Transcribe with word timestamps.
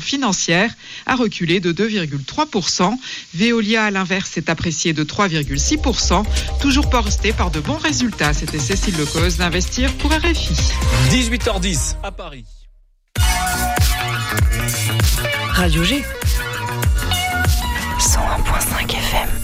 financière 0.00 0.72
a 1.06 1.14
reculé 1.14 1.60
de 1.60 1.72
2,3%. 1.72 2.98
Veolia, 3.34 3.84
à 3.84 3.90
l'inverse, 3.92 4.36
est 4.36 4.48
apprécié 4.48 4.92
de 4.92 5.04
3,6%. 5.04 6.24
Toujours 6.60 6.90
porté 6.90 7.32
par 7.32 7.52
de 7.52 7.60
bons 7.60 7.76
résultats. 7.76 8.34
C'était 8.34 8.58
Cécile 8.58 8.96
Lecause 8.96 9.36
d'Investir 9.36 9.92
pour 9.98 10.10
RFI. 10.10 10.54
18h10 11.10 11.94
à 12.02 12.10
Paris. 12.10 12.44
Radio 15.52 15.84
G. 15.84 16.02
101.5 18.00 18.90
FM. 18.90 19.43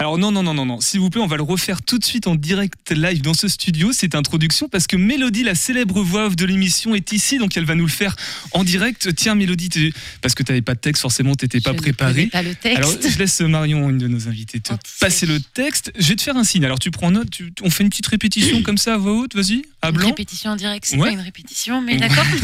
Alors 0.00 0.16
non, 0.16 0.30
non, 0.30 0.44
non, 0.44 0.54
non, 0.54 0.64
non. 0.64 0.80
S'il 0.80 1.00
vous 1.00 1.10
plaît, 1.10 1.20
on 1.20 1.26
va 1.26 1.36
le 1.36 1.42
refaire 1.42 1.82
tout 1.82 1.98
de 1.98 2.04
suite 2.04 2.28
en 2.28 2.36
direct 2.36 2.92
live 2.92 3.20
dans 3.20 3.34
ce 3.34 3.48
studio, 3.48 3.92
cette 3.92 4.14
introduction, 4.14 4.68
parce 4.68 4.86
que 4.86 4.96
Mélodie, 4.96 5.42
la 5.42 5.56
célèbre 5.56 6.00
voix 6.02 6.26
off 6.26 6.36
de 6.36 6.44
l'émission, 6.44 6.94
est 6.94 7.10
ici, 7.10 7.38
donc 7.38 7.56
elle 7.56 7.64
va 7.64 7.74
nous 7.74 7.84
le 7.84 7.90
faire 7.90 8.14
en 8.52 8.62
direct. 8.62 9.12
Tiens, 9.16 9.34
Mélodie, 9.34 9.92
parce 10.22 10.36
que 10.36 10.44
tu 10.44 10.52
n'avais 10.52 10.62
pas 10.62 10.74
de 10.76 10.78
texte, 10.78 11.02
forcément, 11.02 11.34
tu 11.34 11.44
n'étais 11.46 11.60
pas 11.60 11.74
préparée. 11.74 12.26
pas 12.28 12.42
le 12.42 12.54
texte. 12.54 12.78
Alors, 12.78 12.92
je 12.92 13.18
laisse 13.18 13.40
Marion, 13.40 13.90
une 13.90 13.98
de 13.98 14.06
nos 14.06 14.28
invitées, 14.28 14.60
te 14.60 14.72
passer 15.00 15.26
le 15.26 15.40
texte. 15.40 15.90
Je 15.98 16.06
vais 16.10 16.14
te 16.16 16.22
faire 16.22 16.36
un 16.36 16.44
signe. 16.44 16.64
Alors, 16.64 16.78
tu 16.78 16.92
prends 16.92 17.10
note, 17.10 17.30
tu- 17.30 17.52
on 17.62 17.70
fait 17.70 17.82
une 17.82 17.90
petite 17.90 18.06
répétition 18.06 18.62
comme 18.62 18.78
ça 18.78 18.94
à 18.94 18.98
voix 18.98 19.14
haute, 19.14 19.34
vas-y, 19.34 19.62
à 19.82 19.88
Une 19.88 19.96
blanc. 19.96 20.06
répétition 20.10 20.52
en 20.52 20.56
direct, 20.56 20.84
c'est 20.86 20.96
Ouais. 20.96 21.08
pas 21.08 21.14
une 21.14 21.20
répétition, 21.20 21.80
mais 21.80 21.96
d'accord. 21.96 22.24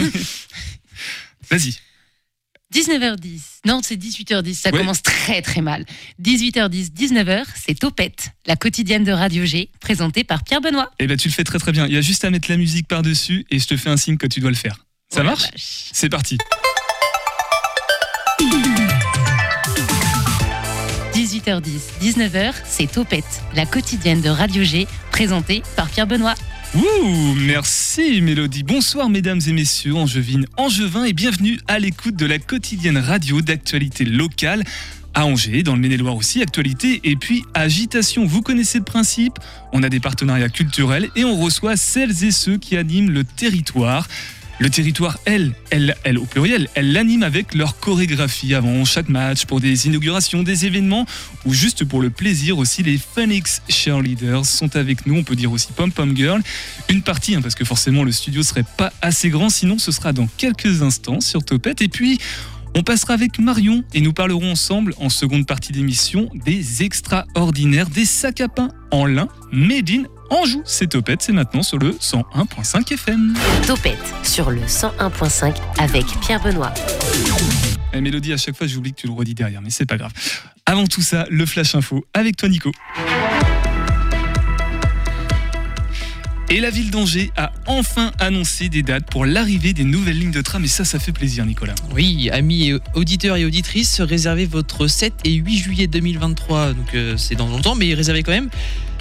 Vas-y. 1.50 1.76
19h10. 2.74 3.40
Non, 3.66 3.80
c'est 3.82 3.96
18h10. 3.96 4.54
Ça 4.54 4.70
Ouais. 4.70 4.78
commence 4.78 5.02
très 5.02 5.40
très 5.42 5.60
mal. 5.60 5.84
18h10, 6.22 6.90
19h, 6.92 7.44
c'est 7.54 7.78
Topette, 7.78 8.30
la 8.46 8.56
quotidienne 8.56 9.04
de 9.04 9.12
Radio 9.12 9.44
G, 9.44 9.70
présentée 9.80 10.24
par 10.24 10.42
Pierre 10.44 10.60
Benoît. 10.60 10.90
Eh 10.98 11.06
ben, 11.06 11.16
tu 11.16 11.28
le 11.28 11.34
fais 11.34 11.44
très 11.44 11.58
très 11.58 11.72
bien. 11.72 11.86
Il 11.86 11.92
y 11.92 11.96
a 11.96 12.00
juste 12.00 12.24
à 12.24 12.30
mettre 12.30 12.50
la 12.50 12.56
musique 12.56 12.88
par-dessus 12.88 13.46
et 13.50 13.58
je 13.58 13.66
te 13.66 13.76
fais 13.76 13.90
un 13.90 13.96
signe 13.96 14.16
que 14.16 14.26
tu 14.26 14.40
dois 14.40 14.50
le 14.50 14.56
faire. 14.56 14.84
Ça 15.12 15.20
Oh 15.20 15.24
marche? 15.24 15.44
C'est 15.92 16.08
parti. 16.08 16.36
18h10, 21.24 22.02
19h, 22.02 22.52
c'est 22.66 22.92
Topette, 22.92 23.24
la 23.56 23.64
quotidienne 23.64 24.20
de 24.20 24.28
Radio 24.28 24.62
G, 24.62 24.86
présentée 25.10 25.62
par 25.74 25.88
Pierre 25.88 26.06
Benoît. 26.06 26.34
Ouh, 26.74 27.34
merci 27.46 28.20
Mélodie. 28.20 28.62
Bonsoir 28.62 29.08
mesdames 29.08 29.40
et 29.46 29.52
messieurs, 29.52 29.94
Angevines, 29.94 30.44
Angevins 30.58 31.04
et 31.04 31.14
bienvenue 31.14 31.58
à 31.66 31.78
l'écoute 31.78 32.16
de 32.16 32.26
la 32.26 32.38
quotidienne 32.38 32.98
radio 32.98 33.40
d'actualité 33.40 34.04
locale 34.04 34.64
à 35.14 35.24
Angers, 35.24 35.62
dans 35.62 35.74
le 35.74 35.80
Maine-et-Loire 35.80 36.16
aussi, 36.16 36.42
actualité 36.42 37.00
et 37.04 37.16
puis 37.16 37.42
agitation. 37.54 38.26
Vous 38.26 38.42
connaissez 38.42 38.78
le 38.78 38.84
principe, 38.84 39.38
on 39.72 39.82
a 39.82 39.88
des 39.88 40.00
partenariats 40.00 40.50
culturels 40.50 41.08
et 41.16 41.24
on 41.24 41.40
reçoit 41.40 41.76
celles 41.76 42.24
et 42.24 42.32
ceux 42.32 42.58
qui 42.58 42.76
animent 42.76 43.10
le 43.10 43.24
territoire. 43.24 44.08
Le 44.60 44.70
territoire, 44.70 45.18
elle, 45.24 45.52
elle, 45.70 45.96
elle 46.04 46.16
au 46.16 46.26
pluriel, 46.26 46.68
elle 46.74 46.92
l'anime 46.92 47.24
avec 47.24 47.54
leur 47.54 47.78
chorégraphie 47.80 48.54
avant 48.54 48.84
chaque 48.84 49.08
match, 49.08 49.46
pour 49.46 49.60
des 49.60 49.88
inaugurations, 49.88 50.44
des 50.44 50.64
événements, 50.64 51.06
ou 51.44 51.52
juste 51.52 51.84
pour 51.84 52.00
le 52.00 52.10
plaisir 52.10 52.58
aussi. 52.58 52.84
Les 52.84 52.98
Phoenix 52.98 53.62
Cheerleaders 53.68 54.46
sont 54.46 54.76
avec 54.76 55.06
nous, 55.06 55.16
on 55.16 55.24
peut 55.24 55.34
dire 55.34 55.50
aussi 55.50 55.72
Pom 55.72 55.90
Pom 55.90 56.16
Girl. 56.16 56.40
Une 56.88 57.02
partie, 57.02 57.34
hein, 57.34 57.42
parce 57.42 57.56
que 57.56 57.64
forcément 57.64 58.04
le 58.04 58.12
studio 58.12 58.44
serait 58.44 58.64
pas 58.76 58.92
assez 59.02 59.28
grand, 59.28 59.50
sinon 59.50 59.78
ce 59.78 59.90
sera 59.90 60.12
dans 60.12 60.28
quelques 60.36 60.82
instants 60.82 61.20
sur 61.20 61.44
Topette. 61.44 61.82
Et 61.82 61.88
puis, 61.88 62.20
on 62.76 62.82
passera 62.82 63.14
avec 63.14 63.38
Marion 63.38 63.84
et 63.92 64.00
nous 64.00 64.12
parlerons 64.12 64.52
ensemble 64.52 64.94
en 64.98 65.08
seconde 65.08 65.46
partie 65.46 65.72
d'émission 65.72 66.28
des 66.44 66.82
extraordinaires, 66.82 67.88
des 67.88 68.04
sacs 68.04 68.40
à 68.40 68.48
pain 68.48 68.68
en 68.90 69.06
lin 69.06 69.28
made 69.52 69.90
in 69.90 70.04
Anjou. 70.30 70.62
C'est 70.64 70.88
Topette, 70.88 71.22
c'est 71.22 71.32
maintenant 71.32 71.62
sur 71.62 71.78
le 71.78 71.90
101.5 71.92 72.92
FM. 72.92 73.34
Topette 73.66 73.98
sur 74.22 74.50
le 74.50 74.62
101.5 74.62 75.54
avec 75.78 76.06
Pierre 76.20 76.42
Benoît. 76.42 76.72
La 77.92 78.00
mélodie, 78.00 78.32
à 78.32 78.36
chaque 78.36 78.56
fois, 78.56 78.66
j'oublie 78.66 78.92
que 78.92 79.00
tu 79.02 79.06
le 79.06 79.12
redis 79.12 79.34
derrière, 79.34 79.62
mais 79.62 79.70
c'est 79.70 79.86
pas 79.86 79.96
grave. 79.96 80.12
Avant 80.66 80.86
tout 80.86 81.02
ça, 81.02 81.26
le 81.30 81.46
Flash 81.46 81.74
Info 81.74 82.04
avec 82.14 82.36
toi, 82.36 82.48
Nico. 82.48 82.72
Et 86.50 86.60
la 86.60 86.70
ville 86.70 86.90
d'Angers 86.90 87.32
a 87.36 87.52
enfin 87.66 88.12
annoncé 88.20 88.68
des 88.68 88.82
dates 88.82 89.10
pour 89.10 89.26
l'arrivée 89.26 89.72
des 89.72 89.84
nouvelles 89.84 90.18
lignes 90.18 90.30
de 90.30 90.42
tram, 90.42 90.62
et 90.62 90.68
ça, 90.68 90.84
ça 90.84 90.98
fait 90.98 91.12
plaisir, 91.12 91.46
Nicolas. 91.46 91.74
Oui, 91.92 92.30
amis 92.30 92.68
et 92.68 92.78
auditeurs 92.94 93.36
et 93.36 93.44
auditrices, 93.44 94.00
réservez 94.00 94.46
votre 94.46 94.86
7 94.86 95.14
et 95.24 95.32
8 95.32 95.56
juillet 95.56 95.86
2023, 95.86 96.74
donc 96.74 96.94
euh, 96.94 97.16
c'est 97.16 97.34
dans 97.34 97.48
longtemps, 97.48 97.74
mais 97.74 97.92
réservez 97.94 98.22
quand 98.22 98.32
même. 98.32 98.50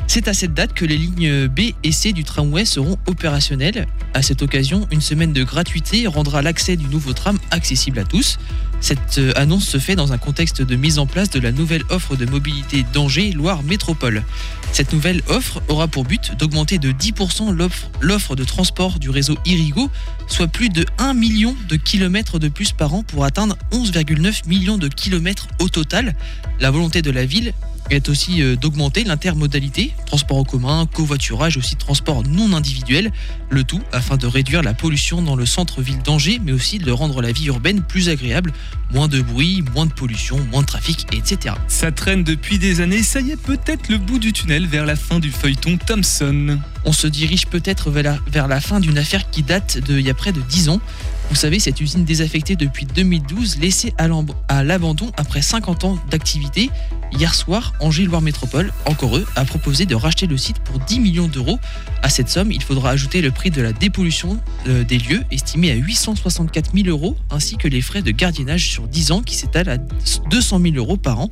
C'est 0.07 0.27
à 0.27 0.33
cette 0.33 0.53
date 0.53 0.73
que 0.73 0.85
les 0.85 0.97
lignes 0.97 1.47
B 1.47 1.71
et 1.83 1.91
C 1.91 2.13
du 2.13 2.23
tramway 2.23 2.65
seront 2.65 2.97
opérationnelles. 3.07 3.87
À 4.13 4.21
cette 4.21 4.43
occasion, 4.43 4.87
une 4.91 5.01
semaine 5.01 5.33
de 5.33 5.43
gratuité 5.43 6.05
rendra 6.05 6.41
l'accès 6.43 6.75
du 6.75 6.85
nouveau 6.85 7.13
tram 7.13 7.39
accessible 7.49 7.97
à 7.97 8.03
tous. 8.03 8.37
Cette 8.79 9.17
euh, 9.17 9.31
annonce 9.35 9.65
se 9.65 9.79
fait 9.79 9.95
dans 9.95 10.11
un 10.11 10.17
contexte 10.17 10.61
de 10.61 10.75
mise 10.75 10.99
en 10.99 11.07
place 11.07 11.29
de 11.29 11.39
la 11.39 11.51
nouvelle 11.51 11.83
offre 11.89 12.15
de 12.15 12.25
mobilité 12.25 12.85
d'Angers 12.93 13.31
Loire 13.31 13.63
Métropole. 13.63 14.23
Cette 14.71 14.91
nouvelle 14.93 15.21
offre 15.29 15.63
aura 15.67 15.87
pour 15.87 16.03
but 16.03 16.33
d'augmenter 16.37 16.77
de 16.77 16.91
10% 16.91 17.51
l'offre- 17.51 17.89
l'offre 18.01 18.35
de 18.35 18.43
transport 18.43 18.99
du 18.99 19.09
réseau 19.09 19.37
Irigo, 19.45 19.89
soit 20.27 20.47
plus 20.47 20.69
de 20.69 20.85
1 20.99 21.13
million 21.13 21.55
de 21.69 21.75
kilomètres 21.77 22.37
de 22.39 22.49
plus 22.49 22.71
par 22.73 22.93
an 22.93 23.03
pour 23.03 23.23
atteindre 23.23 23.55
11,9 23.71 24.47
millions 24.47 24.77
de 24.77 24.89
kilomètres 24.89 25.47
au 25.59 25.69
total. 25.69 26.13
La 26.59 26.69
volonté 26.69 27.01
de 27.01 27.09
la 27.09 27.25
ville 27.25 27.53
est 27.89 28.09
aussi 28.09 28.41
euh, 28.41 28.55
d'augmenter 28.55 29.03
l'intermodalité, 29.03 29.93
transport 30.05 30.37
en 30.37 30.43
commun, 30.43 30.87
covoiturage, 30.91 31.57
aussi 31.57 31.75
transport 31.75 32.23
non 32.23 32.53
individuel, 32.53 33.11
le 33.49 33.63
tout 33.63 33.81
afin 33.91 34.17
de 34.17 34.27
réduire 34.27 34.61
la 34.63 34.73
pollution 34.73 35.21
dans 35.21 35.35
le 35.35 35.45
centre-ville 35.45 36.01
d'Angers, 36.01 36.39
mais 36.43 36.51
aussi 36.51 36.79
de 36.79 36.91
rendre 36.91 37.21
la 37.21 37.31
vie 37.31 37.45
urbaine 37.45 37.81
plus 37.81 38.09
agréable, 38.09 38.51
moins 38.91 39.07
de 39.07 39.21
bruit, 39.21 39.63
moins 39.73 39.85
de 39.85 39.93
pollution, 39.93 40.39
moins 40.51 40.61
de 40.61 40.67
trafic, 40.67 41.07
etc. 41.13 41.55
Ça 41.67 41.91
traîne 41.91 42.23
depuis 42.23 42.59
des 42.59 42.81
années, 42.81 43.03
ça 43.03 43.21
y 43.21 43.31
est 43.31 43.41
peut-être 43.41 43.89
le 43.89 43.97
bout 43.97 44.19
du 44.19 44.33
tunnel 44.33 44.65
vers 44.67 44.85
la 44.85 44.95
fin 44.95 45.19
du 45.19 45.31
feuilleton 45.31 45.77
Thompson. 45.77 46.59
On 46.85 46.93
se 46.93 47.07
dirige 47.07 47.47
peut-être 47.47 47.89
vers 47.89 48.03
la, 48.03 48.17
vers 48.27 48.47
la 48.47 48.61
fin 48.61 48.79
d'une 48.79 48.97
affaire 48.97 49.29
qui 49.29 49.43
date 49.43 49.77
d'il 49.77 50.01
y 50.01 50.09
a 50.09 50.13
près 50.13 50.31
de 50.31 50.41
10 50.41 50.69
ans. 50.69 50.81
Vous 51.29 51.35
savez, 51.35 51.59
cette 51.59 51.81
usine 51.81 52.05
désaffectée 52.05 52.55
depuis 52.55 52.85
2012, 52.85 53.57
laissée 53.59 53.93
à 53.97 54.07
l'ab- 54.07 54.31
à 54.47 54.63
l'abandon 54.63 55.11
après 55.17 55.41
50 55.41 55.83
ans 55.83 55.97
d'activité, 56.11 56.69
hier 57.11 57.33
soir, 57.33 57.73
Angers 57.79 58.05
Loire 58.05 58.21
Métropole, 58.21 58.71
encore 58.85 59.17
eux, 59.17 59.25
a 59.35 59.43
proposé 59.43 59.85
de 59.87 59.95
racheter 59.95 60.27
le 60.27 60.37
site 60.37 60.59
pour 60.59 60.77
10 60.79 60.99
millions 60.99 61.27
d'euros. 61.27 61.57
À 62.03 62.09
cette 62.09 62.29
somme, 62.29 62.51
il 62.51 62.61
faudra 62.61 62.91
ajouter 62.91 63.21
le 63.21 63.31
prix 63.31 63.49
de 63.49 63.61
la 63.63 63.73
dépollution 63.73 64.39
euh, 64.67 64.83
des 64.83 64.99
lieux, 64.99 65.23
estimé 65.31 65.71
à 65.71 65.75
864 65.75 66.71
000 66.75 66.87
euros, 66.89 67.17
ainsi 67.31 67.57
que 67.57 67.67
les 67.67 67.81
frais 67.81 68.03
de 68.03 68.11
gardiennage 68.11 68.69
sur 68.69 68.87
10 68.87 69.11
ans 69.11 69.21
qui 69.23 69.35
s'étalent 69.35 69.69
à 69.69 69.77
200 69.77 70.59
000 70.61 70.75
euros 70.75 70.97
par 70.97 71.19
an. 71.19 71.29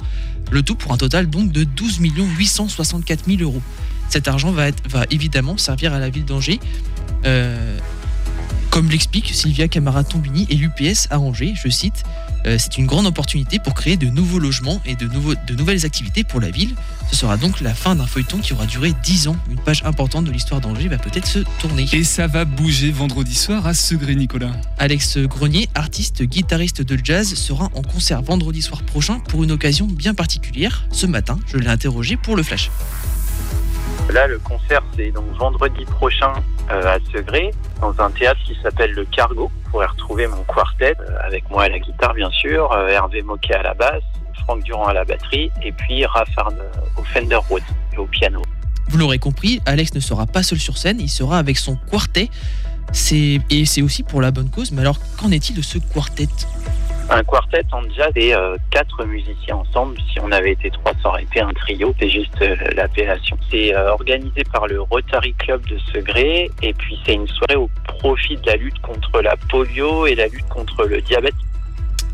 Le 0.51 0.63
tout 0.63 0.75
pour 0.75 0.93
un 0.93 0.97
total 0.97 1.29
donc 1.29 1.51
de 1.51 1.63
12 1.63 1.99
864 2.01 3.25
000 3.27 3.41
euros. 3.43 3.61
Cet 4.09 4.27
argent 4.27 4.51
va 4.51 4.69
évidemment 5.11 5.57
servir 5.57 5.93
à 5.93 5.99
la 5.99 6.09
ville 6.09 6.25
d'Angers. 6.25 6.59
euh, 7.25 7.77
comme 8.71 8.89
l'explique 8.89 9.29
Sylvia 9.33 9.67
Camara-Tombini 9.67 10.47
et 10.49 10.55
l'UPS 10.55 11.07
à 11.09 11.19
Angers, 11.19 11.53
je 11.61 11.67
cite, 11.69 12.03
euh, 12.47 12.55
c'est 12.57 12.77
une 12.77 12.85
grande 12.85 13.05
opportunité 13.05 13.59
pour 13.59 13.73
créer 13.73 13.97
de 13.97 14.07
nouveaux 14.07 14.39
logements 14.39 14.81
et 14.85 14.95
de, 14.95 15.07
nouveaux- 15.07 15.35
de 15.35 15.53
nouvelles 15.55 15.85
activités 15.85 16.23
pour 16.23 16.39
la 16.39 16.49
ville. 16.51 16.73
Ce 17.09 17.17
sera 17.17 17.35
donc 17.35 17.59
la 17.59 17.75
fin 17.75 17.95
d'un 17.95 18.07
feuilleton 18.07 18.37
qui 18.39 18.53
aura 18.53 18.65
duré 18.65 18.93
10 19.03 19.27
ans. 19.27 19.35
Une 19.49 19.59
page 19.59 19.83
importante 19.83 20.23
de 20.23 20.31
l'histoire 20.31 20.61
d'Angers 20.61 20.87
va 20.87 20.97
peut-être 20.97 21.27
se 21.27 21.39
tourner. 21.59 21.85
Et 21.91 22.05
ça 22.05 22.27
va 22.27 22.45
bouger 22.45 22.91
vendredi 22.91 23.35
soir 23.35 23.67
à 23.67 23.73
Segré, 23.73 24.15
Nicolas. 24.15 24.53
Alex 24.77 25.17
Grenier, 25.17 25.67
artiste 25.75 26.23
guitariste 26.23 26.81
de 26.81 26.97
jazz, 27.03 27.33
sera 27.35 27.65
en 27.75 27.81
concert 27.81 28.21
vendredi 28.21 28.61
soir 28.61 28.83
prochain 28.83 29.19
pour 29.19 29.43
une 29.43 29.51
occasion 29.51 29.85
bien 29.85 30.13
particulière. 30.13 30.87
Ce 30.91 31.05
matin, 31.05 31.37
je 31.51 31.57
l'ai 31.57 31.67
interrogé 31.67 32.15
pour 32.15 32.37
le 32.37 32.43
flash. 32.43 32.71
Là, 34.09 34.27
le 34.27 34.39
concert, 34.39 34.83
c'est 34.95 35.11
donc 35.11 35.25
vendredi 35.37 35.85
prochain 35.85 36.33
euh, 36.69 36.95
à 36.95 36.99
Segré, 37.11 37.51
dans 37.79 37.93
un 37.99 38.11
théâtre 38.11 38.39
qui 38.45 38.57
s'appelle 38.61 38.91
le 38.91 39.05
Cargo. 39.05 39.49
Vous 39.63 39.71
pourrez 39.71 39.85
retrouver 39.85 40.27
mon 40.27 40.43
quartet, 40.43 40.95
euh, 40.99 41.17
avec 41.25 41.49
moi 41.49 41.63
à 41.63 41.69
la 41.69 41.79
guitare, 41.79 42.13
bien 42.13 42.29
sûr, 42.31 42.71
euh, 42.73 42.87
Hervé 42.87 43.21
Moquet 43.21 43.53
à 43.53 43.63
la 43.63 43.73
basse, 43.73 44.03
Franck 44.43 44.63
Durand 44.63 44.87
à 44.87 44.93
la 44.93 45.05
batterie, 45.05 45.49
et 45.63 45.71
puis 45.71 46.05
Raph 46.05 46.27
au 46.97 47.03
Fender 47.03 47.39
Rhodes 47.49 47.63
et 47.93 47.97
au 47.97 48.05
piano. 48.05 48.41
Vous 48.89 48.97
l'aurez 48.97 49.19
compris, 49.19 49.61
Alex 49.65 49.93
ne 49.93 50.01
sera 50.01 50.25
pas 50.25 50.43
seul 50.43 50.59
sur 50.59 50.77
scène, 50.77 50.99
il 50.99 51.09
sera 51.09 51.37
avec 51.37 51.57
son 51.57 51.77
quartet. 51.77 52.29
Et 53.49 53.65
c'est 53.65 53.81
aussi 53.81 54.03
pour 54.03 54.19
la 54.19 54.31
bonne 54.31 54.49
cause. 54.49 54.73
Mais 54.73 54.81
alors, 54.81 54.99
qu'en 55.17 55.31
est-il 55.31 55.55
de 55.55 55.61
ce 55.61 55.77
quartet? 55.77 56.27
Un 57.13 57.23
quartet 57.23 57.65
en 57.73 57.81
jazz, 57.89 58.09
c'est 58.15 58.33
euh, 58.33 58.55
quatre 58.69 59.03
musiciens 59.03 59.57
ensemble. 59.57 59.97
Si 60.09 60.19
on 60.21 60.31
avait 60.31 60.53
été 60.53 60.71
trois, 60.71 60.93
ça 61.03 61.09
aurait 61.09 61.23
été 61.23 61.41
un 61.41 61.51
trio. 61.51 61.93
C'est 61.99 62.09
juste 62.09 62.41
euh, 62.41 62.55
l'appellation. 62.73 63.37
C'est 63.49 63.75
euh, 63.75 63.91
organisé 63.91 64.45
par 64.45 64.65
le 64.67 64.81
Rotary 64.81 65.33
Club 65.33 65.61
de 65.67 65.77
Segré. 65.91 66.49
Et 66.61 66.73
puis, 66.73 66.97
c'est 67.05 67.15
une 67.15 67.27
soirée 67.27 67.57
au 67.57 67.69
profit 67.99 68.37
de 68.37 68.47
la 68.47 68.55
lutte 68.55 68.79
contre 68.79 69.21
la 69.21 69.35
polio 69.49 70.07
et 70.07 70.15
la 70.15 70.27
lutte 70.27 70.47
contre 70.47 70.85
le 70.85 71.01
diabète. 71.01 71.35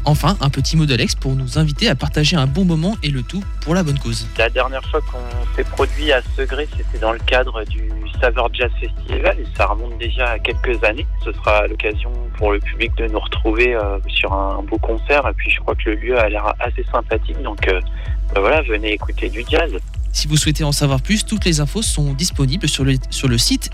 Enfin, 0.09 0.38
un 0.39 0.50
petit 0.50 0.77
mot 0.77 0.86
d'Alex 0.86 1.15
pour 1.15 1.36
nous 1.36 1.59
inviter 1.59 1.89
à 1.89 1.95
partager 1.95 2.38
un 2.38 2.48
bon 2.48 2.63
moment 2.63 2.95
et 3.04 3.09
le 3.09 3.24
tout 3.24 3.44
pour 3.59 3.75
la 3.75 3.83
bonne 3.83 4.00
cause. 4.00 4.25
La 4.38 4.50
dernière 4.50 4.81
fois 4.86 5.01
qu'on 5.01 5.54
s'est 5.54 5.65
produit 5.65 6.13
à 6.13 6.21
Segré, 6.38 6.65
c'était 6.77 7.00
dans 7.00 7.12
le 7.12 7.19
cadre 7.19 7.65
du 7.65 7.92
Saveur 8.21 8.48
Jazz 8.54 8.71
Festival 8.80 9.38
et 9.38 9.45
ça 9.57 9.65
remonte 9.65 9.98
déjà 9.98 10.30
à 10.30 10.39
quelques 10.39 10.81
années. 10.86 11.06
Ce 11.25 11.33
sera 11.33 11.68
l'occasion 11.68 12.09
pour 12.38 12.54
le 12.54 12.59
public 12.59 12.95
de 12.95 13.07
nous 13.07 13.19
retrouver 13.19 13.75
euh, 13.75 14.00
sur 14.07 14.31
un 14.31 14.63
beau 14.63 14.77
concert 14.77 15.27
et 15.27 15.33
puis 15.33 15.51
je 15.51 15.59
crois 15.59 15.75
que 15.75 15.89
le 15.89 15.95
lieu 15.98 16.18
a 16.18 16.30
l'air 16.30 16.53
assez 16.62 16.86
sympathique 16.89 17.42
donc 17.44 17.68
euh, 17.68 17.81
bah 18.33 18.39
voilà, 18.39 18.62
venez 18.62 18.94
écouter 18.94 19.27
du 19.27 19.44
jazz. 19.50 19.74
Si 20.13 20.27
vous 20.27 20.38
souhaitez 20.38 20.63
en 20.63 20.71
savoir 20.71 21.01
plus, 21.01 21.25
toutes 21.25 21.44
les 21.44 21.60
infos 21.60 21.81
sont 21.81 22.13
disponibles 22.13 22.68
sur 22.68 22.83
le, 22.83 22.95
sur 23.10 23.27
le 23.27 23.38
site. 23.38 23.69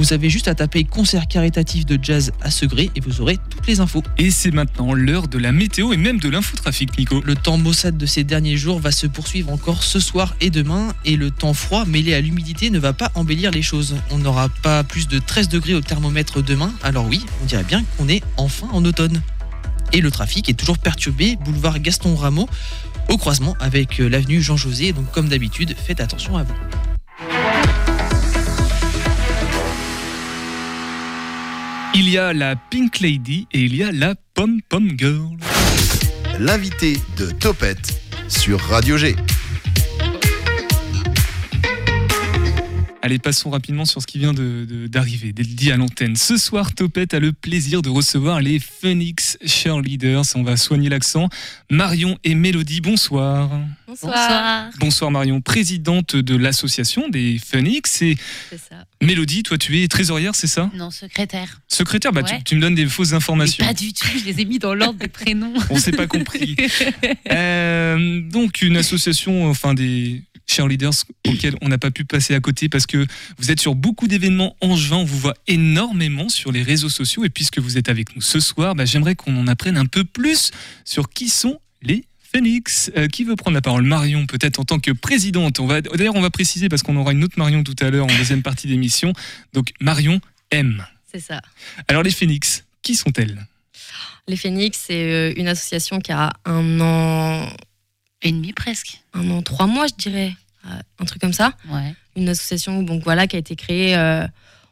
Vous 0.00 0.14
avez 0.14 0.30
juste 0.30 0.48
à 0.48 0.54
taper 0.54 0.84
concert 0.84 1.28
caritatif 1.28 1.84
de 1.84 2.02
jazz 2.02 2.32
à 2.40 2.50
Segré 2.50 2.90
et 2.96 3.00
vous 3.00 3.20
aurez 3.20 3.36
toutes 3.50 3.66
les 3.66 3.80
infos. 3.80 4.02
Et 4.16 4.30
c'est 4.30 4.50
maintenant 4.50 4.94
l'heure 4.94 5.28
de 5.28 5.36
la 5.36 5.52
météo 5.52 5.92
et 5.92 5.98
même 5.98 6.18
de 6.18 6.30
l'infotrafic, 6.30 6.96
Nico. 6.96 7.20
Le 7.22 7.34
temps 7.34 7.58
maussade 7.58 7.98
de 7.98 8.06
ces 8.06 8.24
derniers 8.24 8.56
jours 8.56 8.80
va 8.80 8.92
se 8.92 9.06
poursuivre 9.06 9.52
encore 9.52 9.82
ce 9.82 10.00
soir 10.00 10.34
et 10.40 10.48
demain 10.48 10.94
et 11.04 11.16
le 11.16 11.30
temps 11.30 11.52
froid 11.52 11.84
mêlé 11.84 12.14
à 12.14 12.22
l'humidité 12.22 12.70
ne 12.70 12.78
va 12.78 12.94
pas 12.94 13.12
embellir 13.14 13.50
les 13.50 13.60
choses. 13.60 13.96
On 14.10 14.16
n'aura 14.16 14.48
pas 14.48 14.84
plus 14.84 15.06
de 15.06 15.18
13 15.18 15.50
degrés 15.50 15.74
au 15.74 15.82
thermomètre 15.82 16.42
demain, 16.42 16.72
alors 16.82 17.06
oui, 17.06 17.26
on 17.42 17.44
dirait 17.44 17.64
bien 17.64 17.84
qu'on 17.98 18.08
est 18.08 18.22
enfin 18.38 18.68
en 18.72 18.82
automne. 18.86 19.20
Et 19.92 20.00
le 20.00 20.10
trafic 20.10 20.48
est 20.48 20.54
toujours 20.54 20.78
perturbé, 20.78 21.36
boulevard 21.44 21.78
Gaston 21.78 22.16
Rameau, 22.16 22.48
au 23.10 23.18
croisement 23.18 23.54
avec 23.60 24.00
euh, 24.00 24.08
l'avenue 24.08 24.40
Jean-José. 24.40 24.94
Donc 24.94 25.10
comme 25.10 25.28
d'habitude, 25.28 25.76
faites 25.76 26.00
attention 26.00 26.38
à 26.38 26.44
vous. 26.44 26.54
Il 31.92 32.08
y 32.08 32.18
a 32.18 32.32
la 32.32 32.54
Pink 32.54 33.00
Lady 33.00 33.48
et 33.52 33.62
il 33.62 33.74
y 33.74 33.82
a 33.82 33.90
la 33.90 34.14
Pom 34.34 34.60
Pom 34.68 34.90
Girl. 34.96 35.36
L'invité 36.38 36.96
de 37.16 37.30
Topette 37.32 38.00
sur 38.28 38.60
Radio 38.60 38.96
G. 38.96 39.16
Allez, 43.02 43.18
passons 43.18 43.48
rapidement 43.48 43.86
sur 43.86 44.02
ce 44.02 44.06
qui 44.06 44.18
vient 44.18 44.34
de- 44.34 44.66
de- 44.68 44.86
d'arriver, 44.86 45.32
d'être 45.32 45.54
dit 45.54 45.72
à 45.72 45.78
l'antenne. 45.78 46.16
Ce 46.16 46.36
soir, 46.36 46.74
Topette 46.74 47.14
a 47.14 47.18
le 47.18 47.32
plaisir 47.32 47.80
de 47.80 47.88
recevoir 47.88 48.42
les 48.42 48.58
Phoenix 48.58 49.38
Cheerleaders. 49.46 50.20
On 50.34 50.42
va 50.42 50.58
soigner 50.58 50.90
l'accent. 50.90 51.30
Marion 51.70 52.18
et 52.24 52.34
Mélodie, 52.34 52.82
bonsoir. 52.82 53.58
Bonsoir. 53.88 54.68
Bonsoir 54.78 55.10
Marion, 55.10 55.40
présidente 55.40 56.14
de 56.14 56.36
l'association 56.36 57.08
des 57.08 57.38
Phoenix. 57.42 58.02
Et 58.02 58.18
C'est 58.50 58.58
ça. 58.58 58.84
Mélodie, 59.02 59.44
toi 59.44 59.56
tu 59.56 59.82
es 59.82 59.88
trésorière, 59.88 60.34
c'est 60.34 60.46
ça? 60.46 60.70
Non, 60.74 60.90
secrétaire. 60.90 61.62
Secrétaire, 61.68 62.12
bah, 62.12 62.22
tu- 62.22 62.34
Ouais. 62.34 62.42
tu, 62.44 62.54
me 62.54 62.60
donnes 62.60 62.74
des 62.74 62.84
fausses 62.86 63.12
Mais 63.12 63.16
informations. 63.16 63.64
pas 63.64 63.72
du 63.72 63.94
tout, 63.94 64.06
je 64.18 64.26
les 64.26 64.42
ai 64.42 64.44
mis 64.44 64.58
dans 64.58 64.74
l'ordre 64.74 64.98
des 64.98 65.08
prénoms. 65.08 65.54
On 65.70 65.78
s'est 65.78 65.92
pas 65.92 66.06
compris. 66.06 66.54
Euh, 67.30 68.20
donc 68.22 68.60
une 68.62 68.76
association, 68.76 69.48
enfin 69.48 69.72
des 69.74 70.22
cheerleaders 70.50 71.04
auxquels 71.26 71.56
on 71.62 71.68
n'a 71.68 71.78
pas 71.78 71.90
pu 71.90 72.04
passer 72.04 72.34
à 72.34 72.40
côté 72.40 72.68
parce 72.68 72.86
que 72.86 73.06
vous 73.38 73.50
êtes 73.50 73.60
sur 73.60 73.74
beaucoup 73.74 74.08
d'événements 74.08 74.56
en 74.60 74.76
juin, 74.76 74.98
on 74.98 75.04
vous 75.04 75.18
voit 75.18 75.36
énormément 75.46 76.28
sur 76.28 76.52
les 76.52 76.62
réseaux 76.62 76.88
sociaux 76.88 77.24
et 77.24 77.30
puisque 77.30 77.58
vous 77.58 77.78
êtes 77.78 77.88
avec 77.88 78.14
nous 78.16 78.22
ce 78.22 78.40
soir, 78.40 78.74
bah, 78.74 78.84
j'aimerais 78.84 79.14
qu'on 79.14 79.36
en 79.36 79.46
apprenne 79.46 79.76
un 79.76 79.86
peu 79.86 80.04
plus 80.04 80.50
sur 80.84 81.08
qui 81.10 81.28
sont 81.28 81.60
les 81.82 82.04
Phoenix. 82.32 82.92
Euh, 82.96 83.08
qui 83.08 83.24
veut 83.24 83.34
prendre 83.34 83.54
la 83.56 83.60
parole? 83.60 83.82
Marion, 83.82 84.24
peut-être 84.26 84.60
en 84.60 84.64
tant 84.64 84.78
que 84.78 84.92
présidente. 84.92 85.58
On 85.58 85.66
va 85.66 85.80
D'ailleurs, 85.80 86.14
on 86.14 86.20
va 86.20 86.30
préciser 86.30 86.68
parce 86.68 86.82
qu'on 86.82 86.94
aura 86.96 87.10
une 87.12 87.24
autre 87.24 87.34
Marion 87.38 87.64
tout 87.64 87.74
à 87.80 87.90
l'heure 87.90 88.04
en 88.04 88.16
deuxième 88.18 88.42
partie 88.42 88.68
d'émission. 88.68 89.12
Donc 89.52 89.72
Marion 89.80 90.20
M. 90.52 90.84
C'est 91.12 91.18
ça. 91.20 91.40
Alors 91.88 92.04
les 92.04 92.12
Phoenix, 92.12 92.64
qui 92.82 92.94
sont-elles? 92.94 93.46
Les 94.28 94.36
Phoenix, 94.36 94.78
c'est 94.86 95.10
euh, 95.10 95.32
une 95.36 95.48
association 95.48 95.98
qui 95.98 96.12
a 96.12 96.32
un 96.44 96.80
an, 96.80 97.48
Et 98.22 98.30
demi 98.30 98.52
presque. 98.52 99.00
un 99.12 99.28
an, 99.30 99.42
trois 99.42 99.66
mois, 99.66 99.86
je 99.88 99.94
dirais, 100.00 100.32
un 100.64 101.04
truc 101.04 101.20
comme 101.20 101.32
ça. 101.32 101.54
Ouais. 101.68 101.94
Une 102.16 102.28
association, 102.28 102.82
donc 102.82 103.02
voilà, 103.02 103.26
qui 103.26 103.36
a 103.36 103.38
été 103.38 103.56
créée. 103.56 103.96
euh, 103.96 104.26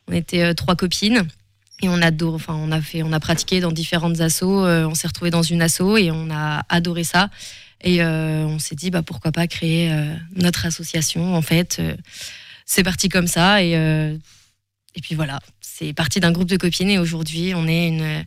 on 0.09 0.13
était 0.13 0.43
euh, 0.43 0.55
trois 0.55 0.77
copines 0.77 1.27
et 1.83 1.89
on 1.89 2.01
adore, 2.03 2.35
enfin, 2.35 2.55
on 2.55 2.73
a 2.73 2.81
fait, 2.81 3.03
on 3.03 3.13
a 3.13 3.21
pratiqué 3.21 3.61
dans 3.61 3.73
différentes 3.73 4.21
assos. 4.21 4.65
euh, 4.65 4.87
on 4.87 4.95
s'est 4.95 5.07
retrouvés 5.07 5.31
dans 5.31 5.43
une 5.43 5.63
asso 5.63 5.97
et 5.97 6.11
on 6.11 6.31
a 6.31 6.65
adoré 6.69 7.05
ça. 7.05 7.31
Et 7.81 8.03
euh, 8.03 8.45
on 8.47 8.59
s'est 8.59 8.75
dit, 8.75 8.91
bah 8.91 9.03
pourquoi 9.03 9.31
pas 9.31 9.47
créer 9.47 9.93
euh, 9.93 10.15
notre 10.35 10.67
association. 10.67 11.35
En 11.37 11.43
fait, 11.43 11.77
euh, 11.79 11.95
c'est 12.67 12.83
parti 12.83 13.09
comme 13.09 13.29
ça 13.29 13.63
et 13.63 13.77
euh, 13.77 14.17
et 14.95 15.01
puis 15.01 15.15
voilà, 15.15 15.39
c'est 15.79 15.93
parti 15.93 16.19
d'un 16.21 16.33
groupe 16.33 16.49
de 16.49 16.57
copines 16.57 16.91
et 16.91 16.99
aujourd'hui, 16.99 17.53
on 17.55 17.67
est 17.69 17.89
une 17.89 18.25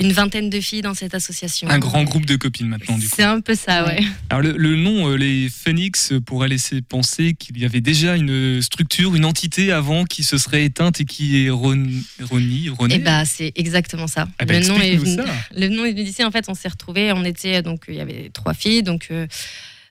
une 0.00 0.12
vingtaine 0.12 0.48
de 0.48 0.60
filles 0.60 0.82
dans 0.82 0.94
cette 0.94 1.14
association. 1.14 1.68
Un 1.68 1.78
grand 1.80 2.04
groupe 2.04 2.24
de 2.24 2.36
copines 2.36 2.68
maintenant 2.68 2.96
du 2.98 3.08
coup. 3.08 3.14
C'est 3.16 3.24
un 3.24 3.40
peu 3.40 3.54
ça, 3.56 3.84
ouais. 3.84 3.98
Alors 4.30 4.42
le, 4.42 4.56
le 4.56 4.76
nom, 4.76 5.08
euh, 5.10 5.16
les 5.16 5.48
Phoenix, 5.48 6.12
euh, 6.12 6.20
pourrait 6.20 6.46
laisser 6.48 6.82
penser 6.82 7.34
qu'il 7.34 7.58
y 7.58 7.64
avait 7.64 7.80
déjà 7.80 8.14
une 8.16 8.62
structure, 8.62 9.16
une 9.16 9.24
entité 9.24 9.72
avant 9.72 10.04
qui 10.04 10.22
se 10.22 10.38
serait 10.38 10.64
éteinte 10.64 11.00
et 11.00 11.04
qui 11.04 11.44
est 11.44 11.50
Ron- 11.50 11.90
Ronnie, 12.22 12.68
René. 12.68 12.94
Et 12.96 12.98
bah 12.98 13.24
c'est 13.24 13.52
exactement 13.56 14.06
ça. 14.06 14.28
Ah 14.38 14.44
bah, 14.44 14.58
le 14.58 14.66
nom 14.66 14.80
est 14.80 14.96
venu, 14.96 15.16
ça. 15.16 15.24
le 15.56 15.68
nom 15.68 15.84
est 15.84 15.90
venu 15.92 16.04
d'ici. 16.04 16.22
En 16.24 16.30
fait, 16.30 16.44
on 16.48 16.54
s'est 16.54 16.68
retrouvés. 16.68 17.12
On 17.12 17.24
était 17.24 17.62
donc 17.62 17.82
il 17.88 17.94
y 17.94 18.00
avait 18.00 18.30
trois 18.32 18.54
filles, 18.54 18.82
donc 18.84 19.08
euh, 19.10 19.26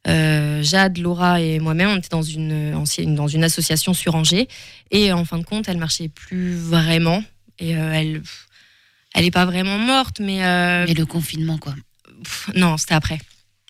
euh, 0.08 0.62
Jade, 0.64 0.98
Laura 0.98 1.42
et 1.42 1.60
moi-même. 1.60 1.90
On 1.90 1.98
était 1.98 2.10
dans 2.10 2.22
une 2.22 2.74
ancienne 2.76 3.16
dans 3.16 3.28
une 3.28 3.44
association 3.44 3.94
sur 3.94 4.16
Angers. 4.16 4.48
Et 4.92 5.12
en 5.12 5.26
fin 5.26 5.38
de 5.40 5.44
compte, 5.44 5.68
elle 5.68 5.78
marchait 5.78 6.08
plus 6.10 6.56
vraiment. 6.56 7.24
Et 7.60 7.76
euh, 7.76 7.92
elle 7.94 8.22
elle 9.14 9.26
est 9.26 9.32
pas 9.32 9.46
vraiment 9.46 9.80
morte, 9.80 10.20
mais, 10.20 10.44
euh, 10.46 10.86
Mais 10.88 10.94
le 10.94 11.06
confinement, 11.06 11.58
quoi. 11.58 11.74
pff, 12.24 12.50
non, 12.56 12.78
c'était 12.78 12.94
après. 12.94 13.18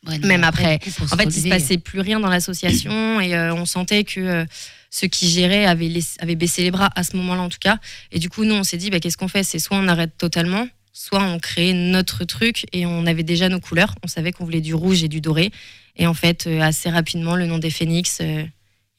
Ouais, 0.05 0.17
non, 0.17 0.27
Même 0.27 0.43
après. 0.43 0.75
En 1.11 1.15
fait, 1.17 1.23
il 1.25 1.31
se 1.31 1.37
relever, 1.37 1.49
passait 1.49 1.77
plus 1.77 2.01
rien 2.01 2.19
dans 2.19 2.29
l'association 2.29 3.19
et 3.21 3.33
euh, 3.35 3.53
on 3.53 3.65
sentait 3.65 4.03
que 4.03 4.45
ceux 4.89 5.07
qui 5.07 5.29
géraient 5.29 5.65
avaient, 5.65 5.87
laiss- 5.89 6.17
avaient 6.19 6.35
baissé 6.35 6.63
les 6.63 6.71
bras 6.71 6.89
à 6.95 7.03
ce 7.03 7.15
moment-là 7.17 7.41
en 7.41 7.49
tout 7.49 7.59
cas. 7.59 7.77
Et 8.11 8.19
du 8.19 8.29
coup, 8.29 8.43
nous, 8.45 8.55
on 8.55 8.63
s'est 8.63 8.77
dit, 8.77 8.89
bah, 8.89 8.99
qu'est-ce 8.99 9.17
qu'on 9.17 9.27
fait? 9.27 9.43
C'est 9.43 9.59
soit 9.59 9.77
on 9.77 9.87
arrête 9.87 10.17
totalement, 10.17 10.67
soit 10.93 11.21
on 11.23 11.39
crée 11.39 11.73
notre 11.73 12.25
truc 12.25 12.65
et 12.73 12.85
on 12.85 13.05
avait 13.05 13.23
déjà 13.23 13.47
nos 13.49 13.59
couleurs. 13.59 13.95
On 14.03 14.07
savait 14.07 14.31
qu'on 14.31 14.43
voulait 14.45 14.61
du 14.61 14.73
rouge 14.73 15.03
et 15.03 15.07
du 15.07 15.21
doré. 15.21 15.51
Et 15.97 16.07
en 16.07 16.13
fait, 16.13 16.45
euh, 16.47 16.61
assez 16.61 16.89
rapidement, 16.89 17.35
le 17.35 17.45
nom 17.47 17.57
des 17.57 17.69
Phoenix, 17.71 18.19
euh, 18.21 18.43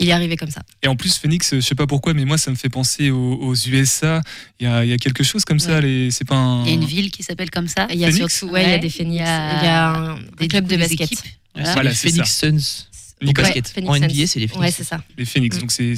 il 0.00 0.08
est 0.08 0.12
arrivé 0.12 0.36
comme 0.36 0.50
ça. 0.50 0.62
Et 0.82 0.88
en 0.88 0.96
plus, 0.96 1.16
Phoenix, 1.18 1.52
euh, 1.52 1.56
je 1.56 1.66
sais 1.66 1.74
pas 1.74 1.86
pourquoi, 1.86 2.14
mais 2.14 2.24
moi, 2.24 2.38
ça 2.38 2.50
me 2.50 2.56
fait 2.56 2.68
penser 2.68 3.10
aux, 3.10 3.34
aux 3.34 3.54
USA. 3.54 4.20
Il 4.60 4.64
y 4.66 4.70
a, 4.70 4.84
il 4.84 4.90
y 4.90 4.92
a 4.92 4.96
quelque 4.98 5.22
chose 5.24 5.44
comme 5.44 5.58
ça. 5.58 5.78
Ouais. 5.80 6.08
C'est 6.10 6.26
pas 6.26 6.36
un. 6.36 6.64
Il 6.64 6.68
y 6.68 6.72
a 6.72 6.74
une 6.74 6.84
ville 6.84 7.10
qui 7.10 7.22
s'appelle 7.22 7.50
comme 7.50 7.68
ça. 7.68 7.86
Il 7.90 7.98
y 7.98 8.04
a 8.04 8.10
Phoenix 8.10 8.34
surtout, 8.38 8.52
ouais, 8.52 8.62
il 8.62 8.68
y 8.68 8.70
a 8.70 8.74
Ouais, 8.74 8.78
des 8.80 8.90
Phoenix. 8.90 9.14
il 9.14 9.24
y 9.24 9.28
a 9.28 9.58
Il 9.60 9.64
y 9.64 9.68
a 9.68 9.88
un, 9.88 10.10
un 10.16 10.18
Des- 10.38 10.48
club 10.48 10.66
du 10.66 10.74
de 10.76 10.80
basket. 10.80 11.10
Voilà. 11.54 11.72
Voilà, 11.72 11.90
Phoenix 11.94 12.36
Suns. 12.36 12.84
Au 13.20 13.32
basket. 13.32 13.66
Phoenix 13.68 13.90
en. 13.90 13.96
NBA, 13.96 14.26
c'est 14.28 14.38
les 14.38 14.46
Phoenix 14.46 14.76
c'est 14.76 14.84
ça. 14.84 15.02
Les 15.16 15.24
Phoenix. 15.24 15.56
Mm. 15.56 15.60
Donc 15.60 15.72
c'est 15.72 15.94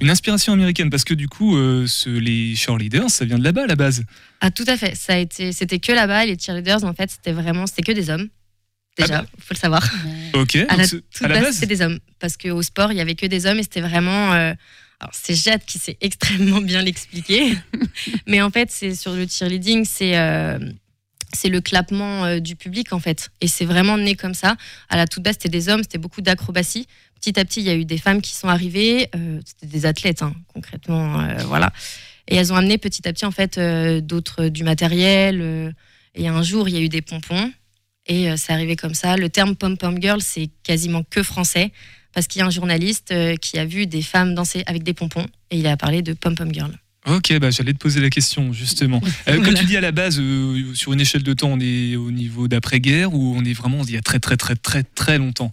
une 0.00 0.10
inspiration 0.10 0.52
américaine 0.52 0.90
parce 0.90 1.04
que 1.04 1.14
du 1.14 1.28
coup, 1.28 1.56
euh, 1.56 1.86
ce- 1.86 2.08
les 2.10 2.56
cheerleaders, 2.56 3.08
ça 3.08 3.24
vient 3.24 3.38
de 3.38 3.44
là-bas 3.44 3.62
à 3.62 3.66
la 3.68 3.76
base. 3.76 4.02
Ah, 4.40 4.50
tout 4.50 4.64
à 4.66 4.76
fait. 4.76 4.96
Ça 4.96 5.12
a 5.14 5.18
été, 5.18 5.52
c'était 5.52 5.78
que 5.78 5.92
là-bas. 5.92 6.26
Les 6.26 6.36
cheerleaders, 6.36 6.82
en 6.82 6.92
fait, 6.92 7.08
c'était 7.12 7.30
vraiment, 7.32 7.68
c'était 7.68 7.82
que 7.82 7.92
des 7.92 8.10
hommes. 8.10 8.28
Déjà, 8.98 9.24
Ah 9.24 9.26
faut 9.38 9.54
le 9.54 9.58
savoir. 9.58 9.88
Ok. 10.34 10.56
À 10.68 10.76
la 10.76 10.88
toute 10.88 11.04
à 11.22 11.28
la 11.28 11.34
base, 11.34 11.44
base, 11.44 11.54
c'était 11.54 11.66
des 11.66 11.82
hommes. 11.82 11.98
Parce 12.18 12.36
qu'au 12.36 12.62
sport, 12.62 12.92
il 12.92 12.98
y 12.98 13.00
avait 13.00 13.14
que 13.14 13.26
des 13.26 13.46
hommes 13.46 13.58
et 13.58 13.62
c'était 13.62 13.80
vraiment. 13.82 14.32
euh, 14.32 14.54
alors, 15.00 15.12
c'est 15.12 15.34
Jade 15.34 15.64
qui 15.66 15.78
sait 15.78 15.98
extrêmement 16.00 16.60
bien 16.62 16.80
l'expliquer. 16.82 17.54
Mais 18.26 18.40
en 18.40 18.50
fait, 18.50 18.70
c'est 18.70 18.94
sur 18.94 19.12
le 19.12 19.26
cheerleading, 19.28 19.84
c'est. 19.84 20.16
euh, 20.18 20.58
c'est 21.34 21.48
le 21.48 21.60
clappement 21.60 22.24
euh, 22.24 22.38
du 22.38 22.56
public 22.56 22.92
en 22.94 23.00
fait. 23.00 23.30
Et 23.42 23.48
c'est 23.48 23.64
vraiment 23.66 23.98
né 23.98 24.14
comme 24.14 24.32
ça. 24.32 24.56
À 24.88 24.96
la 24.96 25.06
toute 25.06 25.22
base, 25.24 25.34
c'était 25.34 25.48
des 25.50 25.68
hommes, 25.68 25.82
c'était 25.82 25.98
beaucoup 25.98 26.22
d'acrobatie. 26.22 26.86
Petit 27.20 27.38
à 27.38 27.44
petit, 27.44 27.60
il 27.60 27.66
y 27.66 27.70
a 27.70 27.74
eu 27.74 27.84
des 27.84 27.98
femmes 27.98 28.22
qui 28.22 28.32
sont 28.34 28.48
arrivées. 28.48 29.08
euh, 29.14 29.40
c'était 29.44 29.66
des 29.66 29.84
athlètes, 29.86 30.22
hein, 30.22 30.34
concrètement. 30.54 31.20
euh, 31.20 31.34
voilà. 31.44 31.72
Et 32.28 32.36
elles 32.36 32.52
ont 32.52 32.56
amené 32.56 32.78
petit 32.78 33.06
à 33.06 33.12
petit 33.12 33.26
en 33.26 33.30
fait 33.32 33.58
euh, 33.58 34.00
d'autres 34.00 34.48
du 34.48 34.62
matériel. 34.64 35.40
euh, 35.42 35.70
et 36.14 36.28
un 36.28 36.42
jour, 36.42 36.68
il 36.68 36.74
y 36.74 36.78
a 36.78 36.80
eu 36.80 36.88
des 36.88 37.02
pompons. 37.02 37.52
Et 38.06 38.30
euh, 38.30 38.36
c'est 38.36 38.52
arrivé 38.52 38.76
comme 38.76 38.94
ça. 38.94 39.16
Le 39.16 39.28
terme 39.28 39.56
pom-pom 39.56 40.00
girl, 40.00 40.20
c'est 40.20 40.48
quasiment 40.62 41.02
que 41.02 41.22
français. 41.22 41.72
Parce 42.12 42.26
qu'il 42.28 42.38
y 42.38 42.42
a 42.42 42.46
un 42.46 42.50
journaliste 42.50 43.10
euh, 43.12 43.36
qui 43.36 43.58
a 43.58 43.66
vu 43.66 43.86
des 43.86 44.00
femmes 44.02 44.34
danser 44.34 44.62
avec 44.66 44.82
des 44.82 44.94
pompons. 44.94 45.26
Et 45.50 45.58
il 45.58 45.66
a 45.66 45.76
parlé 45.76 46.02
de 46.02 46.12
pom-pom 46.14 46.52
girl. 46.52 46.72
Ok, 47.06 47.38
bah, 47.38 47.50
j'allais 47.50 47.72
te 47.72 47.78
poser 47.78 48.00
la 48.00 48.10
question 48.10 48.52
justement. 48.52 49.00
Euh, 49.28 49.40
Quand 49.44 49.54
tu 49.54 49.64
dis 49.64 49.76
à 49.76 49.80
la 49.80 49.92
base, 49.92 50.18
euh, 50.18 50.74
sur 50.74 50.92
une 50.92 51.00
échelle 51.00 51.22
de 51.22 51.32
temps, 51.34 51.50
on 51.52 51.60
est 51.60 51.94
au 51.94 52.10
niveau 52.10 52.48
d'après-guerre 52.48 53.14
ou 53.14 53.36
on 53.36 53.44
est 53.44 53.52
vraiment 53.52 53.82
il 53.84 53.92
y 53.92 53.96
a 53.96 54.02
très 54.02 54.18
très 54.18 54.36
très 54.36 54.56
très 54.56 54.82
très 54.82 55.18
longtemps? 55.18 55.52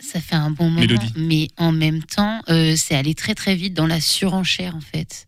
Ça 0.00 0.20
fait 0.20 0.34
un 0.34 0.50
bon 0.50 0.64
moment, 0.64 0.80
Mélodie. 0.80 1.12
mais 1.16 1.48
en 1.56 1.72
même 1.72 2.02
temps, 2.02 2.42
euh, 2.48 2.74
c'est 2.76 2.94
allé 2.94 3.14
très 3.14 3.34
très 3.34 3.54
vite 3.54 3.74
dans 3.74 3.86
la 3.86 4.00
surenchère 4.00 4.76
en 4.76 4.80
fait, 4.80 5.26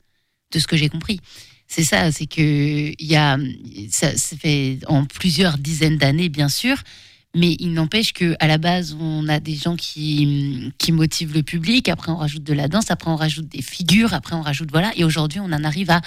de 0.52 0.58
ce 0.58 0.66
que 0.66 0.76
j'ai 0.76 0.88
compris. 0.88 1.20
C'est 1.70 1.84
ça, 1.84 2.10
c'est 2.10 2.26
que 2.26 2.40
il 2.98 3.06
y 3.06 3.14
a, 3.14 3.36
ça, 3.90 4.16
ça 4.16 4.36
fait 4.36 4.78
en 4.86 5.04
plusieurs 5.04 5.58
dizaines 5.58 5.98
d'années 5.98 6.30
bien 6.30 6.48
sûr, 6.48 6.78
Mais 7.38 7.56
il 7.60 7.72
n'empêche 7.72 8.12
que 8.12 8.34
à 8.40 8.46
la 8.48 8.58
base, 8.58 8.96
on 9.00 9.28
a 9.28 9.38
des 9.38 9.54
gens 9.54 9.76
qui, 9.76 10.72
qui 10.78 10.92
motivent 10.92 11.34
le 11.34 11.42
public. 11.42 11.88
Après, 11.88 12.10
on 12.10 12.16
rajoute 12.16 12.42
de 12.42 12.52
la 12.52 12.66
danse. 12.68 12.90
Après, 12.90 13.10
on 13.10 13.16
rajoute 13.16 13.48
des 13.48 13.62
figures. 13.62 14.12
Après, 14.12 14.34
on 14.34 14.42
rajoute 14.42 14.70
voilà. 14.72 14.90
Et 14.96 15.04
aujourd'hui, 15.04 15.38
on 15.40 15.44
en 15.52 15.62
arrive 15.64 15.90
à 15.90 16.00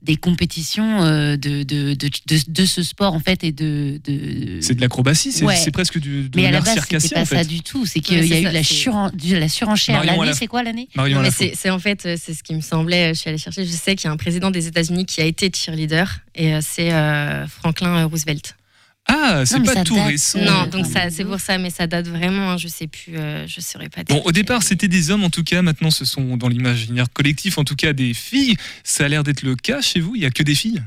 des 0.00 0.14
compétitions 0.16 1.02
euh, 1.02 1.36
de, 1.36 1.64
de, 1.64 1.94
de, 1.94 2.08
de, 2.28 2.38
de 2.48 2.64
ce 2.64 2.82
sport 2.84 3.14
en 3.14 3.18
fait 3.20 3.42
et 3.42 3.50
de. 3.52 4.00
de... 4.04 4.58
C'est 4.60 4.74
de 4.76 4.80
l'acrobatie, 4.80 5.32
c'est 5.32 5.44
Ouais. 5.44 5.56
presque 5.72 5.98
du, 5.98 6.28
de 6.28 6.36
Mais 6.40 6.46
à 6.46 6.52
la 6.52 6.60
base, 6.60 6.78
c'était 6.88 7.14
pas 7.14 7.20
en 7.22 7.24
fait. 7.24 7.36
ça 7.38 7.44
du 7.44 7.62
tout. 7.62 7.84
C'est 7.84 8.00
qu'il 8.00 8.16
y 8.16 8.20
a 8.20 8.24
eu 8.40 8.44
ça, 8.44 8.48
de 8.50 8.54
la, 8.54 8.62
c'est- 8.62 8.74
suren- 8.74 9.10
de 9.14 9.36
la 9.36 9.48
surenchère. 9.48 10.04
L'année, 10.04 10.32
c'est 10.34 10.46
quoi 10.46 10.62
l'année 10.62 10.88
c'est 11.54 11.70
en 11.70 11.78
fait, 11.80 12.06
euh, 12.06 12.16
c'est 12.20 12.32
ce 12.34 12.42
qui 12.42 12.54
me 12.54 12.60
semblait. 12.60 13.12
Je 13.14 13.20
suis 13.20 13.28
allée 13.28 13.38
chercher. 13.38 13.64
Je 13.66 13.70
sais 13.72 13.94
qu'il 13.96 14.06
y 14.06 14.08
a 14.08 14.12
un 14.12 14.16
président 14.16 14.50
des 14.50 14.66
États-Unis 14.68 15.04
qui 15.04 15.20
a 15.20 15.24
été 15.24 15.50
cheerleader 15.54 16.20
et 16.34 16.54
euh, 16.54 16.60
c'est 16.62 16.92
euh, 16.92 17.46
Franklin 17.48 18.04
Roosevelt. 18.04 18.54
Ah, 19.10 19.44
c'est 19.46 19.62
pas 19.62 19.84
tout 19.84 19.94
date. 19.96 20.06
récent. 20.06 20.38
Non, 20.40 20.66
donc 20.66 20.84
ça, 20.86 21.08
c'est 21.10 21.24
pour 21.24 21.40
ça, 21.40 21.56
mais 21.58 21.70
ça 21.70 21.86
date 21.86 22.06
vraiment. 22.08 22.50
hein, 22.52 22.56
je 22.58 22.68
sais 22.68 22.86
plus. 22.86 23.16
euh, 23.16 23.46
je 23.46 23.60
saurais 23.60 23.88
pas. 23.88 24.04
Bon, 24.04 24.20
au 24.24 24.32
départ, 24.32 24.62
c'était 24.62 24.88
des 24.88 25.10
hommes, 25.10 25.24
en 25.24 25.30
tout 25.30 25.44
cas. 25.44 25.62
Maintenant, 25.62 25.90
ce 25.90 26.04
sont 26.04 26.36
dans 26.36 26.48
l'imaginaire 26.48 27.06
collectif, 27.12 27.56
en 27.58 27.64
tout 27.64 27.76
cas, 27.76 27.92
des 27.94 28.12
filles. 28.14 28.56
Ça 28.84 29.06
a 29.06 29.08
l'air 29.08 29.24
d'être 29.24 29.42
le 29.42 29.56
cas 29.56 29.80
chez 29.80 30.00
vous. 30.00 30.14
Il 30.14 30.22
y 30.22 30.26
a 30.26 30.30
que 30.30 30.42
des 30.42 30.54
filles? 30.54 30.82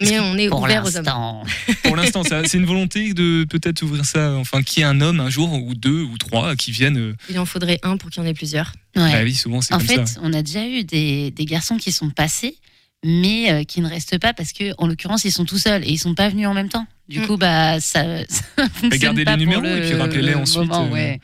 Mais 0.00 0.18
on 0.18 0.36
est 0.36 0.48
Pour 0.48 0.62
ouvert 0.62 0.84
aux 0.84 0.96
hommes. 0.96 1.04
l'instant. 1.04 1.44
Pour 1.84 1.94
l'instant, 1.96 2.22
c'est 2.24 2.54
une 2.58 2.64
volonté 2.66 3.14
de 3.14 3.44
peut-être 3.48 3.82
ouvrir 3.82 4.04
ça. 4.04 4.32
Enfin, 4.34 4.62
qu'il 4.62 4.80
y 4.80 4.82
ait 4.82 4.88
un 4.88 5.00
homme 5.00 5.20
un 5.20 5.30
jour 5.30 5.52
ou 5.52 5.74
deux 5.76 6.02
ou 6.02 6.18
trois 6.18 6.56
qui 6.56 6.72
viennent. 6.72 6.98
euh, 6.98 7.14
Il 7.30 7.38
en 7.38 7.46
faudrait 7.46 7.78
un 7.84 7.96
pour 7.96 8.10
qu'il 8.10 8.20
y 8.20 8.26
en 8.26 8.28
ait 8.28 8.34
plusieurs. 8.34 8.72
Ouais. 8.96 9.12
Bah 9.12 9.20
oui, 9.22 9.32
souvent 9.34 9.60
c'est 9.60 9.74
En 9.74 9.78
comme 9.78 9.86
fait, 9.86 10.06
ça. 10.06 10.20
on 10.22 10.32
a 10.32 10.42
déjà 10.42 10.66
eu 10.66 10.82
des, 10.82 11.30
des 11.30 11.44
garçons 11.44 11.76
qui 11.76 11.92
sont 11.92 12.10
passés, 12.10 12.56
mais 13.04 13.50
euh, 13.52 13.64
qui 13.64 13.80
ne 13.80 13.88
restent 13.88 14.18
pas 14.18 14.32
parce 14.32 14.52
que, 14.52 14.72
en 14.78 14.86
l'occurrence, 14.86 15.24
ils 15.24 15.32
sont 15.32 15.44
tout 15.44 15.58
seuls 15.58 15.82
et 15.84 15.90
ils 15.90 15.98
sont 15.98 16.14
pas 16.14 16.28
venus 16.28 16.46
en 16.46 16.54
même 16.54 16.68
temps. 16.68 16.86
Du 17.08 17.20
Mm. 17.20 17.26
coup, 17.26 17.36
bah 17.36 17.80
ça, 17.80 18.04
ça 18.28 18.42
fonctionne 18.74 18.98
gardez 18.98 19.24
pas 19.24 19.36
les 19.36 19.44
pour 19.44 19.54
numéros 19.54 19.74
le 19.76 19.82
et 19.84 19.88
puis 19.88 19.94
rappelez-les 19.98 20.34
ensuite, 20.34 20.58
moment, 20.60 20.86
euh. 20.86 20.90
ouais. 20.90 21.20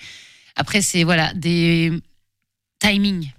Après, 0.57 0.83
c'est 0.83 1.05
voilà 1.05 1.33
des 1.35 1.93
timing, 2.81 3.31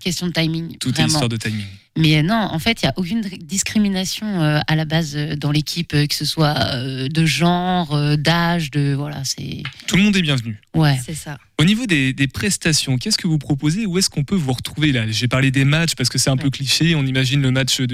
question 0.00 0.26
de 0.26 0.32
timing. 0.32 0.76
Tout 0.78 0.88
est 0.90 0.92
vraiment. 0.92 1.08
histoire 1.08 1.28
de 1.28 1.36
timing. 1.36 1.64
Mais 1.98 2.22
non, 2.22 2.34
en 2.34 2.58
fait, 2.58 2.82
il 2.82 2.84
n'y 2.84 2.90
a 2.90 2.94
aucune 2.98 3.22
discrimination 3.22 4.26
euh, 4.42 4.60
à 4.66 4.76
la 4.76 4.84
base 4.84 5.16
euh, 5.16 5.34
dans 5.34 5.50
l'équipe, 5.50 5.94
euh, 5.94 6.06
que 6.06 6.14
ce 6.14 6.26
soit 6.26 6.54
euh, 6.74 7.08
de 7.08 7.24
genre, 7.24 7.94
euh, 7.94 8.16
d'âge, 8.16 8.70
de 8.70 8.92
voilà, 8.94 9.22
c'est 9.24 9.62
Tout 9.86 9.96
le 9.96 10.02
monde 10.02 10.14
est 10.14 10.20
bienvenu. 10.22 10.60
ouais. 10.74 10.98
C'est 11.04 11.14
ça. 11.14 11.38
Au 11.58 11.64
niveau 11.64 11.86
des, 11.86 12.12
des 12.12 12.28
prestations, 12.28 12.98
qu'est-ce 12.98 13.16
que 13.16 13.26
vous 13.26 13.38
proposez 13.38 13.86
Où 13.86 13.96
est-ce 13.96 14.10
qu'on 14.10 14.24
peut 14.24 14.34
vous 14.34 14.52
retrouver 14.52 14.92
là? 14.92 15.10
J'ai 15.10 15.26
parlé 15.26 15.50
des 15.50 15.64
matchs 15.64 15.94
parce 15.94 16.10
que 16.10 16.18
c'est 16.18 16.28
un 16.28 16.36
peu 16.36 16.50
cliché. 16.50 16.94
On 16.94 17.06
imagine 17.06 17.40
le 17.40 17.50
match 17.50 17.80
de, 17.80 17.86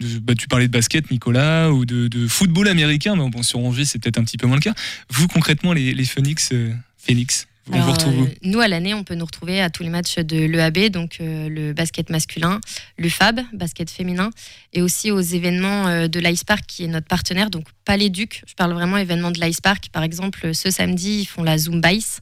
de- 0.00 0.18
bah, 0.20 0.34
tu 0.34 0.48
parlais 0.48 0.66
de 0.66 0.72
basket, 0.72 1.10
Nicolas, 1.10 1.70
ou 1.72 1.84
de, 1.84 2.08
de 2.08 2.26
football 2.26 2.68
américain. 2.68 3.14
Mais 3.16 3.28
bon, 3.28 3.42
sur 3.42 3.58
Angers, 3.58 3.84
c'est 3.84 3.98
peut-être 3.98 4.16
un 4.18 4.24
petit 4.24 4.38
peu 4.38 4.46
moins 4.46 4.56
le 4.56 4.62
cas. 4.62 4.72
Vous, 5.10 5.28
concrètement, 5.28 5.74
les, 5.74 5.92
les 5.92 6.04
Phoenix, 6.06 6.48
euh, 6.54 6.72
Phoenix, 6.96 7.46
on 7.68 7.74
Alors, 7.74 7.86
vous 7.86 7.92
retrouve 7.92 8.18
où 8.18 8.24
euh, 8.24 8.34
nous, 8.42 8.60
à 8.60 8.66
l'année, 8.66 8.92
on 8.92 9.04
peut 9.04 9.14
nous 9.14 9.24
retrouver 9.24 9.60
à 9.60 9.70
tous 9.70 9.84
les 9.84 9.88
matchs 9.88 10.18
de 10.18 10.36
l'EAB, 10.36 10.90
donc 10.90 11.18
euh, 11.20 11.48
le 11.48 11.72
basket 11.72 12.10
masculin, 12.10 12.60
l'UFAB, 12.98 13.40
basket 13.52 13.88
féminin, 13.88 14.30
et 14.72 14.82
aussi 14.82 15.12
aux 15.12 15.20
événements 15.20 15.86
euh, 15.86 16.08
de 16.08 16.18
l'Ice 16.18 16.42
Park, 16.42 16.64
qui 16.66 16.84
est 16.84 16.88
notre 16.88 17.06
partenaire, 17.06 17.50
donc 17.50 17.66
pas 17.84 17.96
les 17.96 18.10
Ducs. 18.10 18.42
Je 18.46 18.54
parle 18.54 18.72
vraiment 18.72 18.96
événements 18.96 19.30
de 19.30 19.40
l'Ice 19.40 19.60
Park. 19.60 19.90
Par 19.92 20.02
exemple, 20.02 20.54
ce 20.54 20.70
samedi, 20.70 21.20
ils 21.20 21.24
font 21.26 21.44
la 21.44 21.56
Zumba 21.56 21.92
Ice, 21.92 22.20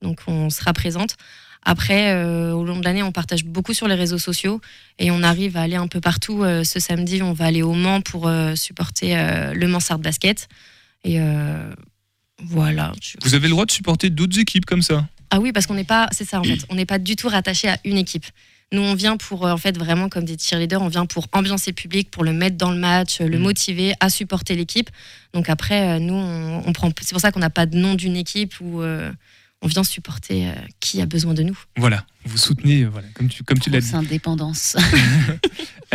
donc 0.00 0.20
on 0.26 0.48
sera 0.48 0.72
présente. 0.72 1.16
Après, 1.64 2.14
au 2.52 2.64
long 2.64 2.78
de 2.78 2.84
l'année, 2.84 3.02
on 3.02 3.12
partage 3.12 3.44
beaucoup 3.44 3.74
sur 3.74 3.88
les 3.88 3.96
réseaux 3.96 4.16
sociaux 4.18 4.60
et 4.98 5.10
on 5.10 5.22
arrive 5.22 5.56
à 5.56 5.62
aller 5.62 5.74
un 5.74 5.88
peu 5.88 6.00
partout. 6.00 6.44
Ce 6.62 6.80
samedi, 6.80 7.20
on 7.20 7.32
va 7.32 7.46
aller 7.46 7.62
au 7.62 7.72
Mans 7.72 8.00
pour 8.00 8.30
supporter 8.54 9.16
le 9.52 9.66
Mansard 9.66 9.98
Basket. 9.98 10.48
Et 11.02 11.18
voilà. 12.44 12.92
Vous 13.22 13.34
avez 13.34 13.48
le 13.48 13.52
droit 13.52 13.66
de 13.66 13.70
supporter 13.70 14.10
d'autres 14.10 14.38
équipes 14.38 14.64
comme 14.66 14.82
ça 14.82 15.06
ah 15.30 15.40
oui, 15.40 15.52
parce 15.52 15.66
qu'on 15.66 15.74
n'est 15.74 15.84
pas, 15.84 16.08
c'est 16.12 16.24
ça 16.26 16.40
en 16.40 16.42
fait, 16.44 16.64
on 16.70 16.74
n'est 16.74 16.86
pas 16.86 16.98
du 16.98 17.14
tout 17.14 17.28
rattaché 17.28 17.68
à 17.68 17.78
une 17.84 17.98
équipe. 17.98 18.24
Nous, 18.72 18.80
on 18.80 18.94
vient 18.94 19.18
pour, 19.18 19.46
euh, 19.46 19.52
en 19.52 19.58
fait, 19.58 19.76
vraiment 19.76 20.08
comme 20.08 20.24
des 20.24 20.36
cheerleaders, 20.38 20.80
on 20.80 20.88
vient 20.88 21.04
pour 21.04 21.26
ambiancer 21.32 21.70
le 21.70 21.74
public, 21.74 22.10
pour 22.10 22.24
le 22.24 22.32
mettre 22.32 22.56
dans 22.56 22.70
le 22.70 22.78
match, 22.78 23.20
le 23.20 23.38
Mm. 23.38 23.42
motiver 23.42 23.94
à 24.00 24.08
supporter 24.08 24.54
l'équipe. 24.54 24.88
Donc 25.34 25.50
après, 25.50 25.96
euh, 25.96 25.98
nous, 25.98 26.14
on, 26.14 26.62
on 26.66 26.72
prend, 26.72 26.90
c'est 27.02 27.12
pour 27.12 27.20
ça 27.20 27.30
qu'on 27.30 27.40
n'a 27.40 27.50
pas 27.50 27.66
de 27.66 27.76
nom 27.76 27.94
d'une 27.94 28.16
équipe 28.16 28.54
où 28.62 28.80
euh, 28.80 29.12
on 29.62 29.66
vient 29.66 29.84
supporter 29.84 30.48
euh, 30.48 30.52
qui 30.80 31.00
a 31.00 31.06
besoin 31.06 31.34
de 31.34 31.42
nous. 31.42 31.58
Voilà, 31.76 32.06
vous 32.24 32.38
soutenez, 32.38 32.82
euh, 32.84 32.88
voilà, 32.88 33.08
comme 33.14 33.28
tu, 33.28 33.42
comme 33.44 33.58
tu 33.58 33.70
l'as 33.70 33.80
dit. 33.80 33.94
Indépendance. 33.94 34.76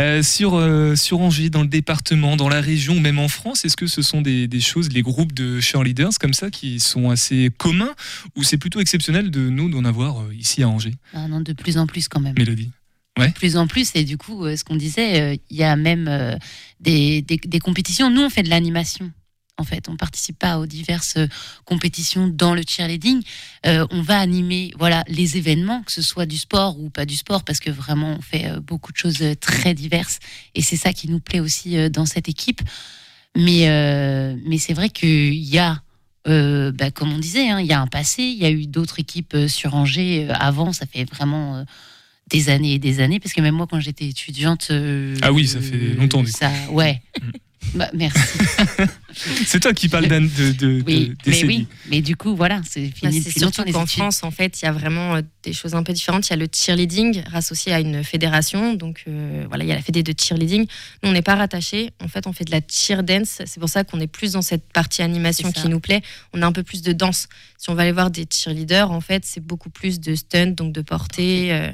Euh, 0.00 0.24
sur, 0.24 0.54
euh, 0.56 0.96
sur 0.96 1.20
Angers, 1.20 1.50
dans 1.50 1.62
le 1.62 1.68
département, 1.68 2.34
dans 2.34 2.48
la 2.48 2.60
région, 2.60 2.98
même 2.98 3.20
en 3.20 3.28
France, 3.28 3.64
est-ce 3.64 3.76
que 3.76 3.86
ce 3.86 4.02
sont 4.02 4.22
des, 4.22 4.48
des 4.48 4.60
choses, 4.60 4.88
les 4.92 5.02
groupes 5.02 5.32
de 5.32 5.60
cheerleaders 5.60 6.18
comme 6.20 6.34
ça, 6.34 6.50
qui 6.50 6.80
sont 6.80 7.10
assez 7.10 7.48
communs 7.58 7.94
ou 8.34 8.42
c'est 8.42 8.58
plutôt 8.58 8.80
exceptionnel 8.80 9.30
de 9.30 9.48
nous 9.48 9.70
d'en 9.70 9.84
avoir 9.84 10.20
euh, 10.22 10.34
ici 10.34 10.64
à 10.64 10.68
Angers? 10.68 10.96
Ah 11.12 11.28
non, 11.28 11.40
de 11.42 11.52
plus 11.52 11.78
en 11.78 11.86
plus 11.86 12.08
quand 12.08 12.18
même. 12.18 12.34
Mélodie 12.36 12.70
De 13.18 13.28
plus 13.34 13.56
en 13.56 13.68
plus, 13.68 13.92
et 13.94 14.02
du 14.02 14.18
coup, 14.18 14.44
ce 14.56 14.64
qu'on 14.64 14.74
disait, 14.74 15.20
euh, 15.20 15.36
il 15.48 15.56
y 15.56 15.62
a 15.62 15.76
même 15.76 16.08
euh, 16.08 16.34
des, 16.80 17.22
des- 17.22 17.36
des 17.44 17.60
compétitions. 17.60 18.10
Nous, 18.10 18.22
on 18.22 18.30
fait 18.30 18.42
de 18.42 18.50
l'animation. 18.50 19.12
En 19.56 19.62
fait, 19.62 19.88
on 19.88 19.96
participe 19.96 20.38
pas 20.38 20.58
aux 20.58 20.66
diverses 20.66 21.16
euh, 21.16 21.28
compétitions 21.64 22.26
dans 22.26 22.54
le 22.54 22.62
cheerleading. 22.66 23.22
Euh, 23.66 23.86
on 23.90 24.02
va 24.02 24.18
animer, 24.18 24.72
voilà, 24.76 25.04
les 25.06 25.36
événements, 25.36 25.82
que 25.84 25.92
ce 25.92 26.02
soit 26.02 26.26
du 26.26 26.36
sport 26.36 26.80
ou 26.80 26.90
pas 26.90 27.06
du 27.06 27.14
sport, 27.14 27.44
parce 27.44 27.60
que 27.60 27.70
vraiment, 27.70 28.16
on 28.18 28.20
fait 28.20 28.46
euh, 28.46 28.58
beaucoup 28.58 28.90
de 28.90 28.96
choses 28.96 29.24
très 29.40 29.72
diverses, 29.74 30.18
et 30.56 30.62
c'est 30.62 30.76
ça 30.76 30.92
qui 30.92 31.08
nous 31.08 31.20
plaît 31.20 31.38
aussi 31.38 31.88
dans 31.90 32.04
cette 32.04 32.28
équipe. 32.28 32.62
Mais, 33.36 33.68
euh, 33.68 34.36
mais 34.44 34.58
c'est 34.58 34.74
vrai 34.74 34.90
qu'il 34.90 35.34
y 35.34 35.58
a, 35.58 35.82
euh, 36.26 36.72
bah, 36.72 36.90
comme 36.90 37.12
on 37.12 37.18
disait, 37.18 37.48
hein, 37.48 37.60
il 37.60 37.66
y 37.66 37.72
a 37.72 37.80
un 37.80 37.86
passé. 37.86 38.22
Il 38.22 38.38
y 38.38 38.46
a 38.46 38.50
eu 38.50 38.66
d'autres 38.66 38.98
équipes 38.98 39.36
sur 39.48 39.74
Angers 39.74 40.28
avant. 40.30 40.72
Ça 40.72 40.86
fait 40.86 41.04
vraiment 41.04 41.64
des 42.28 42.48
années 42.48 42.74
et 42.74 42.78
des 42.78 43.00
années, 43.00 43.20
parce 43.20 43.34
que 43.34 43.40
même 43.40 43.54
moi, 43.54 43.66
quand 43.68 43.80
j'étais 43.80 44.06
étudiante. 44.08 44.72
Ah 45.22 45.32
oui, 45.32 45.46
ça 45.46 45.60
fait 45.60 45.94
longtemps. 45.94 46.24
Ça, 46.26 46.50
ouais. 46.70 47.02
Bah, 47.74 47.90
merci. 47.94 48.20
C'est 49.46 49.60
toi 49.60 49.72
qui 49.72 49.88
parles 49.88 50.08
d'Anne 50.08 50.28
de, 50.28 50.52
de, 50.52 50.82
Oui, 50.86 51.08
de- 51.24 51.30
mais 51.30 51.44
oui, 51.44 51.66
mais 51.88 52.00
du 52.02 52.16
coup, 52.16 52.34
voilà, 52.34 52.60
c'est 52.68 52.82
Bah, 52.86 53.10
fini 53.10 53.22
c'est 53.22 53.28
depuis 53.28 53.40
surtout 53.40 53.64
qu'en. 53.72 53.86
France, 53.86 54.24
en 54.24 54.30
fait, 54.32 54.60
il 54.60 54.64
y 54.64 54.68
a 54.68 54.72
vraiment 54.72 55.14
euh, 55.16 55.22
des 55.44 55.52
choses 55.52 55.74
un 55.74 55.84
peu 55.84 55.92
différentes. 55.92 56.26
Il 56.26 56.30
y 56.30 56.32
a 56.32 56.36
le 56.36 56.48
cheerleading 56.52 57.22
associé 57.32 57.72
à 57.72 57.78
une 57.80 58.02
fédération. 58.02 58.74
Donc, 58.74 59.04
euh, 59.06 59.44
voilà, 59.48 59.62
il 59.64 59.68
y 59.68 59.72
a 59.72 59.76
la 59.76 59.82
fédé 59.82 60.02
de 60.02 60.12
cheerleading. 60.20 60.66
Nous, 61.02 61.08
on 61.08 61.12
n'est 61.12 61.22
pas 61.22 61.36
rattaché. 61.36 61.90
En 62.02 62.08
fait, 62.08 62.26
on 62.26 62.32
fait 62.32 62.44
de 62.44 62.50
la 62.50 62.60
cheer 62.68 63.04
dance. 63.04 63.40
C'est 63.46 63.60
pour 63.60 63.68
ça 63.68 63.84
qu'on 63.84 64.00
est 64.00 64.08
plus 64.08 64.32
dans 64.32 64.42
cette 64.42 64.72
partie 64.72 65.02
animation 65.02 65.50
C'est 65.54 65.62
qui 65.62 65.68
nous 65.68 65.80
plaît. 65.80 66.02
On 66.32 66.42
a 66.42 66.46
un 66.46 66.52
peu 66.52 66.64
plus 66.64 66.82
de 66.82 66.92
danse. 66.92 67.28
Si 67.56 67.70
on 67.70 67.74
va 67.74 67.82
aller 67.82 67.92
voir 67.92 68.10
des 68.10 68.26
cheerleaders, 68.28 68.90
en 68.90 69.00
fait, 69.00 69.22
c'est 69.24 69.40
beaucoup 69.44 69.70
plus 69.70 70.00
de 70.00 70.14
stunt, 70.16 70.48
donc 70.56 70.72
de 70.72 70.80
portée. 70.80 71.52
euh, 71.52 71.70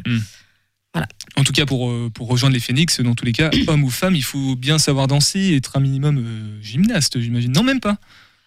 En 1.36 1.44
tout 1.44 1.52
cas, 1.52 1.64
pour, 1.64 1.88
euh, 1.88 2.10
pour 2.12 2.28
rejoindre 2.28 2.52
les 2.54 2.60
Phoenix, 2.60 3.00
dans 3.00 3.14
tous 3.14 3.24
les 3.24 3.32
cas, 3.32 3.50
homme 3.68 3.84
ou 3.84 3.90
femme, 3.90 4.14
il 4.14 4.24
faut 4.24 4.56
bien 4.56 4.78
savoir 4.78 5.06
danser 5.06 5.38
et 5.38 5.56
être 5.56 5.76
un 5.76 5.80
minimum 5.80 6.18
euh, 6.18 6.62
gymnaste, 6.62 7.18
j'imagine. 7.20 7.52
Non, 7.52 7.62
même 7.62 7.80
pas. 7.80 7.98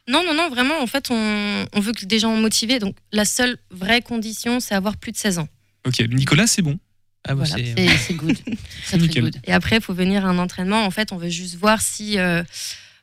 Non, 0.08 0.22
non, 0.26 0.34
non, 0.34 0.50
vraiment, 0.50 0.80
en 0.82 0.88
fait, 0.88 1.10
on, 1.10 1.66
on 1.74 1.80
veut 1.80 1.94
que 1.94 2.06
des 2.06 2.20
gens 2.20 2.36
motivés. 2.36 2.80
Donc, 2.80 2.96
la 3.12 3.26
seule 3.26 3.58
vraie 3.72 4.02
condition, 4.02 4.60
c'est 4.60 4.76
avoir 4.76 4.98
plus 4.98 5.12
de 5.14 5.18
16 5.18 5.40
ans. 5.40 5.48
Ok, 5.88 6.00
Nicolas, 6.10 6.46
c'est 6.46 6.62
bon. 6.62 6.78
Ah, 7.26 7.36
bah, 7.36 7.46
Voilà. 7.46 7.56
c'est-. 7.56 7.74
Très, 7.76 8.98
très 8.98 9.22
good. 9.22 9.36
Et 9.46 9.54
après, 9.54 9.78
il 9.78 9.82
faut 9.82 9.94
venir 9.94 10.26
à 10.26 10.30
un 10.30 10.38
entraînement. 10.38 10.86
En 10.86 10.92
fait, 10.92 11.12
on 11.14 11.18
veut 11.18 11.30
juste 11.30 11.56
voir 11.56 11.82
si, 11.82 12.20
euh, 12.20 12.44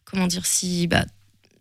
comment 0.05 0.27
dire, 0.27 0.45
si, 0.45 0.87
bah, 0.87 1.07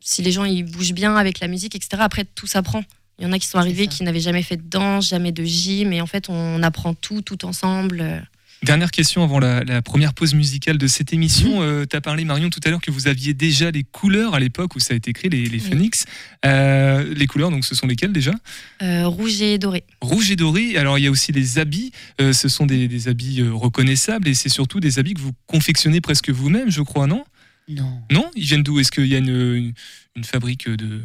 si 0.01 0.21
les 0.21 0.31
gens 0.31 0.43
ils 0.43 0.63
bougent 0.63 0.93
bien 0.93 1.15
avec 1.15 1.39
la 1.39 1.47
musique, 1.47 1.73
etc. 1.75 1.89
Après, 1.99 2.25
tout 2.25 2.47
s'apprend. 2.47 2.83
Il 3.19 3.23
y 3.23 3.25
en 3.27 3.31
a 3.33 3.39
qui 3.39 3.47
sont 3.47 3.57
arrivés 3.57 3.87
qui 3.87 4.03
n'avaient 4.03 4.19
jamais 4.19 4.43
fait 4.43 4.57
de 4.57 4.67
danse, 4.69 5.09
jamais 5.09 5.31
de 5.31 5.43
gym, 5.43 5.91
et 5.93 6.01
en 6.01 6.07
fait, 6.07 6.29
on 6.29 6.63
apprend 6.63 6.93
tout, 6.93 7.21
tout 7.21 7.45
ensemble. 7.45 7.99
Euh, 8.01 8.19
Dernière 8.61 8.91
question 8.91 9.23
avant 9.23 9.39
la, 9.39 9.63
la 9.63 9.81
première 9.81 10.13
pause 10.13 10.33
musicale 10.33 10.77
de 10.77 10.85
cette 10.87 11.13
émission. 11.13 11.61
tu 11.89 11.95
as 11.95 12.01
parlé, 12.01 12.25
Marion, 12.25 12.49
tout 12.49 12.59
à 12.65 12.69
l'heure 12.69 12.81
que 12.81 12.91
vous 12.91 13.07
aviez 13.07 13.33
déjà 13.33 13.71
les 13.71 13.83
couleurs 13.83 14.35
à 14.35 14.39
l'époque 14.41 14.75
où 14.75 14.81
ça 14.81 14.93
a 14.93 14.97
été 14.97 15.13
créé, 15.13 15.29
les, 15.29 15.45
les 15.45 15.59
Phoenix. 15.59 16.03
Euh, 16.45 17.13
les 17.15 17.25
couleurs, 17.25 17.51
donc 17.51 17.63
ce 17.63 17.73
sont 17.73 17.87
lesquelles 17.87 18.11
déjà? 18.11 18.33
Euh, 18.81 19.07
rouge 19.07 19.41
et 19.41 19.57
doré. 19.59 19.85
Rouge 20.01 20.29
et 20.31 20.35
doré. 20.35 20.75
Alors 20.75 20.97
il 20.97 21.05
y 21.05 21.07
a 21.07 21.11
aussi 21.11 21.31
les 21.31 21.57
habits. 21.57 21.93
Euh, 22.19 22.33
ce 22.33 22.49
sont 22.49 22.65
des, 22.65 22.89
des 22.89 23.07
habits 23.07 23.39
euh, 23.39 23.53
reconnaissables 23.53 24.27
et 24.27 24.33
c'est 24.33 24.49
surtout 24.49 24.81
des 24.81 24.99
habits 24.99 25.13
que 25.13 25.21
vous 25.21 25.31
confectionnez 25.47 26.01
presque 26.01 26.29
vous-même, 26.29 26.69
je 26.69 26.81
crois, 26.81 27.07
non? 27.07 27.23
Non. 27.69 28.01
Non? 28.11 28.29
Ils 28.35 28.43
viennent 28.43 28.63
d'où? 28.63 28.79
Est-ce 28.81 28.91
qu'il 28.91 29.05
y 29.07 29.15
a 29.15 29.19
une, 29.19 29.29
une, 29.55 29.73
une 30.17 30.23
fabrique 30.25 30.67
de. 30.67 31.01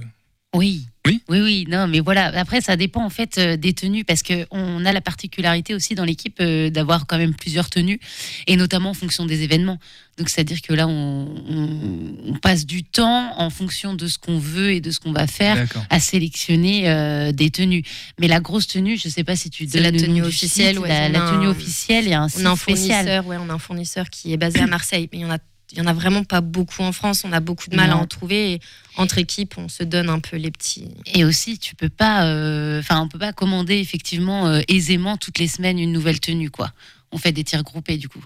Oui. 0.54 0.86
Oui 1.06 1.20
Oui, 1.28 1.40
oui, 1.42 1.66
non, 1.68 1.86
mais 1.86 2.00
voilà. 2.00 2.28
Après, 2.38 2.62
ça 2.62 2.76
dépend 2.76 3.04
en 3.04 3.10
fait 3.10 3.36
euh, 3.36 3.56
des 3.58 3.74
tenues 3.74 4.04
parce 4.04 4.22
que 4.22 4.46
on 4.50 4.86
a 4.86 4.92
la 4.92 5.02
particularité 5.02 5.74
aussi 5.74 5.94
dans 5.94 6.04
l'équipe 6.04 6.38
euh, 6.40 6.70
d'avoir 6.70 7.06
quand 7.06 7.18
même 7.18 7.34
plusieurs 7.34 7.68
tenues 7.68 8.00
et 8.46 8.56
notamment 8.56 8.88
en 8.90 8.94
fonction 8.94 9.26
des 9.26 9.42
événements. 9.42 9.78
Donc, 10.16 10.30
c'est-à-dire 10.30 10.62
que 10.62 10.72
là, 10.72 10.88
on, 10.88 11.28
on- 11.46 12.14
on 12.28 12.32
passe 12.38 12.64
du 12.64 12.84
temps 12.84 13.34
en 13.38 13.50
fonction 13.50 13.92
de 13.92 14.06
ce 14.06 14.16
qu'on 14.16 14.38
veut 14.38 14.70
et 14.72 14.80
de 14.80 14.90
ce 14.90 14.98
qu'on 14.98 15.12
va 15.12 15.26
faire 15.26 15.56
à 15.90 16.00
sélectionner 16.00 16.88
euh, 16.88 17.32
des 17.32 17.50
tenues. 17.50 17.82
Mais 18.18 18.26
la 18.28 18.40
grosse 18.40 18.66
tenue, 18.66 18.96
je 18.96 19.10
sais 19.10 19.24
pas 19.24 19.36
si 19.36 19.50
tu 19.50 19.66
donnes 19.66 19.82
la 19.82 19.90
le 19.90 19.98
nom 19.98 20.04
tenue 20.06 20.20
du 20.22 20.26
officielle, 20.28 20.76
site, 20.76 20.82
ouais, 20.84 21.08
la, 21.10 21.20
tenue 21.20 21.46
un- 21.46 21.50
officielle, 21.50 22.04
il 22.04 22.10
y 22.10 22.14
a 22.14 22.20
un 22.22 22.26
On 22.26 22.28
site 22.28 22.46
a 22.46 22.50
un 22.50 22.56
spécial. 22.56 23.04
fournisseur, 23.04 23.26
ouais, 23.26 23.36
on 23.40 23.50
a 23.50 23.52
un 23.52 23.58
fournisseur 23.58 24.08
qui 24.08 24.32
est 24.32 24.38
basé 24.38 24.60
à 24.60 24.66
Marseille, 24.66 25.06
mais 25.12 25.18
il 25.18 25.22
y 25.22 25.24
en 25.26 25.32
a, 25.32 25.38
il 25.74 25.78
y 25.78 25.82
en 25.82 25.86
a 25.86 25.92
vraiment 25.92 26.22
pas 26.22 26.40
beaucoup 26.40 26.82
en 26.82 26.92
France. 26.92 27.24
On 27.24 27.32
a 27.32 27.40
beaucoup 27.40 27.68
de 27.68 27.74
mal 27.74 27.90
à 27.90 27.96
en 27.96 28.06
trouver. 28.06 28.52
Et 28.52 28.60
entre 28.96 29.18
équipes, 29.18 29.54
on 29.58 29.68
se 29.68 29.82
donne 29.82 30.08
un 30.08 30.20
peu 30.20 30.36
les 30.36 30.52
petits. 30.52 30.88
Et 31.14 31.24
aussi, 31.24 31.58
tu 31.58 31.74
peux 31.74 31.88
pas, 31.88 32.26
euh, 32.26 32.78
enfin, 32.78 33.00
on 33.00 33.08
peut 33.08 33.18
pas 33.18 33.32
commander 33.32 33.78
effectivement 33.78 34.46
euh, 34.46 34.60
aisément 34.68 35.16
toutes 35.16 35.38
les 35.38 35.48
semaines 35.48 35.78
une 35.78 35.92
nouvelle 35.92 36.20
tenue, 36.20 36.50
quoi. 36.50 36.70
On 37.10 37.18
fait 37.18 37.32
des 37.32 37.44
tirs 37.44 37.62
groupés 37.64 37.96
du 37.96 38.08
coup. 38.08 38.24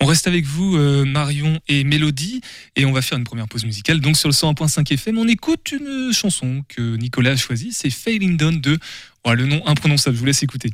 On 0.00 0.06
reste 0.06 0.28
avec 0.28 0.44
vous, 0.44 0.76
euh, 0.76 1.04
Marion 1.04 1.58
et 1.68 1.82
Mélodie, 1.82 2.42
et 2.76 2.84
on 2.84 2.92
va 2.92 3.00
faire 3.02 3.16
une 3.18 3.24
première 3.24 3.48
pause 3.48 3.64
musicale. 3.64 4.00
Donc 4.00 4.16
sur 4.16 4.28
le 4.28 4.34
101.5 4.34 4.92
FM, 4.92 5.18
on 5.18 5.26
écoute 5.26 5.72
une 5.72 6.12
chanson 6.12 6.62
que 6.68 6.96
Nicolas 6.96 7.32
a 7.32 7.36
choisie, 7.36 7.72
c'est 7.72 7.90
Failing 7.90 8.36
Down 8.36 8.60
de... 8.60 8.78
Oh, 9.24 9.32
le 9.32 9.46
nom 9.46 9.66
imprononçable, 9.66 10.14
je 10.14 10.20
vous 10.20 10.26
laisse 10.26 10.42
écouter. 10.42 10.70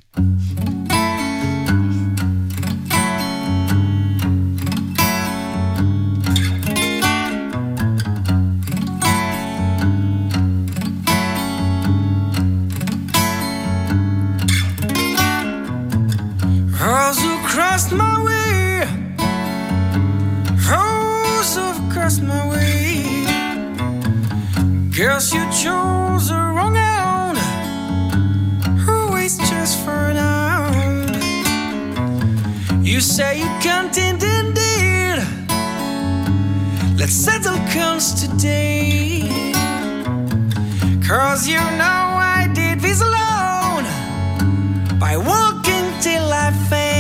Crossed 17.73 17.93
my 17.93 18.23
way. 18.23 18.81
Rose 20.69 21.57
who 21.57 21.91
crossed 21.91 22.23
my 22.23 22.43
way. 22.50 23.25
Guess 24.91 25.33
you 25.33 25.43
chose 25.62 26.29
the 26.29 26.43
wrong 26.55 26.75
hound. 26.75 27.38
Always 28.87 29.38
just 29.38 29.79
for 29.85 30.12
now. 30.12 30.69
You 32.83 33.00
say 33.00 33.38
you 33.38 33.50
can't 33.62 33.97
end 33.97 34.23
indeed. 34.23 35.19
Let's 36.99 37.14
settle 37.14 37.57
comes 37.73 38.07
today. 38.23 39.31
Cause 41.09 41.49
you 41.49 41.62
know 41.81 42.00
I 42.37 42.50
did 42.52 42.81
this 42.81 43.00
alone 43.00 43.85
by 44.99 45.17
walking 45.17 45.87
till 46.02 46.31
I 46.31 46.50
failed. 46.69 46.91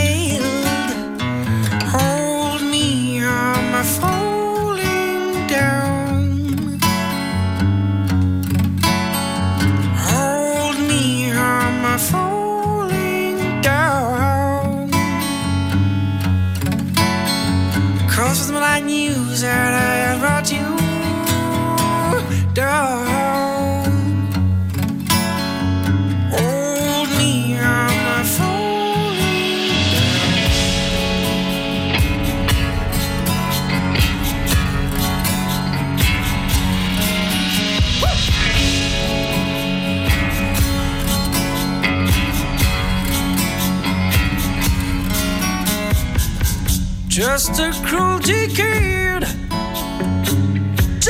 That 19.42 19.74
I 19.74 19.94
have 20.06 20.20
brought 20.20 20.52
you 20.52 20.76
down. 22.54 23.06
Hold 26.30 27.08
me, 27.18 27.58
I'm 27.58 28.24
falling 28.24 28.62
Just 47.08 47.58
a 47.58 47.72
cruel 47.84 48.18
decade, 48.20 48.81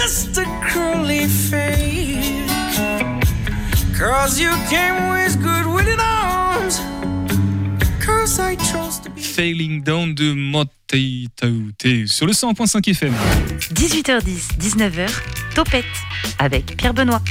just 0.02 0.37
a 0.37 0.44
cruelly 0.61 1.28
fake. 1.28 2.49
Cause 3.97 4.40
you 4.40 4.50
came 4.68 5.09
with 5.11 5.40
good 5.40 5.66
willing 5.66 6.00
arms. 6.00 6.80
Cause 8.04 8.40
I 8.40 8.56
chose 8.56 8.99
to 9.02 9.11
be. 9.11 9.21
Failing 9.21 9.82
Down 9.82 10.14
de 10.14 10.35
Montei 10.35 11.28
Taouté 11.37 12.06
sur 12.09 12.26
le 12.26 12.32
100.5 12.32 12.90
FM. 12.90 13.14
18h10, 13.75 14.59
19h, 14.59 15.09
Topette 15.54 15.85
avec 16.38 16.76
Pierre 16.76 16.94
Benoît. 16.94 17.23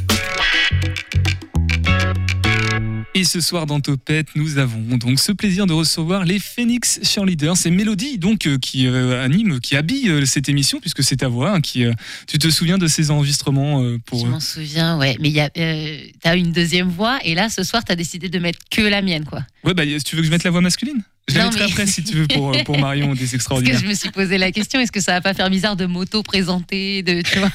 Et 3.13 3.25
ce 3.25 3.41
soir 3.41 3.65
dans 3.65 3.81
Topette, 3.81 4.27
nous 4.35 4.57
avons 4.57 4.95
donc 4.95 5.19
ce 5.19 5.33
plaisir 5.33 5.67
de 5.67 5.73
recevoir 5.73 6.23
les 6.23 6.39
Phoenix 6.39 6.97
Cheerleaders. 7.03 7.57
C'est 7.57 7.69
Mélodie 7.69 8.17
donc 8.17 8.45
euh, 8.47 8.57
qui 8.57 8.87
euh, 8.87 9.21
anime, 9.21 9.59
qui 9.59 9.75
habille 9.75 10.07
euh, 10.09 10.25
cette 10.25 10.47
émission 10.47 10.79
puisque 10.79 11.03
c'est 11.03 11.17
ta 11.17 11.27
voix. 11.27 11.55
hein, 11.55 11.59
qui, 11.59 11.83
tu 12.25 12.37
te 12.39 12.49
souviens 12.49 12.77
de 12.77 12.87
ces 12.87 13.11
enregistrements 13.11 13.83
pour 14.05 14.25
Je 14.25 14.31
m'en 14.31 14.39
souviens, 14.39 14.97
ouais. 14.97 15.17
Mais 15.19 15.27
il 15.27 15.35
y 15.35 15.41
a, 15.41 15.49
euh, 15.57 15.97
t'as 16.21 16.37
une 16.37 16.53
deuxième 16.53 16.87
voix 16.87 17.19
et 17.25 17.35
là, 17.35 17.49
ce 17.49 17.63
soir, 17.63 17.83
t'as 17.83 17.95
décidé 17.95 18.29
de 18.29 18.39
mettre 18.39 18.59
que 18.71 18.81
la 18.81 19.01
mienne, 19.01 19.25
quoi. 19.25 19.41
Ouais, 19.65 19.73
bah, 19.73 19.83
tu 19.85 20.15
veux 20.15 20.21
que 20.21 20.27
je 20.27 20.31
mette 20.31 20.45
la 20.45 20.51
voix 20.51 20.61
masculine? 20.61 21.03
Je 21.27 21.35
la 21.37 21.45
mettrai 21.45 21.65
mais- 21.65 21.71
après 21.71 21.87
si 21.87 22.03
tu 22.05 22.15
veux 22.15 22.27
pour, 22.27 22.55
pour 22.63 22.77
Marion 22.79 23.07
des 23.13 23.19
Parce 23.19 23.31
que 23.31 23.35
extraordinaires. 23.35 23.79
je 23.81 23.87
me 23.87 23.93
suis 23.93 24.09
posé 24.11 24.37
la 24.37 24.53
question, 24.53 24.79
est-ce 24.79 24.91
que 24.91 25.01
ça 25.01 25.11
va 25.11 25.21
pas 25.21 25.33
faire 25.33 25.49
bizarre 25.49 25.75
de 25.75 25.85
m'auto-présenter, 25.85 27.03
de, 27.03 27.21
tu 27.21 27.39
vois? 27.39 27.51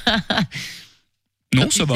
Non, 1.55 1.63
Quand 1.63 1.73
ça 1.73 1.85
va. 1.85 1.95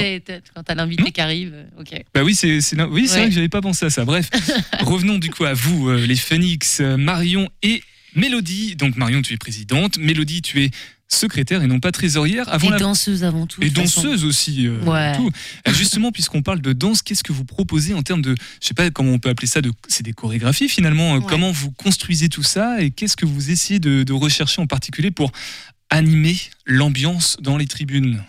Quand 0.54 0.62
t'as 0.62 0.74
l'invité 0.74 1.10
qui 1.10 1.20
arrive, 1.20 1.52
euh, 1.54 1.80
ok. 1.80 2.02
Bah 2.14 2.22
oui, 2.22 2.34
c'est 2.34 2.54
oui, 2.56 2.62
c'est 2.62 2.76
Ouais. 2.76 3.06
vrai 3.06 3.24
que 3.28 3.34
j'avais 3.34 3.48
pas 3.48 3.60
pensé 3.60 3.84
à 3.86 3.90
ça. 3.90 4.04
Bref, 4.04 4.30
revenons 4.80 5.18
du 5.18 5.30
coup 5.30 5.44
à 5.44 5.54
vous, 5.54 5.88
euh, 5.88 6.06
les 6.06 6.16
Phoenix, 6.16 6.78
euh, 6.80 6.96
Marion 6.96 7.48
et 7.62 7.82
Mélodie. 8.14 8.76
Donc 8.76 8.96
Marion, 8.96 9.22
tu 9.22 9.34
es 9.34 9.36
présidente. 9.36 9.98
Mélodie, 9.98 10.40
tu 10.40 10.62
es 10.62 10.70
secrétaire 11.08 11.62
et 11.64 11.66
non 11.66 11.80
pas 11.80 11.90
trésorière. 11.90 12.48
Avant 12.48 12.68
Et 12.68 12.70
la- 12.70 12.78
danseuse 12.78 13.24
avant 13.24 13.48
tout. 13.48 13.60
Et 13.62 13.68
façon. 13.70 14.02
danseuse 14.02 14.24
aussi. 14.24 14.68
euh, 14.68 14.80
Ouais. 14.84 15.16
tout. 15.16 15.30
Justement, 15.72 16.12
puisqu'on 16.12 16.42
parle 16.42 16.60
de 16.62 16.72
danse, 16.72 17.02
qu'est-ce 17.02 17.24
que 17.24 17.32
vous 17.32 17.44
proposez 17.44 17.92
en 17.92 18.02
termes 18.02 18.22
de, 18.22 18.36
je 18.62 18.68
sais 18.68 18.74
pas 18.74 18.88
comment 18.92 19.10
on 19.10 19.18
peut 19.18 19.30
appeler 19.30 19.48
ça, 19.48 19.60
de, 19.60 19.72
c'est 19.88 20.04
des 20.04 20.12
chorégraphies 20.12 20.68
finalement. 20.68 21.16
Ouais. 21.16 21.24
Comment 21.28 21.50
vous 21.50 21.72
construisez 21.72 22.28
tout 22.28 22.44
ça 22.44 22.80
et 22.80 22.92
qu'est-ce 22.92 23.16
que 23.16 23.26
vous 23.26 23.50
essayez 23.50 23.80
de, 23.80 24.04
de 24.04 24.12
rechercher 24.12 24.62
en 24.62 24.68
particulier 24.68 25.10
pour 25.10 25.32
animer 25.90 26.36
l'ambiance 26.66 27.36
dans 27.40 27.56
les 27.56 27.66
tribunes? 27.66 28.22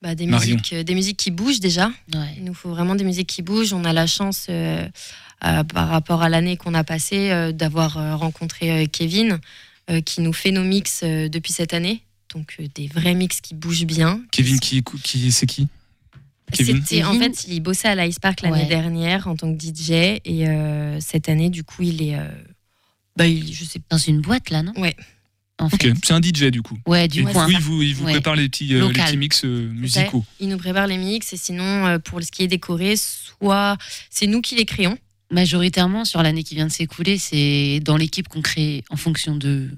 Bah, 0.00 0.14
des, 0.14 0.26
Marion. 0.26 0.54
musiques, 0.54 0.72
euh, 0.74 0.82
des 0.84 0.94
musiques 0.94 1.16
qui 1.16 1.30
bougent 1.32 1.58
déjà. 1.60 1.88
Ouais. 2.14 2.34
Il 2.36 2.44
nous 2.44 2.54
faut 2.54 2.70
vraiment 2.70 2.94
des 2.94 3.02
musiques 3.04 3.26
qui 3.28 3.42
bougent. 3.42 3.72
On 3.72 3.84
a 3.84 3.92
la 3.92 4.06
chance, 4.06 4.46
euh, 4.48 4.86
euh, 5.44 5.64
par 5.64 5.88
rapport 5.88 6.22
à 6.22 6.28
l'année 6.28 6.56
qu'on 6.56 6.74
a 6.74 6.84
passée, 6.84 7.30
euh, 7.30 7.50
d'avoir 7.50 7.96
euh, 7.98 8.14
rencontré 8.14 8.70
euh, 8.70 8.86
Kevin, 8.86 9.40
euh, 9.90 10.00
qui 10.00 10.20
nous 10.20 10.32
fait 10.32 10.52
nos 10.52 10.62
mix 10.62 11.00
euh, 11.02 11.28
depuis 11.28 11.52
cette 11.52 11.74
année. 11.74 12.02
Donc 12.32 12.56
euh, 12.60 12.66
des 12.76 12.86
vrais 12.86 13.14
mix 13.14 13.40
qui 13.40 13.54
bougent 13.54 13.86
bien. 13.86 14.20
Kevin, 14.30 14.60
qui, 14.60 14.82
qui 15.02 15.32
c'est 15.32 15.46
qui? 15.46 15.66
Kevin? 16.52 16.80
C'était 16.84 17.02
en 17.04 17.14
fait, 17.18 17.44
il 17.48 17.60
bossait 17.60 17.88
à 17.88 17.94
l'Ice 18.06 18.20
Park 18.20 18.42
l'année 18.42 18.62
Ouais. 18.62 18.66
dernière 18.66 19.26
en 19.26 19.34
tant 19.36 19.52
que 19.54 19.60
DJ 19.60 19.90
et 20.24 20.48
euh, 20.48 20.98
cette 21.00 21.28
année, 21.28 21.50
du 21.50 21.64
coup, 21.64 21.82
il 21.82 22.02
est, 22.02 22.14
euh, 22.14 22.28
bah, 23.16 23.26
il- 23.26 23.52
je 23.52 23.64
sais 23.64 23.80
pas. 23.80 23.96
Dans 23.96 23.98
une 23.98 24.20
boîte, 24.20 24.50
là, 24.50 24.62
non? 24.62 24.72
Ouais. 24.76 24.94
En 25.60 25.66
Ok, 25.66 25.88
c'est 26.04 26.12
un 26.12 26.20
DJ 26.22 26.44
du 26.52 26.62
coup. 26.62 26.78
Ouais, 26.86 27.08
du 27.08 27.20
Et 27.20 27.24
coin. 27.24 27.46
oui, 27.46 27.56
vous, 27.60 27.82
il 27.82 27.94
vous 27.94 28.04
Ouais. 28.04 28.12
prépare 28.12 28.36
les 28.36 28.48
petits, 28.48 28.74
euh, 28.74 28.86
les 28.88 28.92
petits 28.92 29.16
mix 29.16 29.44
euh, 29.44 29.68
musicaux. 29.72 30.24
Il 30.38 30.48
nous 30.48 30.56
prépare 30.58 30.86
les 30.86 30.98
mix 30.98 31.32
et 31.32 31.36
sinon, 31.36 31.86
euh, 31.86 31.98
pour 31.98 32.22
ce 32.22 32.30
qui 32.30 32.44
est 32.44 32.48
décoré, 32.48 32.94
soit 32.96 33.76
c'est 34.08 34.26
nous 34.28 34.40
qui 34.40 34.54
les 34.54 34.64
créons. 34.64 34.96
Majoritairement, 35.30 36.04
sur 36.04 36.22
l'année 36.22 36.42
qui 36.42 36.54
vient 36.54 36.66
de 36.66 36.72
s'écouler, 36.72 37.18
c'est 37.18 37.80
dans 37.84 37.96
l'équipe 37.96 38.28
qu'on 38.28 38.40
crée 38.40 38.82
en 38.88 38.96
fonction 38.96 39.36
de 39.36 39.68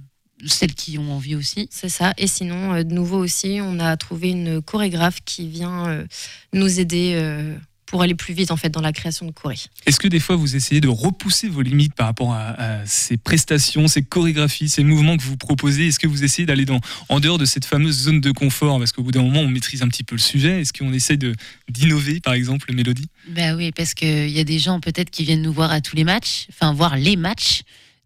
celles 0.46 0.74
qui 0.74 0.96
ont 0.98 1.12
envie 1.12 1.34
aussi. 1.34 1.66
C'est 1.70 1.88
ça. 1.88 2.14
Et 2.18 2.26
sinon, 2.26 2.74
euh, 2.74 2.82
de 2.84 2.94
nouveau 2.94 3.18
aussi, 3.18 3.58
on 3.62 3.78
a 3.80 3.96
trouvé 3.96 4.30
une 4.30 4.62
chorégraphe 4.62 5.18
qui 5.24 5.48
vient 5.48 5.86
euh, 5.88 6.04
nous 6.52 6.78
aider 6.78 7.12
euh, 7.16 7.56
pour 7.90 8.02
aller 8.02 8.14
plus 8.14 8.34
vite 8.34 8.52
en 8.52 8.56
fait 8.56 8.70
dans 8.70 8.80
la 8.80 8.92
création 8.92 9.26
de 9.26 9.32
choré. 9.32 9.56
Est-ce 9.84 9.98
que 9.98 10.06
des 10.06 10.20
fois 10.20 10.36
vous 10.36 10.54
essayez 10.54 10.80
de 10.80 10.88
repousser 10.88 11.48
vos 11.48 11.62
limites 11.62 11.94
par 11.94 12.06
rapport 12.06 12.32
à, 12.32 12.50
à 12.50 12.86
ces 12.86 13.16
prestations, 13.16 13.88
ces 13.88 14.02
chorégraphies, 14.02 14.68
ces 14.68 14.84
mouvements 14.84 15.16
que 15.16 15.22
vous 15.22 15.36
proposez? 15.36 15.88
Est-ce 15.88 15.98
que 15.98 16.06
vous 16.06 16.22
essayez 16.22 16.46
d'aller 16.46 16.64
dans 16.64 16.80
en 17.08 17.18
dehors 17.18 17.38
de 17.38 17.44
cette 17.44 17.64
fameuse 17.64 17.98
zone 17.98 18.20
de 18.20 18.30
confort? 18.30 18.78
Parce 18.78 18.92
qu'au 18.92 19.02
bout 19.02 19.10
d'un 19.10 19.22
moment, 19.22 19.40
on 19.40 19.48
maîtrise 19.48 19.82
un 19.82 19.88
petit 19.88 20.04
peu 20.04 20.14
le 20.14 20.20
sujet. 20.20 20.60
Est-ce 20.60 20.72
qu'on 20.72 20.92
essaie 20.92 21.16
de 21.16 21.34
d'innover, 21.68 22.20
par 22.20 22.34
exemple, 22.34 22.72
Mélodie 22.72 23.08
Bah 23.28 23.56
oui, 23.56 23.72
parce 23.72 23.94
qu'il 23.94 24.30
y 24.30 24.38
a 24.38 24.44
des 24.44 24.58
gens 24.60 24.78
peut-être 24.78 25.10
qui 25.10 25.24
viennent 25.24 25.42
nous 25.42 25.52
voir 25.52 25.72
à 25.72 25.80
tous 25.80 25.96
les 25.96 26.04
matchs, 26.04 26.46
enfin 26.50 26.72
voir 26.72 26.96
les 26.96 27.16
matchs. 27.16 27.62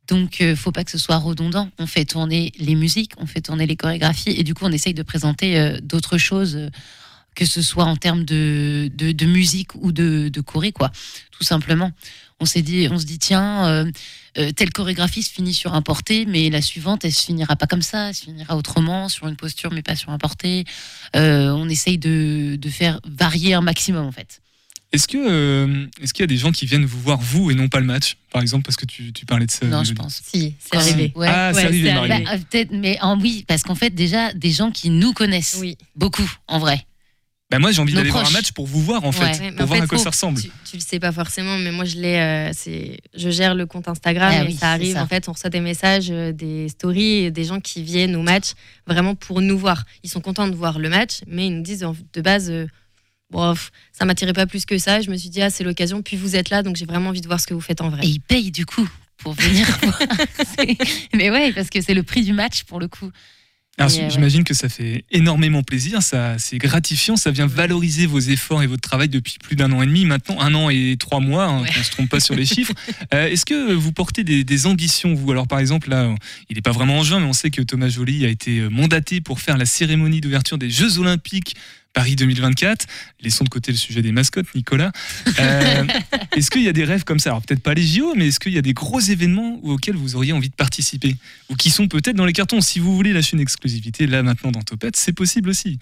Donc, 0.09 0.41
euh, 0.41 0.55
faut 0.55 0.73
pas 0.73 0.85
que 0.85 0.91
ce 0.91 0.99
soit 0.99 1.17
redondant. 1.17 1.71
On 1.79 1.87
fait 1.87 2.05
tourner 2.05 2.53
les 2.59 2.75
musiques, 2.75 3.13
on 3.19 3.27
fait 3.27 3.41
tourner 3.41 3.67
les 3.67 3.77
chorégraphies, 3.77 4.31
et 4.31 4.45
du 4.45 4.55
coup, 4.55 4.65
on 4.65 4.73
essaye 4.73 4.95
de 4.95 5.03
présenter 5.03 5.59
euh, 5.59 5.79
d'autres 5.83 6.19
choses, 6.19 6.57
euh, 6.57 6.69
que 7.35 7.45
ce 7.47 7.63
soit 7.63 7.85
en 7.85 7.97
termes 7.97 8.25
de, 8.25 8.91
de, 8.95 9.13
de 9.13 9.27
musique 9.27 9.75
ou 9.77 9.93
de, 9.93 10.29
de 10.29 10.41
choré, 10.41 10.73
quoi. 10.73 10.91
Tout 11.31 11.45
simplement. 11.45 11.91
On 12.41 12.47
s'est 12.47 12.63
dit, 12.63 12.89
on 12.91 12.99
se 12.99 13.05
dit, 13.07 13.19
tiens, 13.19 13.67
euh, 13.69 13.91
euh, 14.39 14.51
telle 14.53 14.71
chorégraphie 14.73 15.23
se 15.23 15.31
finit 15.33 15.55
sur 15.55 15.73
un 15.75 15.83
porté, 15.83 16.27
mais 16.27 16.51
la 16.51 16.61
suivante, 16.63 17.05
elle 17.05 17.13
se 17.13 17.25
finira 17.25 17.55
pas 17.57 17.67
comme 17.67 17.83
ça, 17.83 18.09
elle 18.09 18.15
se 18.15 18.25
finira 18.25 18.57
autrement, 18.57 19.09
sur 19.09 19.29
une 19.29 19.37
posture, 19.37 19.71
mais 19.73 19.83
pas 19.83 19.95
sur 19.97 20.11
un 20.11 20.19
porté. 20.19 20.65
Euh, 21.17 21.51
on 21.51 21.69
essaye 21.69 21.97
de, 21.99 22.57
de 22.57 22.69
faire 22.71 23.01
varier 23.07 23.55
un 23.55 23.61
maximum, 23.61 24.05
en 24.07 24.13
fait. 24.13 24.41
Est-ce 24.93 25.09
que 25.09 25.17
euh, 25.19 25.87
est-ce 26.01 26.13
qu'il 26.15 26.23
y 26.23 26.25
a 26.25 26.29
des 26.29 26.37
gens 26.37 26.53
qui 26.53 26.67
viennent 26.67 26.85
vous 26.85 27.01
voir 27.01 27.19
vous 27.21 27.51
et 27.51 27.55
non 27.55 27.69
pas 27.69 27.81
le 27.81 27.87
match, 27.87 28.17
par 28.31 28.43
exemple, 28.43 28.65
parce 28.65 28.77
que 28.77 28.87
tu, 28.87 29.13
tu 29.13 29.27
parlais 29.27 29.47
de 29.47 29.51
ça 29.51 29.67
Non, 29.67 29.83
je 29.83 29.93
pense. 29.93 30.21
Si, 30.25 30.55
c'est 30.59 30.77
arrivé. 30.77 31.13
Ouais. 31.17 31.27
Ah, 31.29 31.51
Ouais, 31.53 31.65
arrivé, 31.65 31.89
c'est 31.89 31.95
Marie. 31.95 32.11
arrivé. 32.13 32.25
Bah, 32.27 32.39
peut-être, 32.51 32.71
mais 32.73 32.99
en 33.01 33.19
oui, 33.21 33.45
parce 33.49 33.63
qu'en 33.65 33.75
fait, 33.75 33.91
déjà, 33.91 34.33
des 34.35 34.51
gens 34.53 34.71
qui 34.71 34.91
nous 34.91 35.13
connaissent 35.13 35.57
Oui. 35.61 35.77
beaucoup, 35.97 36.31
en 36.47 36.59
vrai. 36.61 36.85
Bah, 37.55 37.59
moi, 37.61 37.73
j'ai 37.73 37.81
envie 37.81 37.95
d'aller 37.95 38.11
voir 38.11 38.27
un 38.27 38.31
match 38.31 38.53
pour 38.53 38.67
vous 38.67 38.81
voir, 38.83 39.05
en 39.05 39.13
fait, 39.13 39.25
Ouais. 39.41 39.53
Pour 39.53 39.63
en 39.63 39.67
voir 39.67 39.79
fait, 39.79 39.85
à 39.85 39.87
quoi 39.87 39.99
faut- 39.99 40.05
ça 40.05 40.11
ressemble. 40.11 40.41
Tu, 40.41 40.49
tu 40.71 40.77
le 40.77 40.83
sais 40.83 40.99
pas 40.99 41.13
forcément, 41.13 41.57
mais 41.59 41.71
moi 41.73 41.85
je 41.85 41.97
l'ai. 41.97 42.17
euh, 42.17 42.51
c'est, 42.53 42.99
je 43.17 43.31
gère 43.31 43.55
le 43.55 43.67
compte 43.67 43.89
Instagram 43.89 44.33
Ah 44.37 44.43
et 44.43 44.47
oui, 44.47 44.55
ça 44.55 44.73
arrive. 44.73 44.95
ça. 44.95 45.03
En 45.03 45.07
fait, 45.07 45.29
on 45.29 45.33
reçoit 45.33 45.51
des 45.51 45.61
messages, 45.61 46.09
euh, 46.11 46.33
des 46.33 46.69
stories, 46.69 47.31
des 47.33 47.45
gens 47.45 47.61
qui 47.61 47.83
viennent 47.83 48.17
au 48.17 48.23
match 48.23 48.53
vraiment 48.87 49.15
pour 49.15 49.41
nous 49.41 49.59
voir. 49.59 49.85
Ils 50.03 50.11
sont 50.11 50.21
contents 50.21 50.49
de 50.49 50.55
voir 50.55 50.79
le 50.79 50.89
match, 50.89 51.21
mais 51.27 51.47
ils 51.47 51.57
nous 51.57 51.63
disent 51.63 51.85
en- 51.85 51.97
de 52.13 52.21
base. 52.21 52.51
euh, 52.51 52.67
Bon, 53.31 53.53
ça 53.93 54.05
m'attirait 54.05 54.33
pas 54.35 54.47
plus 54.47 54.65
que 54.65 54.79
ça. 54.79 55.01
Je 55.01 55.11
me 55.11 55.17
suis 55.17 55.29
dit, 55.31 55.43
ah, 55.43 55.51
c'est 55.51 55.65
l'occasion. 55.65 56.03
Puis 56.03 56.17
vous 56.17 56.37
êtes 56.37 56.51
là, 56.51 56.63
donc 56.63 56.77
j'ai 56.77 56.85
vraiment 56.87 57.09
envie 57.09 57.23
de 57.23 57.27
voir 57.27 57.41
ce 57.41 57.47
que 57.47 57.55
vous 57.55 57.61
faites 57.61 57.81
en 57.81 57.89
vrai. 57.89 58.05
Et 58.05 58.09
ils 58.09 58.21
payent 58.21 58.53
du 58.53 58.65
coup 58.65 58.89
pour 59.19 59.33
venir. 59.33 59.67
voir. 59.83 59.99
Mais 61.15 61.31
ouais, 61.31 61.53
parce 61.53 61.69
que 61.71 61.81
c'est 61.81 61.95
le 61.95 62.03
prix 62.03 62.23
du 62.23 62.33
match 62.33 62.63
pour 62.65 62.79
le 62.79 62.87
coup. 62.87 63.11
Alors, 63.77 63.91
euh, 63.93 64.03
ouais. 64.03 64.11
J'imagine 64.11 64.45
que 64.45 64.55
ça 64.55 64.69
fait 64.69 65.05
énormément 65.11 65.63
plaisir, 65.65 66.01
ça, 66.03 66.37
c'est 66.39 66.59
gratifiant, 66.59 67.17
ça 67.17 67.31
vient 67.33 67.47
valoriser 67.47 68.07
vos 68.07 68.21
efforts 68.21 68.63
et 68.63 68.67
votre 68.69 68.83
travail 68.83 69.09
depuis 69.09 69.37
plus 69.43 69.57
d'un 69.57 69.73
an 69.73 69.83
et 69.83 69.87
demi, 69.87 70.05
maintenant 70.05 70.41
un 70.41 70.55
an 70.55 70.71
et 70.71 70.97
trois 70.99 71.19
mois, 71.21 71.47
hein, 71.47 71.63
Ouais. 71.63 71.69
qu'on 71.75 71.83
se 71.83 71.91
trompe 71.91 72.09
pas 72.09 72.21
sur 72.21 72.35
les 72.37 72.47
chiffres. 72.47 72.73
Euh, 73.13 73.29
Est-ce 73.29 73.45
que 73.45 73.73
vous 73.73 73.93
portez 73.93 74.25
des, 74.25 74.45
des 74.45 74.67
ambitions, 74.67 75.15
vous? 75.15 75.31
Alors 75.31 75.47
par 75.49 75.59
exemple, 75.59 75.91
là, 75.91 76.15
il 76.49 76.57
n'est 76.57 76.63
pas 76.63 76.73
vraiment 76.73 76.99
en 76.99 77.03
juin, 77.03 77.21
mais 77.21 77.27
on 77.27 77.33
sait 77.33 77.51
que 77.51 77.63
Thomas 77.63 77.89
Joly 77.89 78.25
a 78.25 78.29
été 78.29 78.59
euh, 78.61 78.69
mandaté 78.71 79.21
pour 79.21 79.41
faire 79.41 79.57
la 79.57 79.67
cérémonie 79.67 80.21
d'ouverture 80.21 80.57
des 80.59 80.71
Jeux 80.71 80.99
Olympiques 80.99 81.55
Paris 81.95 82.17
2024. 82.17 82.87
Laissons 83.21 83.45
de 83.45 83.49
côté 83.49 83.73
le 83.73 83.79
sujet 83.79 84.03
des 84.03 84.13
mascottes, 84.13 84.55
Nicolas. 84.55 84.93
Euh, 85.39 85.85
est-ce 86.37 86.51
qu'il 86.51 86.63
y 86.63 86.69
a 86.69 86.73
des 86.73 86.85
rêves 86.85 87.05
comme 87.05 87.21
ça? 87.21 87.31
Alors 87.31 87.41
peut-être 87.41 87.63
pas 87.63 87.73
les 87.73 87.87
JO, 87.87 88.15
mais 88.15 88.29
est-ce 88.29 88.41
qu'il 88.41 88.53
y 88.53 88.59
a 88.59 88.63
des 88.63 88.75
gros 88.75 89.01
événements 89.01 89.59
auxquels 89.63 89.97
vous 89.97 90.17
auriez 90.17 90.33
envie 90.33 90.51
de 90.51 90.55
participer? 90.55 91.17
Ou 91.49 91.55
qui 91.57 91.71
sont 91.71 91.89
peut-être 91.89 92.17
dans 92.17 92.27
les 92.27 92.35
cartons? 92.35 92.61
Si 92.61 92.81
vous 92.81 92.95
voulez 92.95 93.15
lâcher 93.15 93.37
une 93.37 93.43
exclusivité 93.43 94.07
là 94.07 94.23
maintenant 94.23 94.51
dans 94.51 94.63
Topette, 94.63 94.97
c'est 94.97 95.13
possible 95.13 95.49
aussi. 95.49 95.79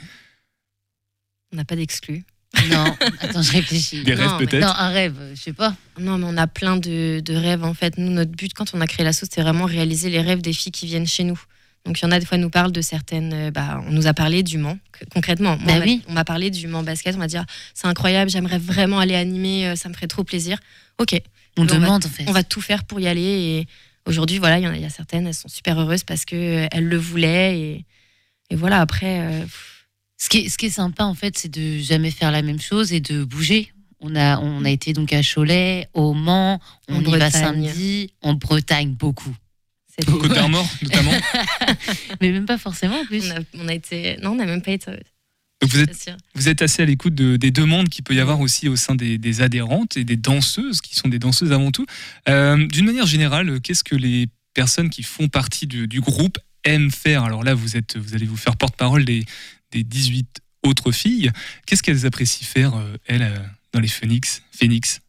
On 1.53 1.57
n'a 1.57 1.65
pas 1.65 1.77
d'exclus. 1.77 2.25
Non, 2.71 2.85
attends, 3.21 3.43
je 3.43 3.53
réfléchis. 3.53 4.05
Des 4.05 4.13
rêves 4.13 4.29
Non, 4.29 4.39
peut-être? 4.39 4.61
Non, 4.61 4.73
un 4.77 4.91
rêve, 4.91 5.17
je 5.35 5.41
sais 5.41 5.55
pas. 5.55 5.75
Non, 5.99 6.19
mais 6.19 6.27
on 6.29 6.37
a 6.37 6.47
plein 6.47 6.77
de, 6.77 7.21
de 7.21 7.35
rêves 7.35 7.65
en 7.65 7.73
fait. 7.73 7.97
Nous, 7.97 8.11
notre 8.11 8.33
but 8.33 8.53
quand 8.53 8.75
on 8.75 8.81
a 8.83 8.87
créé 8.87 9.05
la 9.05 9.15
sauce, 9.15 9.31
c'est 9.33 9.41
vraiment 9.41 9.65
réaliser 9.65 10.11
les 10.11 10.21
rêves 10.21 10.43
des 10.43 10.53
filles 10.53 10.73
qui 10.73 10.87
viennent 10.87 11.07
chez 11.07 11.25
nous. 11.25 11.41
Donc 11.85 11.99
il 12.01 12.05
y 12.05 12.07
en 12.07 12.13
a 12.13 12.19
des 12.21 12.27
fois 12.27 12.39
nous 12.39 12.51
parlent 12.51 12.71
de 12.73 12.81
certaines. 12.81 13.33
euh, 13.33 13.51
Bah, 13.51 13.83
on 13.87 13.91
nous 13.93 14.07
a 14.07 14.15
parlé 14.15 14.43
du 14.43 14.57
Mans 14.59 14.79
concrètement. 15.13 15.57
Moi, 15.57 15.67
Bah 15.67 15.73
on 15.75 15.79
m'a- 15.81 15.85
oui. 15.85 16.03
On 16.09 16.13
m'a 16.13 16.25
parlé 16.25 16.51
du 16.51 16.67
Mans 16.69 16.83
basket. 16.83 17.15
On 17.17 17.19
m'a 17.19 17.27
dit 17.27 17.37
ah, 17.37 17.47
c'est 17.75 17.87
incroyable. 17.89 18.31
J'aimerais 18.31 18.59
vraiment 18.59 18.99
aller 19.01 19.15
animer. 19.17 19.67
euh, 19.69 19.77
Ça 19.77 19.89
me 19.89 19.95
ferait 19.95 20.07
trop 20.07 20.23
plaisir. 20.25 20.59
Ok. 20.99 21.21
On 21.57 21.63
On 21.63 21.65
va- 21.67 21.75
demande 21.75 22.07
en 22.07 22.09
fait. 22.09 22.25
On 22.29 22.33
va 22.33 22.45
tout 22.45 22.61
faire 22.61 22.85
pour 22.85 23.01
y 23.01 23.07
aller. 23.09 23.21
Et 23.23 23.67
aujourd'hui, 24.07 24.39
voilà, 24.39 24.59
il 24.59 24.65
y 24.65 24.69
en 24.69 24.73
a, 24.73 24.77
il 24.77 24.83
y 24.83 24.87
a 24.87 24.91
certaines. 24.91 25.27
Elles 25.27 25.35
sont 25.35 25.49
super 25.49 25.79
heureuses 25.79 26.05
parce 26.05 26.25
que 26.25 26.37
euh, 26.37 26.69
elles 26.71 26.87
le 26.89 26.97
voulaient. 26.97 27.59
Et, 27.59 27.85
et 28.51 28.57
voilà. 28.57 28.81
Après. 28.81 29.21
euh, 29.21 29.45
Ce 30.19 30.29
qui 30.29 30.39
est, 30.39 30.49
ce 30.49 30.57
qui 30.57 30.67
est 30.67 30.71
sympa 30.71 31.03
en 31.05 31.15
fait, 31.15 31.37
c'est 31.37 31.49
de 31.51 31.79
jamais 31.79 32.13
faire 32.13 32.31
la 32.31 32.43
même 32.43 32.61
chose 32.61 32.93
et 32.93 33.01
de 33.01 33.25
bouger. 33.25 33.73
On 34.05 34.15
a, 34.15 34.39
on 34.39 34.65
a 34.65 34.71
été 34.71 34.93
donc 34.93 35.13
à 35.13 35.21
Cholet, 35.23 35.89
au 35.95 36.13
Mans, 36.15 36.61
on 36.89 36.97
En 36.97 37.01
y 37.01 37.05
va 37.05 37.19
Bretagne. 37.19 37.31
samedi, 37.43 38.13
en 38.23 38.35
Bretagne 38.35 38.93
beaucoup. 38.95 39.35
C'est 39.99 40.07
Côte 40.07 40.33
d'Armor 40.33 40.69
notamment. 40.83 41.13
Mais 42.21 42.31
même 42.33 42.47
pas 42.47 42.59
forcément 42.59 43.01
en 43.01 43.05
plus. 43.05 43.25
on, 43.27 43.31
a, 43.37 43.41
on 43.65 43.69
a 43.69 43.75
été. 43.75 44.17
Non, 44.23 44.31
on 44.33 44.37
n'a 44.37 44.47
même 44.47 44.63
pas 44.63 44.73
été. 44.73 44.91
Donc 44.91 45.71
vous 45.71 45.79
êtes, 45.81 46.11
vous 46.35 46.49
assez 46.65 46.83
à 46.83 46.85
l'écoute 46.87 47.15
de- 47.15 47.37
des 47.37 47.51
demandes 47.53 47.89
qu'il 47.89 48.03
peut 48.03 48.15
y 48.15 48.21
avoir 48.21 48.41
aussi 48.41 48.69
au 48.69 48.75
sein 48.77 48.95
des, 48.97 49.17
des 49.19 49.43
adhérentes 49.43 49.97
et 49.97 50.03
des 50.05 50.17
danseuses, 50.17 50.81
qui 50.81 50.97
sont 50.97 51.09
des 51.09 51.19
danseuses 51.21 51.53
avant 51.53 51.71
tout. 51.71 51.87
Euh, 52.29 52.67
D'une 52.67 52.87
manière 52.87 53.07
générale, 53.07 53.61
qu'est-ce 53.61 53.85
que 53.85 53.95
les 53.95 54.27
personnes 54.55 54.91
qui 54.91 55.03
font 55.05 55.29
partie 55.29 55.67
du, 55.69 55.87
du 55.87 56.01
groupe 56.01 56.39
aiment 56.65 56.91
faire? 56.91 57.23
Alors 57.23 57.45
là, 57.45 57.55
vous, 57.55 57.77
êtes, 57.77 57.97
vous 57.97 58.15
allez 58.15 58.27
vous 58.27 58.37
faire 58.37 58.57
porte-parole 58.57 59.05
des, 59.05 59.25
des 59.71 59.85
18 59.85 60.41
autres 60.65 60.91
filles. 60.91 61.31
Qu'est-ce 61.67 61.83
qu'elles 61.85 62.07
apprécient 62.07 62.47
faire, 62.47 62.75
euh, 62.75 62.97
elles, 63.07 63.23
euh, 63.23 63.39
dans 63.73 63.81
les 63.81 63.89
Phoenix, 63.89 64.43
Phoenix? 64.51 65.01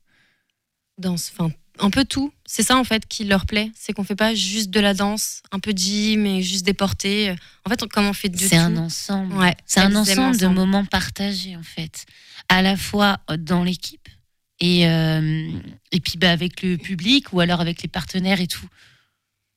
Danse, 1.00 1.32
enfin 1.34 1.52
un 1.80 1.90
peu 1.90 2.06
tout. 2.06 2.32
C'est 2.46 2.64
ça 2.64 2.78
en 2.78 2.84
fait 2.84 3.08
qui 3.08 3.24
leur 3.24 3.46
plaît, 3.46 3.72
c'est 3.76 3.94
qu'on 3.94 4.04
fait 4.04 4.16
pas 4.16 4.36
juste 4.36 4.70
de 4.70 4.80
la 4.80 4.94
danse, 4.94 5.42
un 5.52 5.60
peu 5.60 5.74
de 5.74 5.78
gym 5.78 6.26
et 6.26 6.44
juste 6.44 6.66
des 6.66 6.74
portées. 6.74 7.34
En 7.66 7.70
fait, 7.70 7.82
on- 7.84 7.88
comme 7.88 8.06
on 8.06 8.14
fait 8.14 8.30
de 8.30 8.38
C'est 8.38 8.58
un 8.58 8.78
ensemble. 8.78 9.34
Ouais, 9.36 9.56
C'est 9.66 9.80
un 9.80 9.96
ensemble 9.96 10.38
de 10.38 10.48
moments 10.54 10.86
partagés 10.86 11.56
en 11.56 11.64
fait, 11.64 12.06
à 12.50 12.62
la 12.62 12.78
fois 12.78 13.20
dans 13.40 13.64
l'équipe 13.64 14.08
et 14.60 14.88
euh, 14.88 15.50
et 15.92 16.00
puis 16.00 16.18
bah, 16.18 16.32
avec 16.32 16.62
le 16.62 16.78
public 16.78 17.34
ou 17.34 17.40
alors 17.40 17.60
avec 17.62 17.82
les 17.82 17.90
partenaires 17.90 18.40
et 18.42 18.48
tout. 18.48 18.68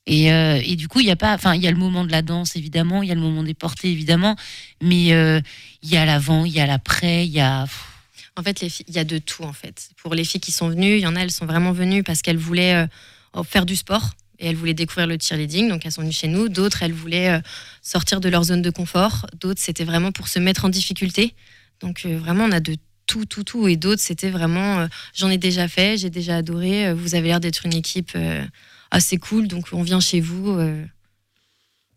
Et, 0.08 0.32
euh, 0.32 0.60
et 0.64 0.76
du 0.76 0.86
coup, 0.86 1.00
il 1.00 1.06
y 1.06 1.10
a 1.10 1.16
pas, 1.16 1.34
enfin, 1.34 1.56
il 1.56 1.62
y 1.62 1.66
a 1.66 1.70
le 1.72 1.76
moment 1.76 2.04
de 2.04 2.12
la 2.12 2.22
danse 2.22 2.54
évidemment, 2.54 3.02
il 3.02 3.08
y 3.08 3.12
a 3.12 3.14
le 3.16 3.20
moment 3.20 3.42
des 3.42 3.54
portées 3.54 3.90
évidemment, 3.90 4.36
mais 4.80 5.12
euh, 5.12 5.40
il 5.82 5.90
y 5.90 5.96
a 5.96 6.04
l'avant, 6.06 6.44
il 6.44 6.52
y 6.52 6.60
a 6.60 6.66
l'après, 6.66 7.26
il 7.26 7.32
y 7.32 7.40
a. 7.40 7.66
En 8.38 8.42
fait, 8.42 8.62
il 8.62 8.94
y 8.94 8.98
a 8.98 9.04
de 9.04 9.16
tout 9.18 9.44
en 9.44 9.54
fait. 9.54 9.88
Pour 10.02 10.14
les 10.14 10.24
filles 10.24 10.40
qui 10.40 10.52
sont 10.52 10.68
venues, 10.68 10.96
il 10.96 11.00
y 11.00 11.06
en 11.06 11.16
a, 11.16 11.20
elles 11.20 11.30
sont 11.30 11.46
vraiment 11.46 11.72
venues 11.72 12.02
parce 12.02 12.20
qu'elles 12.20 12.36
voulaient 12.36 12.86
euh, 13.34 13.42
faire 13.44 13.64
du 13.64 13.76
sport 13.76 14.10
et 14.38 14.48
elles 14.48 14.56
voulaient 14.56 14.74
découvrir 14.74 15.06
le 15.06 15.16
cheerleading, 15.18 15.70
donc 15.70 15.86
elles 15.86 15.92
sont 15.92 16.02
venues 16.02 16.12
chez 16.12 16.28
nous. 16.28 16.50
D'autres, 16.50 16.82
elles 16.82 16.92
voulaient 16.92 17.30
euh, 17.30 17.40
sortir 17.80 18.20
de 18.20 18.28
leur 18.28 18.44
zone 18.44 18.60
de 18.60 18.68
confort. 18.68 19.26
D'autres, 19.40 19.62
c'était 19.62 19.84
vraiment 19.84 20.12
pour 20.12 20.28
se 20.28 20.38
mettre 20.38 20.66
en 20.66 20.68
difficulté. 20.68 21.34
Donc 21.80 22.02
euh, 22.04 22.18
vraiment, 22.18 22.44
on 22.44 22.52
a 22.52 22.60
de 22.60 22.76
tout, 23.06 23.24
tout, 23.24 23.42
tout. 23.42 23.68
Et 23.68 23.76
d'autres, 23.76 24.02
c'était 24.02 24.30
vraiment, 24.30 24.86
j'en 25.14 25.30
ai 25.30 25.38
déjà 25.38 25.66
fait, 25.66 25.96
j'ai 25.96 26.10
déjà 26.10 26.36
adoré. 26.36 26.92
vous 26.92 27.14
avez 27.14 27.28
l'air 27.28 27.40
d'être 27.40 27.64
une 27.64 27.74
équipe 27.74 28.18
assez 28.90 29.16
cool, 29.16 29.46
donc 29.46 29.68
on 29.72 29.82
vient 29.82 30.00
chez 30.00 30.20
vous. 30.20 30.58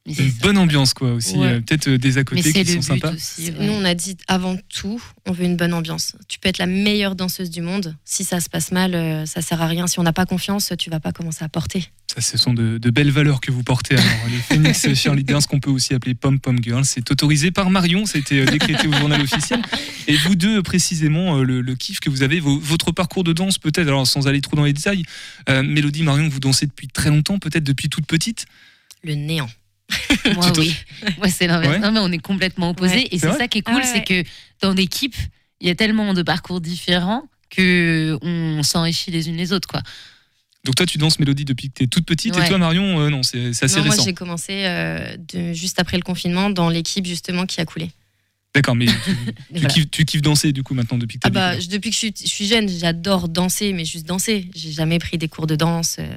Euh. 0.09 0.23
Une 0.23 0.31
ça. 0.31 0.37
bonne 0.41 0.57
ambiance, 0.57 0.93
quoi, 0.93 1.11
aussi. 1.13 1.35
Ouais. 1.37 1.47
euh, 1.47 1.61
Peut-être 1.61 1.87
euh, 1.89 1.97
des 1.97 2.17
à 2.17 2.23
côté 2.23 2.41
qui 2.53 2.65
sont 2.65 2.73
but 2.79 2.83
sympas. 2.83 3.13
aussi. 3.13 3.51
Nous, 3.59 3.71
on 3.73 3.85
a 3.85 3.93
dit 3.93 4.17
avant 4.27 4.57
tout, 4.73 5.01
on 5.25 5.31
veut 5.31 5.45
une 5.45 5.57
bonne 5.57 5.73
ambiance. 5.73 6.15
Tu 6.27 6.39
peux 6.39 6.49
être 6.49 6.57
la 6.57 6.65
meilleure 6.67 7.15
danseuse 7.15 7.49
du 7.49 7.61
monde. 7.61 7.95
Si 8.05 8.23
ça 8.23 8.39
se 8.39 8.49
passe 8.49 8.71
mal, 8.71 8.95
euh, 8.95 9.25
ça 9.25 9.41
sert 9.41 9.61
à 9.61 9.67
rien. 9.67 9.87
Si 9.87 9.99
on 9.99 10.03
n'a 10.03 10.13
pas 10.13 10.25
confiance, 10.25 10.73
tu 10.77 10.89
vas 10.89 10.99
pas 10.99 11.11
commencer 11.11 11.43
à 11.43 11.49
porter. 11.49 11.85
Ça, 12.13 12.21
ce 12.21 12.37
sont 12.39 12.53
de, 12.55 12.79
de 12.79 12.89
belles 12.89 13.11
valeurs 13.11 13.39
que 13.39 13.51
vous 13.51 13.61
portez. 13.63 13.95
Alors, 13.95 14.07
les 14.31 14.37
Phoenix 14.37 14.93
Cheerleaders, 14.95 15.47
qu'on 15.47 15.59
peut 15.59 15.69
aussi 15.69 15.93
appeler 15.93 16.15
Pom 16.15 16.39
Pom 16.39 16.57
Girls, 16.61 16.85
c'est 16.85 17.11
autorisé 17.11 17.51
par 17.51 17.69
Marion, 17.69 18.03
euh, 18.03 18.45
décrété 18.47 18.87
au 18.87 18.93
journal 18.93 19.21
officiel. 19.21 19.61
Et 20.07 20.17
vous 20.17 20.35
deux, 20.35 20.63
précisément, 20.63 21.37
euh, 21.37 21.43
le, 21.43 21.61
le 21.61 21.75
kiff 21.75 21.99
que 21.99 22.09
vous 22.09 22.23
avez, 22.23 22.39
votre 22.39 22.91
parcours 22.91 23.23
de 23.23 23.31
danse, 23.31 23.59
peut-être, 23.59 23.87
alors 23.87 24.07
sans 24.07 24.27
aller 24.27 24.41
trop 24.41 24.55
dans 24.55 24.63
les 24.65 24.73
détails, 24.73 25.03
euh, 25.49 25.61
Mélodie, 25.61 26.01
Marion, 26.01 26.27
vous 26.29 26.39
dansez 26.39 26.65
depuis 26.65 26.87
très 26.87 27.09
longtemps, 27.11 27.37
peut-être 27.37 27.63
depuis 27.63 27.89
toute 27.89 28.07
petite. 28.07 28.47
Le 29.03 29.13
néant. 29.13 29.49
Moi, 30.35 30.51
oui. 30.57 30.75
Moi, 31.17 31.29
c'est 31.29 31.47
l'inverse. 31.47 31.73
Ouais. 31.73 31.79
Non, 31.79 31.91
mais 31.91 31.99
on 31.99 32.11
est 32.11 32.17
complètement 32.19 32.69
opposés. 32.69 32.95
Ouais. 32.95 33.07
Et 33.11 33.19
C'est 33.19 33.31
ça 33.33 33.47
qui 33.47 33.59
est 33.59 33.61
cool, 33.61 33.75
Ah 33.77 33.85
ouais. 33.85 33.91
c'est 33.93 34.03
que 34.03 34.29
dans 34.61 34.73
l'équipe, 34.73 35.15
il 35.61 35.67
y 35.67 35.71
a 35.71 35.75
tellement 35.75 36.13
de 36.13 36.21
parcours 36.21 36.61
différents 36.61 37.23
que 37.49 38.17
on 38.21 38.61
s'enrichit 38.63 39.11
les 39.11 39.27
unes 39.29 39.35
les 39.37 39.51
autres, 39.53 39.67
quoi. 39.67 39.81
Donc 40.65 40.75
toi, 40.75 40.85
tu 40.85 40.97
danses 40.97 41.19
Mélodie 41.19 41.45
depuis 41.45 41.69
que 41.69 41.73
tu 41.75 41.83
es 41.83 41.87
toute 41.87 42.05
petite, 42.05 42.35
et 42.37 42.47
toi, 42.47 42.57
Marion, 42.57 42.99
euh, 42.99 43.09
non, 43.09 43.23
c'est 43.23 43.53
c'est 43.53 43.65
assez 43.65 43.77
Non, 43.77 43.85
moi, 43.85 43.91
récent. 43.91 44.03
j'ai 44.05 44.13
commencé 44.13 44.65
euh, 44.65 45.15
de- 45.17 45.53
juste 45.53 45.79
après 45.79 45.95
le 45.97 46.03
confinement 46.03 46.49
dans 46.49 46.69
l'équipe 46.69 47.05
justement 47.05 47.45
qui 47.45 47.59
a 47.61 47.65
coulé. 47.65 47.89
D'accord, 48.53 48.75
mais 48.75 48.85
tu, 48.87 48.91
Et 48.91 48.93
tu 48.93 49.33
voilà. 49.53 49.67
kiffes, 49.69 49.89
tu 49.89 50.05
kiffes 50.05 50.21
danser, 50.21 50.51
du 50.51 50.61
coup, 50.63 50.73
maintenant, 50.73 50.97
depuis 50.97 51.17
que 51.17 51.21
tu 51.21 51.27
Ah 51.27 51.29
bah, 51.29 51.55
depuis 51.55 51.89
que 51.91 51.93
je 51.95 51.99
suis, 51.99 52.13
je 52.19 52.27
suis 52.27 52.45
jeune, 52.47 52.67
j'adore 52.67 53.29
danser, 53.29 53.73
mais 53.73 53.85
juste 53.85 54.05
danser. 54.05 54.49
J'ai 54.53 54.71
jamais 54.71 54.99
pris 54.99 55.17
des 55.17 55.27
cours 55.29 55.47
de 55.47 55.55
danse. 55.55 55.95
euh. 55.99 56.07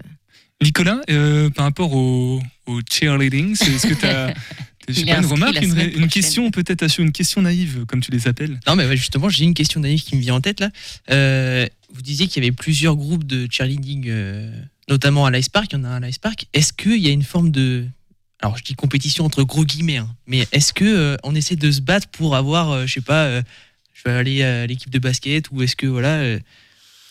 Nicolas, 0.63 1.01
euh, 1.11 1.51
par 1.51 1.65
rapport 1.67 1.93
au, 1.95 2.41
au 2.67 2.81
cheerleading, 2.91 3.55
c'est- 3.57 3.73
est-ce 3.73 3.87
que 3.89 3.95
tu 3.95 4.07
as... 4.07 4.35
Je 4.89 4.95
sais 4.95 5.01
Il 5.03 5.07
pas, 5.07 5.13
est 5.13 5.19
une 5.21 5.27
remarque, 5.27 5.63
une, 5.63 6.09
question 6.09 6.51
peut-être 6.51 6.83
à 6.83 6.89
chaud, 6.89 7.03
une 7.03 7.13
question 7.13 7.41
naïve, 7.43 7.85
comme 7.87 8.01
tu 8.01 8.11
les 8.11 8.27
appelles. 8.27 8.59
Non, 8.67 8.75
mais 8.75 8.97
justement, 8.97 9.29
j'ai 9.29 9.45
une 9.45 9.55
question 9.55 9.79
naïve 9.79 10.03
qui 10.03 10.17
me 10.17 10.21
vient 10.21 10.35
en 10.35 10.41
tête 10.41 10.59
là. 10.59 10.71
Euh, 11.11 11.69
vous 11.95 12.03
disiez 12.03 12.27
qu'il 12.27 12.43
y 12.43 12.47
avait 12.47 12.55
plusieurs 12.55 12.97
groupes 12.97 13.25
de 13.25 13.47
cheerleading, 13.49 14.07
euh, 14.09 14.51
notamment 14.89 15.25
à 15.25 15.31
l'Ice 15.31 15.49
Park. 15.49 15.69
Il 15.71 15.77
y 15.77 15.81
en 15.81 15.85
a 15.85 15.89
un 15.89 16.03
à 16.03 16.07
l'Ice 16.09 16.19
Park. 16.19 16.47
Est-ce 16.53 16.73
qu'il 16.73 16.97
y 16.97 17.07
a 17.07 17.13
une 17.13 17.23
forme 17.23 17.53
de. 17.53 17.85
Alors, 18.41 18.59
je 18.59 18.65
dis 18.65 18.75
compétition 18.75 19.25
entre 19.25 19.45
gros 19.45 19.65
guillemets, 19.65 19.99
hein, 19.99 20.09
mais 20.27 20.49
est-ce 20.51 20.73
que 20.73 20.85
euh, 20.85 21.17
on 21.23 21.37
essaie 21.37 21.55
de 21.55 21.71
se 21.71 21.81
battre 21.81 22.09
pour 22.09 22.35
avoir, 22.35 22.73
euh, 22.73 22.87
je 22.87 22.95
sais 22.95 23.01
pas, 23.03 23.27
euh, 23.27 23.43
je 23.95 24.03
vais 24.11 24.17
aller 24.17 24.43
à 24.43 24.67
l'équipe 24.67 24.91
de 24.91 24.99
basket 24.99 25.49
ou 25.53 25.63
est-ce 25.63 25.77
que 25.77 25.87
voilà. 25.87 26.39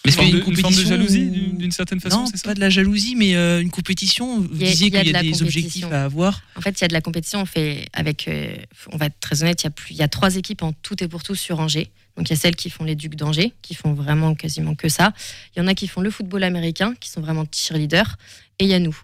Une 0.04 0.12
y 0.12 0.18
a 0.20 0.32
de, 0.40 0.50
une 0.50 0.56
forme 0.58 0.74
de 0.76 0.84
jalousie, 0.84 1.26
d'une 1.30 1.72
certaine 1.72 2.00
façon, 2.00 2.22
non, 2.22 2.26
c'est 2.26 2.38
ça 2.38 2.44
pas 2.50 2.54
de 2.56 2.60
la 2.60 2.72
jalousie, 2.72 3.16
mais 3.16 3.36
euh, 3.36 3.62
une 3.62 3.70
compétition. 3.70 4.40
Vous 4.40 4.50
Il 4.56 4.62
y 4.62 4.66
a- 4.66 4.70
disiez 4.72 4.88
il 4.88 4.94
y 4.94 4.98
a 4.98 5.02
qu'il 5.02 5.10
y 5.10 5.12
de 5.12 5.18
a 5.18 5.20
la 5.20 5.24
des 5.24 5.32
compétition. 5.32 5.46
objectifs 5.62 5.92
à 5.92 6.04
avoir. 6.06 6.42
En 6.56 6.62
fait, 6.62 6.72
il 6.72 6.82
y 6.82 6.86
a 6.86 6.88
de 6.88 6.94
la 6.94 7.02
compétition. 7.02 7.42
On 7.42 7.46
fait 7.46 7.86
avec, 7.94 8.28
euh, 8.28 8.56
on 8.92 8.98
va 8.98 9.06
être 9.08 9.20
très 9.20 9.44
honnête, 9.44 9.62
il 9.62 9.66
y 9.66 9.68
a 9.68 9.72
plus, 9.72 9.92
il 9.94 9.98
y 9.98 10.02
a 10.02 10.08
trois 10.08 10.36
équipes 10.38 10.64
en 10.64 10.74
tout 10.74 11.04
et 11.04 11.08
pour 11.08 11.22
tout 11.22 11.36
sur 11.36 11.60
Angers. 11.60 11.92
Donc 12.18 12.30
il 12.30 12.34
y 12.34 12.36
a 12.36 12.40
celles 12.40 12.56
qui 12.56 12.70
font 12.72 12.84
les 12.84 12.96
Ducs 12.96 13.16
d'Angers, 13.16 13.54
qui 13.62 13.76
font 13.76 13.94
vraiment 13.94 14.34
quasiment 14.34 14.74
que 14.76 14.90
ça. 14.90 15.14
Il 15.56 15.60
y 15.60 15.62
en 15.62 15.68
a 15.68 15.76
qui 15.76 15.88
font 15.88 16.02
le 16.02 16.10
football 16.10 16.44
américain, 16.44 16.94
qui 17.00 17.10
sont 17.10 17.22
vraiment 17.22 17.46
cheerleaders, 17.52 18.18
et 18.60 18.64
il 18.66 18.70
y 18.70 18.74
a 18.74 18.80
nous. 18.80 18.98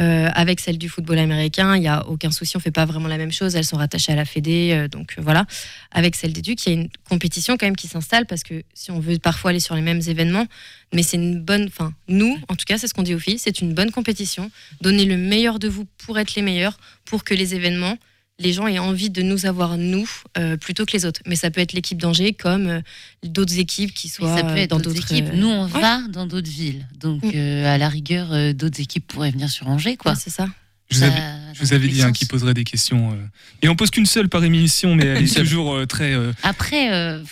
Euh, 0.00 0.30
avec 0.32 0.60
celle 0.60 0.78
du 0.78 0.88
football 0.88 1.18
américain, 1.18 1.76
il 1.76 1.80
n'y 1.80 1.88
a 1.88 2.06
aucun 2.06 2.30
souci, 2.30 2.56
on 2.56 2.60
fait 2.60 2.70
pas 2.70 2.86
vraiment 2.86 3.08
la 3.08 3.18
même 3.18 3.32
chose. 3.32 3.54
Elles 3.54 3.66
sont 3.66 3.76
rattachées 3.76 4.12
à 4.12 4.16
la 4.16 4.24
Fédé, 4.24 4.70
euh, 4.72 4.88
donc 4.88 5.14
euh, 5.18 5.22
voilà. 5.22 5.44
Avec 5.90 6.16
celle 6.16 6.32
des 6.32 6.40
Ducs, 6.40 6.64
il 6.64 6.72
y 6.72 6.76
a 6.76 6.80
une 6.80 6.88
compétition 7.08 7.58
quand 7.58 7.66
même 7.66 7.76
qui 7.76 7.86
s'installe 7.86 8.24
parce 8.24 8.42
que 8.42 8.62
si 8.72 8.90
on 8.90 8.98
veut 8.98 9.18
parfois 9.18 9.50
aller 9.50 9.60
sur 9.60 9.74
les 9.74 9.82
mêmes 9.82 10.00
événements, 10.06 10.46
mais 10.94 11.02
c'est 11.02 11.18
une 11.18 11.40
bonne, 11.40 11.66
enfin 11.66 11.92
nous, 12.08 12.38
en 12.48 12.56
tout 12.56 12.64
cas, 12.66 12.78
c'est 12.78 12.88
ce 12.88 12.94
qu'on 12.94 13.02
dit 13.02 13.14
aux 13.14 13.18
filles, 13.18 13.38
c'est 13.38 13.60
une 13.60 13.74
bonne 13.74 13.90
compétition. 13.90 14.50
Donnez 14.80 15.04
le 15.04 15.18
meilleur 15.18 15.58
de 15.58 15.68
vous 15.68 15.86
pour 15.98 16.18
être 16.18 16.34
les 16.34 16.42
meilleurs, 16.42 16.78
pour 17.04 17.22
que 17.22 17.34
les 17.34 17.54
événements 17.54 17.98
les 18.40 18.52
gens 18.52 18.66
aient 18.66 18.78
envie 18.80 19.10
de 19.10 19.22
nous 19.22 19.46
avoir 19.46 19.76
nous 19.78 20.08
euh, 20.38 20.56
plutôt 20.56 20.84
que 20.86 20.92
les 20.92 21.04
autres. 21.06 21.20
Mais 21.26 21.36
ça 21.36 21.50
peut 21.50 21.60
être 21.60 21.72
l'équipe 21.72 21.98
d'Angers 22.00 22.32
comme 22.32 22.66
euh, 22.66 22.80
d'autres 23.22 23.58
équipes 23.58 23.94
qui 23.94 24.08
soient 24.08 24.34
ça 24.36 24.42
peut 24.42 24.50
euh, 24.50 24.56
être 24.56 24.70
dans 24.70 24.80
d'autres 24.80 24.96
équipes. 24.98 25.26
Nous, 25.34 25.46
on 25.46 25.66
ouais. 25.66 25.80
va 25.80 26.00
dans 26.08 26.26
d'autres 26.26 26.50
villes. 26.50 26.86
Donc, 26.98 27.22
Mm. 27.22 27.30
euh, 27.34 27.74
à 27.74 27.78
la 27.78 27.88
rigueur, 27.88 28.32
euh, 28.32 28.52
d'autres 28.52 28.80
équipes 28.80 29.06
pourraient 29.06 29.30
venir 29.30 29.48
sur 29.48 29.68
Angers, 29.68 29.96
quoi. 29.96 30.12
Ouais, 30.12 30.18
c'est 30.20 30.30
ça. 30.30 30.48
Je 30.90 30.96
vous 30.96 31.02
avais, 31.04 31.20
dans 31.20 31.54
je 31.54 31.60
vous 31.60 31.72
avais 31.72 31.86
tous 31.86 31.94
dit 31.94 32.02
hein, 32.02 32.10
qu'il 32.12 32.26
poserait 32.26 32.54
des 32.54 32.64
questions. 32.64 33.12
euh. 33.12 33.16
Et 33.62 33.68
on 33.68 33.76
pose 33.76 33.90
qu'une 33.90 34.06
seule 34.06 34.28
par 34.28 34.42
émission, 34.42 34.96
mais 34.96 35.04
elle 35.06 35.22
est 35.24 35.34
toujours 35.34 35.74
euh, 35.74 35.86
très. 35.86 36.14
euh, 36.14 36.32
Après, 36.42 36.92
euh, 36.92 37.22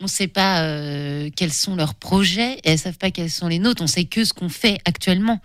on 0.00 0.04
ne 0.04 0.08
sait 0.10 0.26
pas 0.28 0.62
euh, 0.64 1.30
quels 1.34 1.52
sont 1.52 1.76
leurs 1.76 1.94
projets 1.94 2.54
et 2.56 2.60
elles 2.64 2.72
ne 2.74 2.78
savent 2.78 2.98
pas 2.98 3.10
quels 3.10 3.30
sont 3.30 3.48
les 3.48 3.58
nôtres. 3.58 3.82
On 3.82 3.86
sait 3.86 4.04
que 4.04 4.24
ce 4.24 4.34
qu'on 4.34 4.50
fait 4.50 4.78
actuellement. 4.84 5.40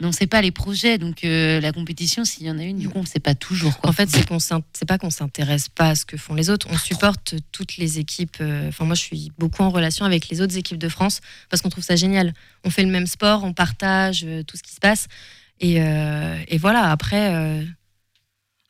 Mais 0.00 0.06
on 0.06 0.10
ne 0.10 0.14
sait 0.14 0.26
pas 0.26 0.42
les 0.42 0.50
projets. 0.50 0.98
Donc, 0.98 1.22
euh, 1.24 1.60
la 1.60 1.70
compétition, 1.70 2.24
s'il 2.24 2.46
y 2.46 2.50
en 2.50 2.58
a 2.58 2.64
une, 2.64 2.78
du 2.78 2.88
coup, 2.88 2.98
on 2.98 3.02
ne 3.02 3.06
sait 3.06 3.20
pas 3.20 3.34
toujours. 3.36 3.78
Quoi. 3.78 3.90
En 3.90 3.92
fait, 3.92 4.10
c'est 4.10 4.26
qu'on 4.26 4.38
c'est 4.40 4.86
pas 4.88 4.98
qu'on 4.98 5.10
s'intéresse 5.10 5.68
pas 5.68 5.90
à 5.90 5.94
ce 5.94 6.04
que 6.04 6.16
font 6.16 6.34
les 6.34 6.50
autres. 6.50 6.66
On 6.70 6.76
supporte 6.78 7.36
toutes 7.52 7.76
les 7.76 8.00
équipes. 8.00 8.38
euh, 8.40 8.68
Enfin, 8.68 8.84
moi, 8.86 8.96
je 8.96 9.02
suis 9.02 9.30
beaucoup 9.38 9.62
en 9.62 9.70
relation 9.70 10.04
avec 10.04 10.28
les 10.28 10.40
autres 10.40 10.56
équipes 10.56 10.78
de 10.78 10.88
France 10.88 11.20
parce 11.48 11.62
qu'on 11.62 11.68
trouve 11.68 11.84
ça 11.84 11.94
génial. 11.94 12.34
On 12.64 12.70
fait 12.70 12.82
le 12.82 12.90
même 12.90 13.06
sport, 13.06 13.44
on 13.44 13.52
partage 13.52 14.24
euh, 14.26 14.42
tout 14.42 14.56
ce 14.56 14.64
qui 14.64 14.72
se 14.74 14.80
passe. 14.80 15.06
Et, 15.60 15.80
euh, 15.80 16.36
et 16.48 16.58
voilà. 16.58 16.90
Après, 16.90 17.62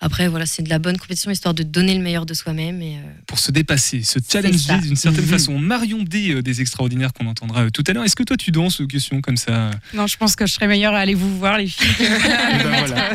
après, 0.04 0.28
voilà, 0.28 0.44
c'est 0.46 0.62
de 0.62 0.68
la 0.68 0.78
bonne 0.78 0.98
compétition 0.98 1.30
histoire 1.30 1.54
de 1.54 1.62
donner 1.62 1.94
le 1.94 2.02
meilleur 2.02 2.26
de 2.26 2.34
soi-même. 2.34 2.82
Et 2.82 2.96
euh, 2.96 3.00
pour 3.26 3.38
se 3.38 3.50
dépasser, 3.50 4.02
se 4.02 4.18
challenger 4.30 4.78
d'une 4.82 4.96
certaine 4.96 5.24
Mhm. 5.24 5.30
façon. 5.30 5.58
Marion 5.58 6.02
D 6.02 6.30
euh, 6.34 6.42
des 6.42 6.60
extraordinaires 6.60 7.12
qu'on 7.14 7.26
entendra 7.26 7.62
euh, 7.64 7.70
tout 7.70 7.82
à 7.86 7.92
l'heure. 7.94 8.04
Est-ce 8.04 8.14
que 8.16 8.22
toi 8.22 8.36
tu 8.36 8.50
danses 8.50 8.80
aux 8.80 8.86
questions 8.86 9.20
comme 9.22 9.36
ça 9.38 9.70
Non, 9.94 10.06
je 10.06 10.16
pense 10.18 10.36
que 10.36 10.46
je 10.46 10.52
serais 10.52 10.66
meilleure 10.66 10.92
à 10.94 10.98
aller 10.98 11.14
vous 11.14 11.38
voir, 11.38 11.56
les 11.58 11.66
filles. 11.68 11.86
que- 11.98 12.02
Eh 12.04 12.62
ben 12.62 12.70
voilà. 12.86 13.14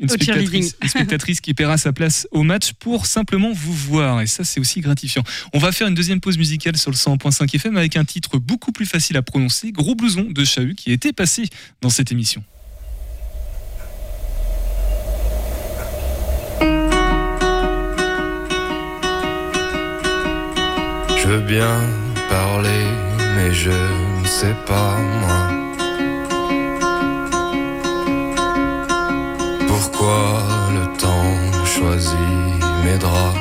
Une 0.00 0.08
spectatrice, 0.08 0.76
une 0.82 0.88
spectatrice 0.88 1.40
qui 1.40 1.54
paiera 1.54 1.76
sa 1.76 1.92
place 1.92 2.26
au 2.30 2.42
match 2.42 2.72
pour 2.78 3.06
simplement 3.06 3.50
vous 3.52 3.72
voir. 3.74 4.20
Et 4.20 4.26
ça, 4.26 4.44
c'est 4.44 4.60
aussi 4.60 4.80
gratifiant. 4.80 5.22
On 5.52 5.58
va 5.58 5.72
faire 5.72 5.88
une 5.88 5.94
deuxième 5.94 6.20
pause 6.20 6.38
musicale 6.38 6.76
sur 6.76 6.90
le 6.90 6.96
100.5 6.96 7.52
FM 7.54 7.76
avec 7.76 7.96
un 7.96 8.04
titre 8.04 8.38
beaucoup 8.38 8.72
plus 8.72 8.86
facile 8.86 9.16
à 9.16 9.22
prononcer, 9.22 9.72
Gros 9.72 9.94
blouson 9.94 10.26
de 10.30 10.44
Chahut, 10.44 10.74
qui 10.74 10.92
était 10.92 11.12
passé 11.12 11.44
dans 11.82 11.90
cette 11.90 12.12
émission. 12.12 12.42
Je 21.30 21.36
veux 21.36 21.42
bien 21.42 21.78
parler, 22.28 22.86
mais 23.36 23.52
je 23.52 23.70
ne 23.70 24.26
sais 24.26 24.56
pas 24.66 24.96
moi. 25.20 25.42
Pourquoi 29.68 30.42
le 30.76 30.86
temps 30.98 31.36
choisit 31.64 32.18
mes 32.84 32.98
draps? 32.98 33.38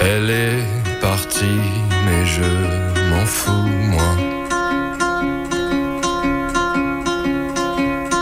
Elle 0.00 0.30
est 0.30 1.00
partie, 1.02 1.60
mais 2.06 2.24
je 2.24 2.50
m'en 3.10 3.26
fous, 3.26 3.68
moi. 3.92 4.12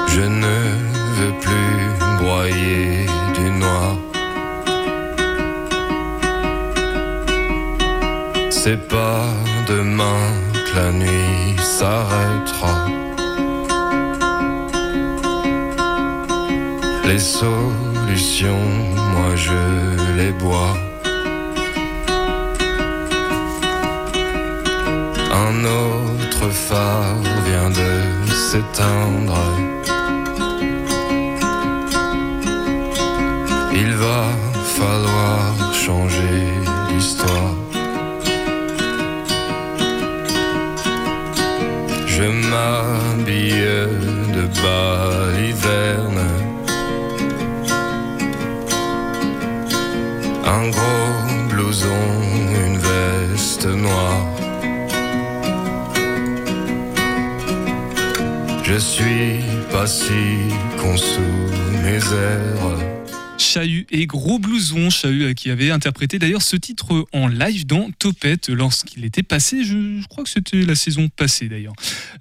Je 0.09 0.23
ne 0.23 0.57
veux 1.17 1.35
plus 1.45 1.79
broyer 2.19 3.06
C'est 8.69 8.89
pas 8.89 9.23
demain 9.69 10.23
que 10.53 10.77
la 10.77 10.91
nuit 10.91 11.55
s'arrêtera. 11.63 12.75
Les 17.05 17.21
solutions, 17.21 18.67
moi 19.13 19.37
je 19.37 19.63
les 20.17 20.33
bois. 20.33 20.77
Un 25.47 25.57
autre 25.65 26.49
phare 26.51 27.23
vient 27.47 27.71
de 27.71 27.93
s'éteindre. 28.33 29.45
Il 33.73 33.93
va 33.95 34.25
falloir 34.77 35.73
changer 35.73 36.43
l'histoire. 36.91 37.66
Je 42.17 42.23
m'habille 42.23 43.69
de 44.37 44.45
baliverne. 44.63 46.23
Un 50.47 50.71
gros 50.71 51.11
blouson, 51.51 52.05
une 52.65 52.79
veste 52.79 53.67
noire. 53.67 54.27
Je 58.63 58.79
suis 58.79 59.45
pas 59.71 59.87
si 59.87 60.55
con 60.79 60.97
sous 60.97 61.21
mes 61.85 62.03
airs. 62.15 62.86
Chahut 63.57 63.87
et 63.91 64.07
Gros 64.07 64.39
Blouson, 64.39 64.91
Chahut 64.91 65.25
euh, 65.25 65.33
qui 65.33 65.49
avait 65.49 65.71
interprété 65.71 66.19
d'ailleurs 66.19 66.43
ce 66.43 66.57
titre 66.57 67.07
en 67.15 67.27
live 67.27 67.65
dans 67.65 67.91
Topette 67.99 68.51
lorsqu'il 68.51 69.03
était 69.07 69.23
passé, 69.23 69.65
je, 69.65 70.07
crois 70.09 70.25
que 70.25 70.29
c'était 70.29 70.61
la 70.61 70.75
saison 70.75 71.09
passée 71.09 71.49
d'ailleurs. 71.49 71.73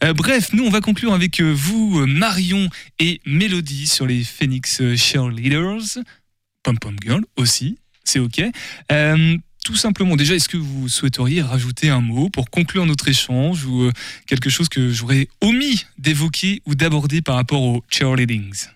Euh, 0.02 0.14
bref, 0.14 0.54
nous 0.54 0.64
on 0.64 0.70
va 0.70 0.80
conclure 0.80 1.14
avec 1.14 1.42
euh, 1.42 1.52
vous, 1.54 2.08
Marion 2.08 2.70
et 3.00 3.20
Mélodie 3.26 3.86
sur 3.86 4.08
les 4.08 4.24
Phoenix 4.24 4.82
Cheerleaders, 4.96 5.98
Pom 6.64 6.80
Pom 6.80 6.96
Girl 7.04 7.26
aussi, 7.36 7.80
c'est 8.06 8.20
ok. 8.20 8.42
Tout 9.66 9.76
simplement, 9.76 10.16
déjà, 10.16 10.36
est-ce 10.36 10.48
que 10.48 10.58
vous 10.58 10.88
souhaiteriez 10.88 11.42
rajouter 11.42 11.90
un 11.90 12.00
mot 12.00 12.30
pour 12.30 12.52
conclure 12.52 12.86
notre 12.86 13.08
échange 13.08 13.66
ou 13.66 13.90
quelque 14.28 14.52
chose 14.52 14.70
que 14.70 14.92
j'aurais 14.92 15.28
omis 15.42 15.88
d'évoquer 15.98 16.62
ou 16.68 16.76
d'aborder 16.76 17.24
par 17.24 17.36
rapport 17.36 17.64
aux 17.64 17.84
cheerleadings? 17.90 18.68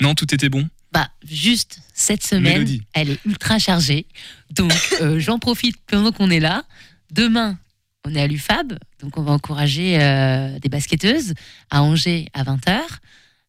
Non, 0.00 0.14
tout 0.14 0.32
était 0.32 0.48
bon? 0.48 0.68
Bah, 0.92 1.08
juste 1.26 1.80
cette 1.94 2.22
semaine, 2.24 2.54
Mélodie. 2.54 2.82
elle 2.94 3.10
est 3.10 3.24
ultra 3.26 3.58
chargée. 3.58 4.06
Donc, 4.50 4.72
euh, 5.02 5.18
j'en 5.20 5.38
profite 5.38 5.76
pendant 5.86 6.12
qu'on 6.12 6.30
est 6.30 6.40
là. 6.40 6.64
Demain, 7.12 7.58
on 8.06 8.14
est 8.14 8.20
à 8.22 8.26
l'UFAB, 8.26 8.78
donc 9.02 9.16
on 9.18 9.22
va 9.22 9.32
encourager 9.32 10.00
euh, 10.00 10.58
des 10.60 10.68
basketteuses 10.68 11.34
à 11.70 11.82
Angers 11.82 12.26
à 12.32 12.44
20h. 12.44 12.78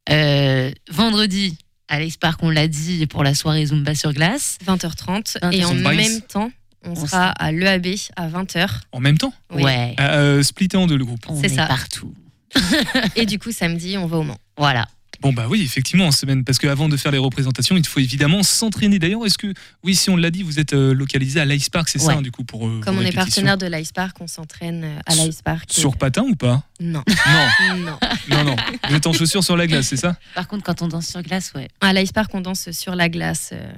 Euh, 0.10 0.72
vendredi, 0.90 1.58
à 1.88 2.00
Park, 2.20 2.40
on 2.44 2.50
l'a 2.50 2.68
dit, 2.68 3.06
pour 3.08 3.24
la 3.24 3.34
soirée 3.34 3.66
Zumba 3.68 3.96
sur 3.96 4.14
glace. 4.14 4.58
20h30. 4.66 5.54
Et 5.54 5.64
en 5.66 5.70
Zumba. 5.70 5.94
même 5.94 6.22
temps, 6.22 6.52
on, 6.84 6.92
On 6.92 6.96
sera 7.08 7.30
à 7.32 7.52
l'EAB 7.52 7.88
à 8.16 8.28
20h. 8.30 8.68
En 8.92 9.00
même 9.00 9.18
temps 9.18 9.34
Oui. 9.52 9.64
Ouais, 9.64 9.96
Euh, 10.00 10.42
splitté 10.44 10.78
en 10.78 10.88
deux 10.88 10.98
le 10.98 11.06
groupe. 11.06 11.26
on 11.30 11.40
c'est 11.40 11.48
est 11.48 11.56
ça. 11.56 11.66
partout. 11.68 12.14
Et 13.16 13.26
du 13.26 13.38
coup, 13.40 13.52
samedi, 13.52 13.98
on 13.98 14.08
va 14.08 14.18
au 14.18 14.24
Mans. 14.24 14.38
Voilà. 14.58 14.88
Bon 15.22 15.34
bah 15.34 15.48
oui, 15.50 15.62
effectivement, 15.64 16.06
en 16.08 16.12
semaine, 16.12 16.44
parce 16.46 16.58
qu'avant 16.60 16.88
de 16.88 16.96
faire 16.96 17.12
les 17.12 17.18
représentations, 17.18 17.76
il 17.76 17.86
faut 17.86 18.00
évidemment 18.00 18.42
s'entraîner. 18.44 19.00
D'ailleurs, 19.00 19.26
est-ce 19.26 19.38
que, 19.38 19.54
oui, 19.84 19.94
si 19.96 20.10
on 20.10 20.16
l'a 20.16 20.32
dit, 20.32 20.44
vous 20.44 20.60
êtes 20.60 20.74
euh, 20.74 20.94
localisé 20.94 21.40
à 21.42 21.46
l'Ice 21.46 21.70
Park, 21.70 21.90
c'est 21.90 22.00
ça, 22.00 22.08
Ouais. 22.08 22.14
hein, 22.16 22.22
du 22.22 22.32
coup, 22.32 22.44
pour 22.46 22.68
euh, 22.68 22.80
Comme 22.82 22.98
on 22.98 23.02
est 23.02 23.12
partenaire 23.12 23.58
de 23.58 23.66
l'Ice 23.68 23.92
Park, 23.92 24.16
on 24.22 24.28
s'entraîne 24.28 24.84
euh, 24.86 25.00
à 25.06 25.16
l'Ice 25.16 25.42
Park. 25.42 25.66
Sur 25.70 25.98
patin 25.98 26.24
ou 26.24 26.36
pas? 26.36 26.64
Non. 26.80 27.04
Non, 27.08 27.76
non. 27.78 27.98
non, 28.30 28.44
non. 28.46 28.56
Vous 28.90 28.96
êtes 28.96 29.08
en 29.08 29.14
chaussures 29.14 29.44
sur 29.44 29.58
la 29.58 29.68
glace, 29.68 29.88
c'est 29.88 29.98
ça? 29.98 30.16
Par 30.36 30.48
contre, 30.48 30.64
quand 30.64 30.82
on 30.82 30.88
danse 30.88 31.08
sur 31.08 31.22
glace, 31.22 31.52
ouais. 31.56 31.68
À 31.82 31.92
l'Ice 31.94 32.12
Park, 32.14 32.32
on 32.34 32.42
danse 32.42 32.72
sur 32.72 32.96
la 32.96 33.10
glace. 33.10 33.50
euh, 33.54 33.72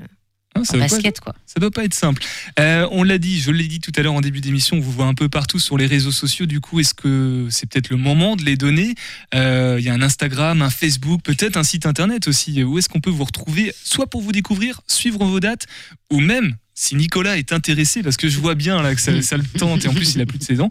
Hein, 0.56 0.64
ça 0.66 0.74
En 0.74 0.80
doit 0.80 0.88
pas 0.88 0.96
basket, 0.96 1.20
quoi. 1.22 1.36
Ça 1.46 1.60
doit 1.60 1.72
pas 1.72 1.86
être 1.86 1.94
simple. 1.94 2.22
Euh, 2.60 2.88
on 2.92 3.04
l'a 3.04 3.18
dit, 3.18 3.40
je 3.40 3.52
l'ai 3.52 3.68
dit 3.68 3.80
tout 3.80 3.92
à 3.96 4.02
l'heure 4.02 4.14
en 4.14 4.22
début 4.22 4.42
d'émission, 4.42 4.78
on 4.78 4.82
vous 4.82 4.92
voit 4.92 5.06
un 5.06 5.14
peu 5.14 5.30
partout 5.30 5.60
sur 5.60 5.78
les 5.78 5.86
réseaux 5.86 6.12
sociaux. 6.12 6.46
Du 6.46 6.60
coup, 6.60 6.80
est-ce 6.80 6.94
que 6.94 7.48
c'est 7.50 7.70
peut-être 7.70 7.90
le 7.90 7.98
moment 7.98 8.36
de 8.36 8.44
les 8.44 8.58
donner? 8.58 8.96
Euh, 9.34 9.78
Il 9.80 9.86
y 9.86 9.90
a 9.90 9.94
un 9.94 10.02
Instagram, 10.02 10.62
un 10.62 10.70
Facebook, 10.70 11.22
peut-être 11.24 11.56
un 11.56 11.64
site 11.64 11.86
internet 11.86 12.28
aussi. 12.28 12.64
Où 12.64 12.78
est-ce 12.78 12.90
qu'on 12.90 13.00
peut 13.00 13.10
vous 13.10 13.24
retrouver, 13.24 13.74
soit 13.84 14.08
pour 14.08 14.22
vous 14.22 14.34
découvrir, 14.34 14.82
suivre 14.88 15.24
vos 15.24 15.40
dates, 15.40 15.68
ou 16.12 16.20
même 16.20 16.56
si 16.74 16.96
Nicolas 16.96 17.38
est 17.38 17.54
intéressé, 17.54 18.02
parce 18.02 18.18
que 18.18 18.28
je 18.28 18.40
vois 18.40 18.56
bien 18.56 18.82
là 18.82 18.96
que 18.96 19.02
ça, 19.02 19.22
ça 19.22 19.38
le 19.38 19.44
tente, 19.44 19.86
et 19.86 19.88
en 19.88 19.94
plus 19.94 20.16
il 20.16 20.22
a 20.22 20.26
plus 20.26 20.40
de 20.40 20.44
16 20.44 20.62
ans. 20.62 20.70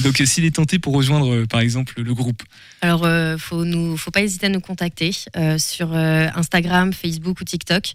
Donc 0.00 0.20
euh, 0.20 0.26
s'il 0.26 0.44
est 0.44 0.54
tenté 0.54 0.78
pour 0.78 0.94
rejoindre, 0.94 1.46
par 1.46 1.60
exemple, 1.60 2.00
le 2.00 2.14
groupe. 2.14 2.42
Alors, 2.80 3.04
euh, 3.04 3.36
faut 3.36 3.64
nous, 3.64 3.96
faut 3.96 4.10
pas 4.10 4.22
hésiter 4.22 4.46
à 4.46 4.50
nous 4.50 4.60
contacter 4.60 5.10
sur 5.58 5.92
Instagram, 5.92 6.92
Facebook 6.92 7.40
ou 7.40 7.44
TikTok. 7.44 7.92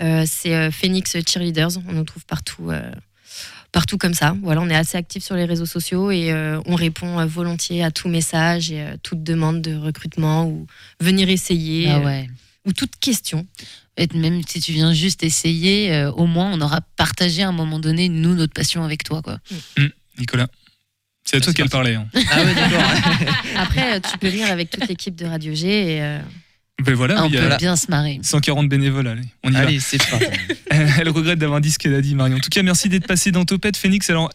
Euh, 0.00 0.24
c'est 0.26 0.54
euh, 0.54 0.70
Phoenix 0.70 1.16
Cheerleaders. 1.28 1.78
On 1.88 1.92
nous 1.92 2.04
trouve 2.04 2.24
partout, 2.24 2.70
euh, 2.70 2.90
partout 3.72 3.98
comme 3.98 4.14
ça. 4.14 4.34
Voilà, 4.42 4.60
on 4.62 4.68
est 4.70 4.74
assez 4.74 4.96
actif 4.96 5.22
sur 5.22 5.36
les 5.36 5.44
réseaux 5.44 5.66
sociaux 5.66 6.10
et 6.10 6.32
euh, 6.32 6.60
on 6.66 6.74
répond 6.74 7.18
euh, 7.18 7.26
volontiers 7.26 7.82
à 7.84 7.90
tout 7.90 8.08
message 8.08 8.70
et 8.72 8.80
euh, 8.80 8.96
toute 9.02 9.22
demande 9.22 9.60
de 9.62 9.74
recrutement 9.76 10.46
ou 10.46 10.66
venir 11.00 11.28
essayer 11.28 11.88
Ah 11.88 11.98
euh, 11.98 12.22
ou 12.66 12.72
toute 12.72 12.96
question. 13.00 13.46
Et 13.96 14.06
même 14.14 14.40
si 14.48 14.60
tu 14.60 14.72
viens 14.72 14.94
juste 14.94 15.22
essayer, 15.22 15.92
euh, 15.92 16.10
au 16.12 16.26
moins 16.26 16.50
on 16.52 16.60
aura 16.62 16.80
partagé 16.96 17.42
à 17.42 17.48
un 17.48 17.52
moment 17.52 17.78
donné, 17.78 18.08
nous, 18.08 18.34
notre 18.34 18.54
passion 18.54 18.82
avec 18.84 19.04
toi. 19.04 19.20
Quoi. 19.22 19.38
Nicolas, 20.18 20.46
c'est 21.24 21.36
à 21.36 21.40
toi 21.40 21.52
qu'elle 21.52 21.68
parlait. 21.68 21.94
hein. 21.96 22.06
Ah 22.30 22.42
ouais. 22.42 22.54
Après, 23.56 24.00
tu 24.00 24.16
peux 24.18 24.28
venir 24.28 24.50
avec 24.50 24.70
toute 24.70 24.88
l'équipe 24.88 25.14
de 25.14 25.26
Radio 25.26 25.54
G 25.54 25.68
et 25.96 26.02
euh, 26.02 26.18
Ben 26.84 26.94
voilà, 26.94 27.16
Ah, 27.18 27.24
on 27.24 27.30
peut 27.30 27.38
a 27.38 27.56
bien 27.56 27.76
se 27.76 27.90
marrer. 27.90 28.18
140 28.22 28.68
bénévoles, 28.68 29.06
allez, 29.08 29.22
on 29.44 29.50
y 29.50 29.52
va. 29.52 29.58
Allez, 29.60 29.80
c'est 29.80 29.98
parti. 29.98 30.26
Elle 30.70 31.08
regrette 31.10 31.38
d'avoir 31.38 31.60
dit 31.60 31.70
ce 31.70 31.78
qu'elle 31.78 31.94
a 31.94 32.00
dit, 32.00 32.14
Marion. 32.14 32.36
En 32.36 32.40
tout 32.40 32.48
cas, 32.50 32.62
merci 32.62 32.88
d'être 32.88 33.06
passé 33.06 33.30
dans 33.32 33.44
Topette 33.44 33.76
Phoenix. 33.76 34.08
Alors, 34.10 34.30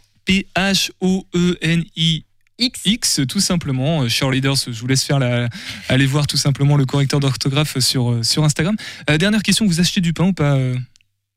P-H-O-E-N-I-X, 1.86 3.22
tout 3.28 3.40
simplement. 3.40 4.02
Euh, 4.04 4.10
Cheerleaders, 4.10 4.56
je 4.68 4.80
vous 4.80 4.88
laisse 4.88 5.04
faire 5.04 5.20
la. 5.20 5.48
Aller 5.90 6.06
voir 6.06 6.28
tout 6.28 6.38
simplement 6.38 6.78
le 6.78 6.86
correcteur 6.86 7.20
d'orthographe 7.20 7.80
sur, 7.80 8.12
euh, 8.12 8.24
sur 8.24 8.44
Instagram. 8.44 8.76
Euh, 9.10 9.18
dernière 9.18 9.44
question, 9.44 9.66
vous 9.66 9.80
achetez 9.80 10.02
du 10.02 10.14
pain 10.14 10.26
ou 10.26 10.34
pas, 10.34 10.56
euh, 10.56 10.76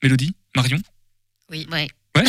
Mélodie 0.02 0.34
Marion? 0.56 0.78
Oui. 1.50 1.66
Ouais. 1.70 1.88
Ouais. 2.16 2.24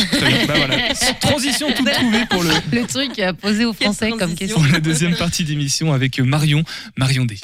Bah 0.46 0.54
voilà. 0.56 0.76
Transition 1.20 1.72
toute 1.72 1.90
trouvée 1.90 2.26
pour, 2.30 2.42
le, 2.44 2.50
Le 2.72 2.86
truc 2.86 3.18
à 3.18 3.32
poser 3.34 3.64
aux 3.64 3.72
Français 3.72 4.10
comme 4.10 4.34
question. 4.36 4.56
pour 4.60 4.66
la 4.70 4.78
deuxième 4.80 5.16
partie 5.16 5.42
d'émission 5.44 5.92
avec 5.92 6.20
Marion, 6.20 6.62
Marion 6.96 7.24
D. 7.24 7.38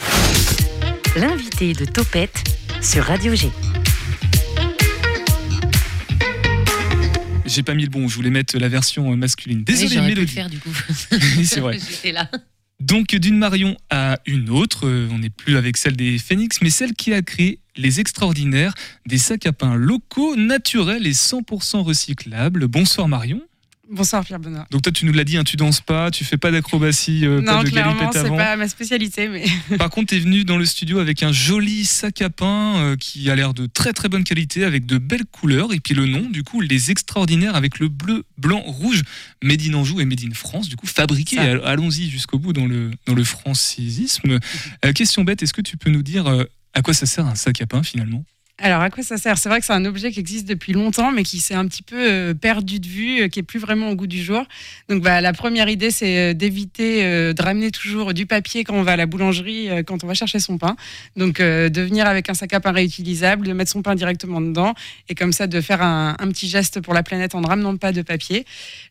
L'invité 1.16 1.72
de 1.72 1.87
Topette 1.87 2.44
sur 2.83 3.05
Radio 3.05 3.35
G. 3.35 3.50
J'ai 7.46 7.62
pas 7.62 7.74
mis 7.74 7.85
le 7.85 7.88
bon, 7.88 8.07
je 8.07 8.14
voulais 8.16 8.31
mettre 8.31 8.59
la 8.59 8.68
version 8.68 9.11
euh, 9.12 9.16
masculine. 9.16 9.59
Oui, 9.59 9.64
Désolé, 9.64 9.88
pu 9.88 9.96
le 9.96 10.07
Mélodie. 10.07 10.33
faire 10.33 10.50
du 10.50 10.59
coup. 10.59 10.70
Oui, 11.38 11.46
c'est 11.46 11.61
vrai. 11.61 11.79
J'étais 11.90 12.12
là. 12.12 12.29
Donc 12.81 13.14
d'une 13.14 13.38
Marion 13.38 13.76
à 13.88 14.18
une 14.26 14.50
autre, 14.50 14.87
euh, 14.87 15.09
on 15.11 15.18
n'est 15.18 15.31
plus 15.31 15.57
avec 15.57 15.79
celle 15.79 15.96
des 15.96 16.18
Phoenix, 16.18 16.59
mais 16.61 16.68
celle 16.70 16.92
qui 16.92 17.14
a 17.14 17.22
créé 17.22 17.61
les 17.76 18.00
extraordinaires, 18.00 18.74
des 19.07 19.18
sacs 19.18 19.46
à 19.46 19.52
pain 19.52 19.74
locaux, 19.74 20.37
naturels 20.37 21.07
et 21.07 21.12
100% 21.12 21.83
recyclables. 21.83 22.66
Bonsoir 22.66 23.09
Marion. 23.09 23.40
Bonsoir 23.88 24.25
Pierre 24.25 24.40
Benoît. 24.40 24.66
Donc 24.70 24.83
toi 24.83 24.92
tu 24.92 25.07
nous 25.07 25.12
l'as 25.12 25.25
dit, 25.25 25.37
hein, 25.37 25.44
tu 25.44 25.57
danses 25.57 25.81
pas, 25.81 26.11
tu 26.11 26.25
fais 26.25 26.37
pas 26.37 26.51
d'acrobatie, 26.51 27.25
euh, 27.25 27.40
pas 27.42 27.57
non, 27.57 27.62
de 27.62 27.68
clairement, 27.68 27.94
galipette 27.94 28.22
c'est 28.22 28.37
pas 28.37 28.57
ma 28.57 28.68
spécialité, 28.68 29.29
mais 29.29 29.44
Par 29.79 29.90
contre, 29.90 30.09
tu 30.09 30.16
es 30.16 30.18
venu 30.18 30.44
dans 30.44 30.59
le 30.59 30.64
studio 30.64 30.99
avec 30.99 31.22
un 31.22 31.33
joli 31.33 31.85
sac 31.85 32.20
à 32.22 32.31
pain 32.31 32.77
euh, 32.79 32.96
qui 32.96 33.31
a 33.31 33.37
l'air 33.37 33.55
de 33.55 33.66
très 33.66 33.92
très 33.92 34.09
bonne 34.09 34.25
qualité, 34.25 34.64
avec 34.64 34.87
de 34.87 34.99
belles 34.99 35.25
couleurs, 35.25 35.72
et 35.72 35.81
puis 35.81 35.94
le 35.94 36.07
nom, 36.07 36.29
du 36.29 36.42
coup, 36.42 36.61
les 36.61 36.90
extraordinaires 36.90 37.55
avec 37.55 37.79
le 37.79 37.88
bleu, 37.88 38.25
blanc, 38.38 38.61
rouge, 38.61 39.03
Made 39.42 39.62
in 39.62 39.75
Anjou 39.75 40.01
et 40.01 40.05
Made 40.05 40.25
in 40.25 40.35
France, 40.35 40.68
du 40.68 40.77
coup, 40.77 40.87
fabriqué. 40.87 41.38
Allons-y 41.38 42.11
jusqu'au 42.11 42.38
bout 42.38 42.53
dans 42.53 42.66
le, 42.66 42.90
dans 43.07 43.14
le 43.14 43.25
francisisme. 43.25 44.38
Euh, 44.85 44.92
question 44.92 45.25
bête, 45.25 45.42
est-ce 45.42 45.55
que 45.55 45.62
tu 45.62 45.77
peux 45.77 45.90
nous 45.90 46.03
dire 46.03 46.27
euh, 46.27 46.44
à 46.75 46.83
quoi 46.83 46.94
ça 46.94 47.07
sert 47.07 47.27
un 47.27 47.35
sac 47.35 47.61
à 47.61 47.66
pain 47.66 47.83
finalement? 47.83 48.25
Alors, 48.59 48.81
à 48.81 48.88
quoi 48.88 49.03
ça 49.03 49.19
sert? 49.19 49.37
C'est 49.37 49.51
vrai 49.51 49.61
que 49.61 49.66
c'est 49.66 49.75
un 49.75 49.85
objet 49.85 50.11
qui 50.11 50.19
existe 50.19 50.49
depuis 50.49 50.73
longtemps, 50.73 51.12
mais 51.12 51.25
qui 51.25 51.40
s'est 51.40 51.55
un 51.55 51.66
petit 51.66 51.83
peu 51.83 52.11
euh, 52.11 52.33
perdu 52.33 52.81
de 52.81 52.87
vue, 52.87 53.21
euh, 53.21 53.29
qui 53.29 53.40
est 53.40 53.42
plus 53.42 53.59
vraiment 53.59 53.90
au 53.90 53.95
goût 53.95 54.07
du 54.07 54.23
jour. 54.23 54.45
Donc, 54.88 55.03
bah, 55.03 55.21
la 55.21 55.35
première 55.35 55.69
idée, 55.69 55.90
c'est 55.90 56.31
euh, 56.31 56.33
d'éviter 56.33 57.03
de 57.35 57.42
ramener 57.42 57.71
toujours 57.71 58.14
du 58.14 58.25
papier 58.25 58.64
quand 58.64 58.75
on 58.75 58.83
va 58.83 58.92
à 58.92 58.97
la 58.97 59.05
boulangerie, 59.05 59.69
quand 59.87 60.05
on 60.05 60.07
va 60.07 60.14
chercher 60.14 60.38
son 60.38 60.57
pain. 60.57 60.75
Donc, 61.16 61.38
de 61.40 61.81
venir 61.83 62.07
avec 62.07 62.31
un 62.31 62.35
sac 62.35 62.55
à 62.55 62.61
pain 62.61 62.73
réutilisable, 62.73 63.47
de 63.47 63.53
mettre 63.53 63.71
son 63.71 63.83
pain 63.83 63.95
directement 63.95 64.40
dedans, 64.40 64.75
et 65.11 65.14
comme 65.14 65.33
ça, 65.33 65.47
de 65.47 65.61
faire 65.61 65.83
un, 65.83 66.14
petit 66.29 66.49
geste 66.49 66.81
pour 66.81 66.95
la 66.95 67.03
planète 67.03 67.35
en 67.35 67.42
ne 67.42 67.47
ramenant 67.47 67.77
pas 67.77 67.92
de 67.92 68.03
papier. 68.03 68.47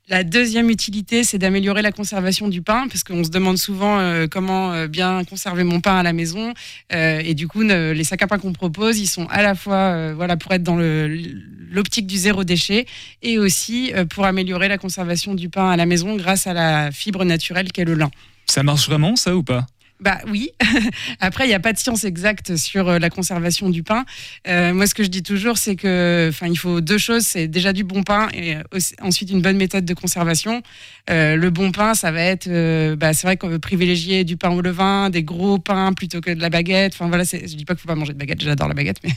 La 0.09 0.23
deuxième 0.23 0.69
utilité, 0.69 1.23
c'est 1.23 1.37
d'améliorer 1.37 1.81
la 1.81 1.91
conservation 1.91 2.47
du 2.47 2.61
pain, 2.61 2.87
parce 2.87 3.03
qu'on 3.03 3.23
se 3.23 3.29
demande 3.29 3.57
souvent 3.57 4.27
comment 4.29 4.85
bien 4.87 5.23
conserver 5.23 5.63
mon 5.63 5.81
pain 5.81 5.97
à 5.97 6.03
la 6.03 6.13
maison. 6.13 6.53
Et 6.91 7.33
du 7.33 7.47
coup, 7.47 7.61
les 7.61 8.03
sacs 8.03 8.21
à 8.21 8.27
pain 8.27 8.37
qu'on 8.37 8.53
propose, 8.53 8.99
ils 8.99 9.07
sont 9.07 9.27
à 9.27 9.41
la 9.41 9.54
fois 9.55 9.75
euh, 9.75 10.13
voilà, 10.15 10.37
pour 10.37 10.51
être 10.51 10.63
dans 10.63 10.77
l'optique 10.77 12.07
du 12.07 12.17
zéro 12.17 12.43
déchet 12.43 12.85
et 13.21 13.37
aussi 13.39 13.93
euh, 13.93 14.05
pour 14.05 14.25
améliorer 14.25 14.67
la 14.67 14.77
conservation 14.77 15.33
du 15.33 15.49
pain 15.49 15.69
à 15.69 15.77
la 15.77 15.85
maison 15.85 16.15
grâce 16.15 16.47
à 16.47 16.53
la 16.53 16.91
fibre 16.91 17.23
naturelle 17.25 17.71
qu'est 17.71 17.85
le 17.85 17.95
lin. 17.95 18.11
Ça 18.47 18.63
marche 18.63 18.87
vraiment 18.87 19.15
ça 19.15 19.35
ou 19.35 19.43
pas? 19.43 19.65
Bah 20.01 20.19
oui. 20.27 20.51
Après, 21.21 21.45
il 21.45 21.47
n'y 21.47 21.53
a 21.53 21.59
pas 21.59 21.71
de 21.71 21.77
science 21.77 22.03
exacte 22.03 22.57
sur 22.57 22.89
euh, 22.89 22.99
la 22.99 23.09
conservation 23.09 23.69
du 23.69 23.81
pain. 23.81 24.03
Euh, 24.47 24.73
moi, 24.73 24.87
ce 24.87 24.93
que 24.93 25.03
je 25.03 25.09
dis 25.09 25.23
toujours, 25.23 25.57
c'est 25.57 25.77
que, 25.77 26.27
enfin, 26.29 26.47
il 26.47 26.57
faut 26.57 26.81
deux 26.81 26.97
choses. 26.97 27.23
C'est 27.23 27.47
déjà 27.47 27.71
du 27.71 27.85
bon 27.85 28.03
pain 28.03 28.27
et 28.33 28.57
euh, 28.57 28.61
ensuite 29.01 29.31
une 29.31 29.41
bonne 29.41 29.55
méthode 29.55 29.85
de 29.85 29.93
conservation. 29.93 30.61
Le 31.07 31.49
bon 31.49 31.71
pain, 31.71 31.93
ça 31.93 32.11
va 32.11 32.21
être, 32.21 32.49
bah, 32.95 33.13
c'est 33.13 33.27
vrai 33.27 33.37
qu'on 33.37 33.47
veut 33.47 33.59
privilégier 33.59 34.23
du 34.23 34.37
pain 34.37 34.49
au 34.49 34.61
levain, 34.61 35.11
des 35.11 35.21
gros 35.23 35.59
pains 35.59 35.93
plutôt 35.93 36.19
que 36.19 36.31
de 36.31 36.41
la 36.41 36.49
baguette. 36.49 36.93
Enfin 36.95 37.07
voilà, 37.07 37.23
je 37.23 37.55
dis 37.55 37.63
pas 37.63 37.75
qu'il 37.75 37.81
faut 37.81 37.87
pas 37.87 37.95
manger 37.95 38.13
de 38.13 38.17
baguette. 38.17 38.41
J'adore 38.41 38.67
la 38.67 38.73
baguette, 38.73 38.97
mais 39.03 39.11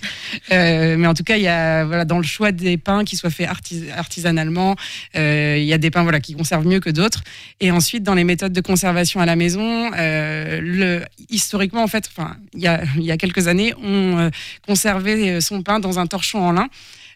mais 0.96 1.06
en 1.06 1.14
tout 1.14 1.24
cas, 1.24 1.38
il 1.38 1.42
y 1.42 1.48
a 1.48 1.86
voilà 1.86 2.04
dans 2.04 2.18
le 2.18 2.24
choix 2.24 2.52
des 2.52 2.76
pains 2.76 3.04
qui 3.04 3.16
soient 3.16 3.30
faits 3.30 3.48
artis- 3.48 3.90
artisanalement, 3.96 4.76
il 5.14 5.64
y 5.64 5.72
a 5.72 5.78
des 5.78 5.90
pains 5.90 6.02
voilà 6.02 6.20
qui 6.20 6.34
conservent 6.34 6.66
mieux 6.66 6.80
que 6.80 6.90
d'autres. 6.90 7.22
Et 7.60 7.70
ensuite, 7.70 8.02
dans 8.02 8.14
les 8.14 8.24
méthodes 8.24 8.52
de 8.52 8.60
conservation 8.60 9.20
à 9.20 9.26
la 9.26 9.36
maison, 9.36 9.90
historiquement, 11.30 11.82
en 11.82 11.86
fait, 11.86 12.08
enfin, 12.10 12.36
il 12.54 12.60
y 12.60 12.66
a, 13.10 13.16
quelques 13.16 13.48
années, 13.48 13.74
on 13.82 14.18
euh, 14.18 14.30
conservait 14.66 15.30
euh, 15.30 15.40
son 15.40 15.62
pain 15.62 15.80
dans 15.80 15.98
un 15.98 16.06
torchon 16.06 16.40
en 16.40 16.52
lin. 16.52 16.68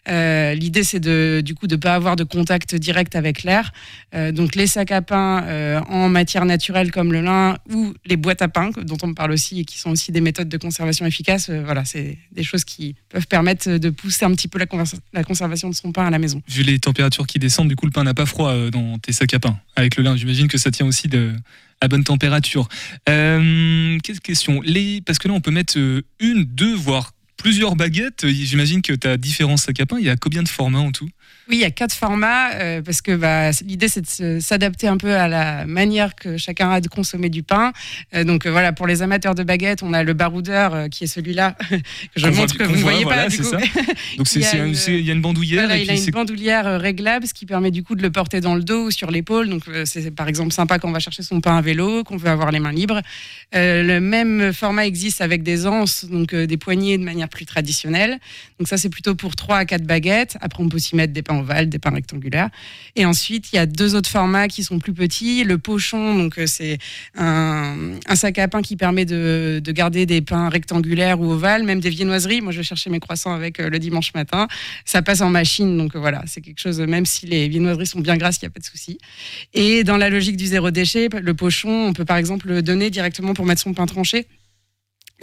Euh, 0.09 0.53
L'idée, 0.53 0.83
c'est 0.83 0.99
de, 0.99 1.41
du 1.43 1.55
coup 1.55 1.65
de 1.65 1.77
pas 1.77 1.95
avoir 1.95 2.17
de 2.17 2.25
contact 2.25 2.75
direct 2.75 3.15
avec 3.15 3.43
l'air. 3.43 3.71
Donc, 4.33 4.55
les 4.55 4.67
sacs 4.67 4.91
à 4.91 5.01
pain 5.01 5.81
en 5.87 6.09
matière 6.09 6.43
naturelle 6.43 6.91
comme 6.91 7.13
le 7.13 7.21
lin 7.21 7.57
ou 7.71 7.93
les 8.05 8.17
boîtes 8.17 8.41
à 8.41 8.49
pain, 8.49 8.71
dont 8.81 8.97
on 9.01 9.07
me 9.07 9.13
parle 9.13 9.31
aussi 9.31 9.61
et 9.61 9.65
qui 9.65 9.79
sont 9.79 9.91
aussi 9.91 10.11
des 10.11 10.19
méthodes 10.19 10.49
de 10.49 10.57
conservation 10.57 11.05
efficaces. 11.05 11.49
voilà, 11.49 11.85
c'est 11.85 12.17
des 12.33 12.43
choses 12.43 12.65
qui 12.65 12.95
peuvent 13.07 13.27
permettre 13.27 13.77
de 13.77 13.89
pousser 13.89 14.25
un 14.25 14.31
petit 14.31 14.49
peu 14.49 14.59
la, 14.59 14.65
la 15.13 15.23
conservation 15.23 15.69
de 15.69 15.73
son 15.73 15.93
pain 15.93 16.05
à 16.05 16.09
la 16.09 16.19
maison. 16.19 16.41
Vu 16.49 16.63
les 16.63 16.79
températures 16.79 17.25
qui 17.25 17.39
descendent, 17.39 17.69
du 17.69 17.77
coup 17.77 17.85
le 17.85 17.93
pain 17.93 18.03
n'a 18.03 18.13
pas 18.13 18.25
froid 18.25 18.53
dans 18.71 18.99
tes 18.99 19.13
sacs 19.13 19.33
à 19.33 19.39
pain. 19.39 19.57
Avec 19.77 19.95
le 19.95 20.03
lin, 20.03 20.17
j'imagine 20.17 20.49
que 20.49 20.57
ça 20.57 20.69
tient 20.69 20.85
aussi 20.85 21.07
de, 21.07 21.31
bonne 21.87 22.03
température. 22.03 22.67
Euh, 23.09 23.97
quelle 24.03 24.19
question? 24.19 24.61
Les, 24.61 25.01
Parce 25.01 25.19
que 25.19 25.27
là, 25.27 25.33
on 25.33 25.41
peut 25.41 25.51
mettre 25.51 25.77
euh, 25.77 26.01
une, 26.19 26.43
deux, 26.43 26.73
voire 26.75 27.11
plusieurs 27.37 27.75
baguettes. 27.75 28.27
J'imagine 28.27 28.81
que 28.81 28.93
tu 28.93 29.07
as 29.07 29.17
différents 29.17 29.57
sacs 29.57 29.79
à 29.79 29.85
pain. 29.85 29.97
Il 29.99 30.05
y 30.05 30.09
a 30.09 30.15
combien 30.15 30.43
de 30.43 30.47
formats 30.49 30.79
en 30.79 30.91
tout? 30.91 31.09
Oui, 31.49 31.57
il 31.57 31.59
y 31.61 31.65
a 31.65 31.71
quatre 31.71 31.93
formats 31.93 32.53
euh, 32.53 32.81
parce 32.81 33.01
que 33.01 33.11
bah, 33.15 33.51
l'idée 33.65 33.87
c'est 33.89 34.21
de 34.21 34.39
s'adapter 34.39 34.87
un 34.87 34.95
peu 34.97 35.13
à 35.13 35.27
la 35.27 35.65
manière 35.65 36.15
que 36.15 36.37
chacun 36.37 36.69
a 36.71 36.79
de 36.81 36.87
consommer 36.87 37.29
du 37.29 37.43
pain. 37.43 37.73
Euh, 38.15 38.23
donc 38.23 38.45
euh, 38.45 38.51
voilà, 38.51 38.71
pour 38.71 38.87
les 38.87 39.01
amateurs 39.01 39.35
de 39.35 39.43
baguettes, 39.43 39.83
on 39.83 39.91
a 39.93 40.03
le 40.03 40.13
baroudeur 40.13 40.89
qui 40.89 41.03
est 41.03 41.07
celui-là 41.07 41.55
que 41.69 41.75
je 42.15 42.25
Qu'on 42.25 42.31
voit- 42.31 42.41
montre 42.41 42.57
que 42.57 42.63
vous 42.63 42.75
ne 42.75 42.81
voyez 42.81 43.03
voilà, 43.03 43.23
pas. 43.23 43.29
Du 43.29 43.37
c'est 43.37 43.43
coup. 43.43 43.49
ça. 43.49 43.57
Donc 44.17 44.33
Il 44.35 44.41
y 44.41 44.45
a 44.45 44.55
une- 44.65 44.75
il 44.87 45.01
y 45.05 45.09
a 45.09 45.13
une 45.13 45.21
bandoulière. 45.21 45.63
Voilà, 45.63 45.77
et 45.77 45.81
il 45.81 45.87
puis 45.87 45.97
a 45.97 45.99
une 45.99 46.11
bandoulière 46.11 46.79
réglable, 46.79 47.27
ce 47.27 47.33
qui 47.33 47.45
permet 47.45 47.71
du 47.71 47.83
coup 47.83 47.95
de 47.95 48.01
le 48.01 48.11
porter 48.11 48.39
dans 48.39 48.55
le 48.55 48.63
dos 48.63 48.85
ou 48.87 48.91
sur 48.91 49.11
l'épaule. 49.11 49.49
Donc 49.49 49.63
c'est 49.85 50.11
par 50.11 50.27
exemple 50.29 50.53
sympa 50.53 50.79
quand 50.79 50.87
on 50.87 50.93
va 50.93 50.99
chercher 50.99 51.23
son 51.23 51.41
pain 51.41 51.57
à 51.57 51.61
vélo, 51.61 52.03
qu'on 52.05 52.15
veut 52.17 52.29
avoir 52.29 52.51
les 52.51 52.59
mains 52.59 52.71
libres. 52.71 53.01
Le 53.53 53.99
même 53.99 54.53
format 54.53 54.85
existe 54.85 55.19
avec 55.21 55.43
des 55.43 55.67
anses, 55.67 56.05
donc 56.05 56.33
des 56.33 56.57
poignées 56.57 56.97
de 56.97 57.03
manière 57.03 57.27
plus 57.29 57.45
traditionnelle. 57.45 58.17
Donc 58.59 58.67
ça 58.69 58.77
c'est 58.77 58.89
plutôt 58.89 59.15
pour 59.15 59.35
3 59.35 59.57
à 59.57 59.65
4 59.65 59.83
baguettes. 59.83 60.37
Après 60.39 60.63
on 60.63 60.69
peut 60.69 60.77
aussi 60.77 60.95
mettre 60.95 61.11
des 61.13 61.21
pains 61.21 61.32
ovales, 61.39 61.69
des 61.69 61.79
pains 61.79 61.91
rectangulaires. 61.91 62.49
Et 62.95 63.05
ensuite 63.05 63.51
il 63.51 63.57
y 63.57 63.59
a 63.59 63.65
deux 63.65 63.95
autres 63.95 64.09
formats 64.09 64.47
qui 64.47 64.63
sont 64.63 64.79
plus 64.79 64.93
petits. 64.93 65.43
Le 65.43 65.57
pochon, 65.57 66.15
donc 66.15 66.37
euh, 66.37 66.45
c'est 66.47 66.77
un, 67.15 67.75
sac 68.15 68.39
à 68.39 68.47
pain 68.47 68.61
qui 68.61 68.75
permet 68.75 69.05
de, 69.05 69.61
de 69.63 69.71
garder 69.71 70.05
des 70.05 70.21
pains 70.21 70.49
rectangulaires 70.49 71.19
ou 71.19 71.31
ovales, 71.31 71.63
même 71.63 71.79
des 71.79 71.89
viennoiseries. 71.89 72.41
Moi 72.41 72.51
je 72.51 72.61
chercher 72.61 72.89
mes 72.89 72.99
croissants 72.99 73.33
avec 73.33 73.59
euh, 73.59 73.69
le 73.69 73.79
dimanche 73.79 74.13
matin 74.13 74.47
ça 74.85 75.01
passe 75.01 75.21
en 75.21 75.29
machine. 75.29 75.77
Donc 75.77 75.95
euh, 75.95 75.99
voilà, 75.99 76.23
c'est 76.25 76.41
quelque 76.41 76.59
chose, 76.59 76.79
même 76.79 77.05
si 77.05 77.25
les 77.25 77.47
viennoiseries 77.47 77.87
sont 77.87 77.99
bien 77.99 78.17
grasses, 78.17 78.37
il 78.41 78.45
n'y 78.45 78.47
a 78.47 78.51
pas 78.51 78.59
de 78.59 78.65
souci. 78.65 78.97
Et 79.53 79.83
dans 79.83 79.97
la 79.97 80.09
logique 80.09 80.37
du 80.37 80.45
zéro 80.45 80.71
déchet, 80.71 81.09
le 81.11 81.33
pochon, 81.33 81.87
on 81.87 81.93
peut 81.93 82.05
par 82.05 82.17
exemple 82.17 82.47
le 82.47 82.61
donner 82.61 82.89
directement 82.89 83.33
pour 83.33 83.45
mettre 83.45 83.61
son 83.61 83.73
pain 83.73 83.85
tranché. 83.85 84.27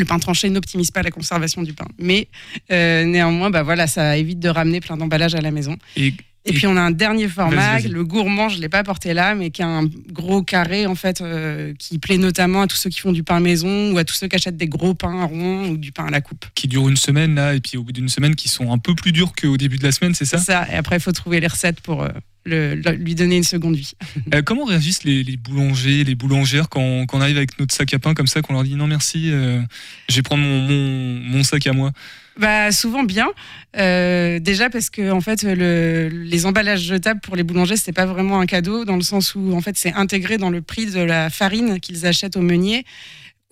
Le 0.01 0.07
pain 0.07 0.19
tranché 0.19 0.49
n'optimise 0.51 0.91
pas 0.91 1.03
la 1.03 1.11
conservation 1.11 1.63
du 1.63 1.73
pain. 1.75 1.87
Mais 1.99 2.27
euh, 2.73 3.05
néanmoins, 3.05 3.51
bah 3.51 3.63
voilà, 3.63 3.87
ça 3.87 4.17
évite 4.17 4.41
de 4.41 4.49
ramener 4.49 4.81
plein 4.81 4.97
d'emballages 4.97 5.35
à 5.35 5.41
la 5.41 5.51
maison. 5.51 5.77
Et, 5.97 6.15
Et 6.47 6.53
puis 6.55 6.67
on 6.67 6.75
a 6.77 6.81
un 6.81 6.91
dernier 6.91 7.29
format, 7.29 7.81
le 7.81 8.03
gourmand, 8.03 8.49
je 8.49 8.59
l'ai 8.63 8.71
pas 8.71 8.83
porté 8.83 9.13
là, 9.13 9.35
mais 9.35 9.51
qui 9.51 9.63
a 9.63 9.67
un 9.69 9.85
gros 10.11 10.43
carré 10.43 10.87
en 10.87 10.95
fait, 10.95 11.21
euh, 11.21 11.75
qui 11.79 11.99
plaît 11.99 12.17
notamment 12.17 12.63
à 12.63 12.67
tous 12.67 12.77
ceux 12.77 12.89
qui 12.89 13.01
font 13.01 13.13
du 13.13 13.23
pain 13.23 13.41
maison 13.41 13.93
ou 13.93 13.99
à 13.99 14.05
tous 14.05 14.15
ceux 14.15 14.27
qui 14.27 14.37
achètent 14.37 14.57
des 14.57 14.67
gros 14.67 14.95
pains 14.95 15.25
ronds 15.27 15.69
ou 15.69 15.77
du 15.77 15.93
pain 15.93 16.07
à 16.07 16.11
la 16.11 16.23
coupe. 16.23 16.47
qui 16.55 16.67
dure 16.67 16.89
une 16.89 16.97
semaine 16.97 17.35
là, 17.35 17.55
et 17.55 17.61
puis 17.61 17.77
au 17.77 17.85
bout 17.85 17.93
d'une 17.93 18.09
semaine 18.09 18.35
qui 18.35 18.49
sont 18.49 18.73
un 18.73 18.79
peu 18.79 18.95
plus 18.95 19.13
durs 19.13 19.33
qu'au 19.39 19.59
début 19.59 19.77
de 19.77 19.85
la 19.85 19.93
semaine, 19.93 20.15
c'est 20.15 20.25
ça? 20.25 20.39
C'est 20.39 20.53
ça. 20.53 20.67
Et 20.73 20.77
après, 20.77 20.97
il 20.97 21.01
faut 21.03 21.13
trouver 21.13 21.41
les 21.41 21.47
recettes 21.47 21.83
pour 21.83 22.03
euh, 22.03 22.09
le- 22.45 22.75
lui 22.75 23.15
donner 23.15 23.37
une 23.37 23.45
seconde 23.45 23.77
vie. 23.77 23.93
Euh, 24.35 24.43
comment 24.43 24.65
réagissent 24.65 25.05
les, 25.05 25.23
les 25.23 25.37
boulangers, 25.37 26.05
les 26.05 26.15
boulangères 26.15 26.69
quand, 26.69 27.07
quand 27.07 27.19
on 27.19 27.21
arrive 27.21 27.37
avec 27.37 27.59
notre 27.59 27.75
sac 27.75 27.93
à 27.95 27.99
pain 27.99 28.15
comme 28.15 28.27
ça, 28.27 28.43
qu'on 28.43 28.55
leur 28.55 28.65
dit 28.65 28.77
non 28.77 28.87
merci, 28.87 29.31
euh, 29.31 29.61
je 30.09 30.17
vais 30.17 30.23
prendre 30.23 30.43
mon, 30.43 30.61
mon, 30.63 31.21
mon 31.37 31.43
sac 31.43 31.67
à 31.67 31.73
moi? 31.73 31.93
Bah, 32.39 32.73
souvent 32.73 33.03
bien. 33.03 33.29
Euh, 33.77 34.39
déjà 34.39 34.71
parce 34.71 34.89
que 34.89 35.11
en 35.11 35.21
fait, 35.21 35.43
le, 35.43 36.09
les 36.09 36.47
emballages 36.47 36.81
jetables 36.83 37.21
pour 37.21 37.37
les 37.37 37.43
boulangers, 37.43 37.77
c'est 37.77 37.93
pas 37.93 38.07
vraiment 38.07 38.41
un 38.41 38.47
cadeau 38.47 38.85
dans 38.87 38.97
le 38.97 39.03
sens 39.03 39.35
où 39.35 39.55
en 39.55 39.61
fait, 39.61 39.77
c'est 39.77 39.93
intégré 39.93 40.39
dans 40.39 40.49
le 40.49 40.63
prix 40.63 40.87
de 40.87 41.01
la 41.01 41.29
farine 41.29 41.81
qu'ils 41.81 42.07
achètent 42.07 42.37
au 42.37 42.43
meunier. 42.43 42.85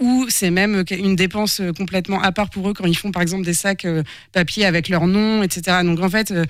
Ou 0.01 0.27
c'est 0.29 0.51
même 0.51 0.85
une 0.91 1.17
dépense 1.17 1.61
euh, 1.61 1.73
complètement 1.73 2.23
à 2.23 2.31
part 2.31 2.51
pour 2.51 2.69
eux 2.69 2.73
quand 2.73 2.87
ils 2.87 2.97
font 2.97 3.11
par 3.11 3.21
exemple 3.21 3.45
des 3.45 3.53
sacs 3.53 3.85
euh, 3.85 4.05
papier 4.33 4.65
avec 4.65 4.89
leur 4.89 5.09
nom, 5.09 5.43
etc. 5.43 5.79
Donc 5.83 6.01
en 6.01 6.09
fait, 6.09 6.31
euh, 6.31 6.45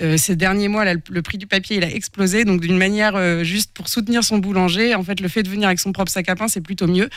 euh, 0.00 0.16
ces 0.16 0.36
derniers 0.36 0.68
mois, 0.68 0.84
le, 0.84 1.22
prix 1.22 1.38
du 1.38 1.46
papier 1.46 1.76
il 1.76 1.84
a 1.84 1.90
explosé. 1.90 2.44
Donc 2.44 2.60
d'une 2.60 2.76
manière 2.76 3.14
euh, 3.14 3.44
juste 3.44 3.72
pour 3.74 3.88
soutenir 3.88 4.24
son 4.24 4.38
boulanger, 4.38 4.94
en 4.94 5.02
fait, 5.02 5.20
le 5.20 5.28
fait 5.28 5.42
de 5.42 5.48
venir 5.48 5.68
avec 5.68 5.80
son 5.80 5.92
propre 5.92 6.10
sac 6.10 6.28
à 6.28 6.34
pain, 6.34 6.48
c'est 6.48 6.60
plutôt 6.60 6.86
mieux. 6.86 7.08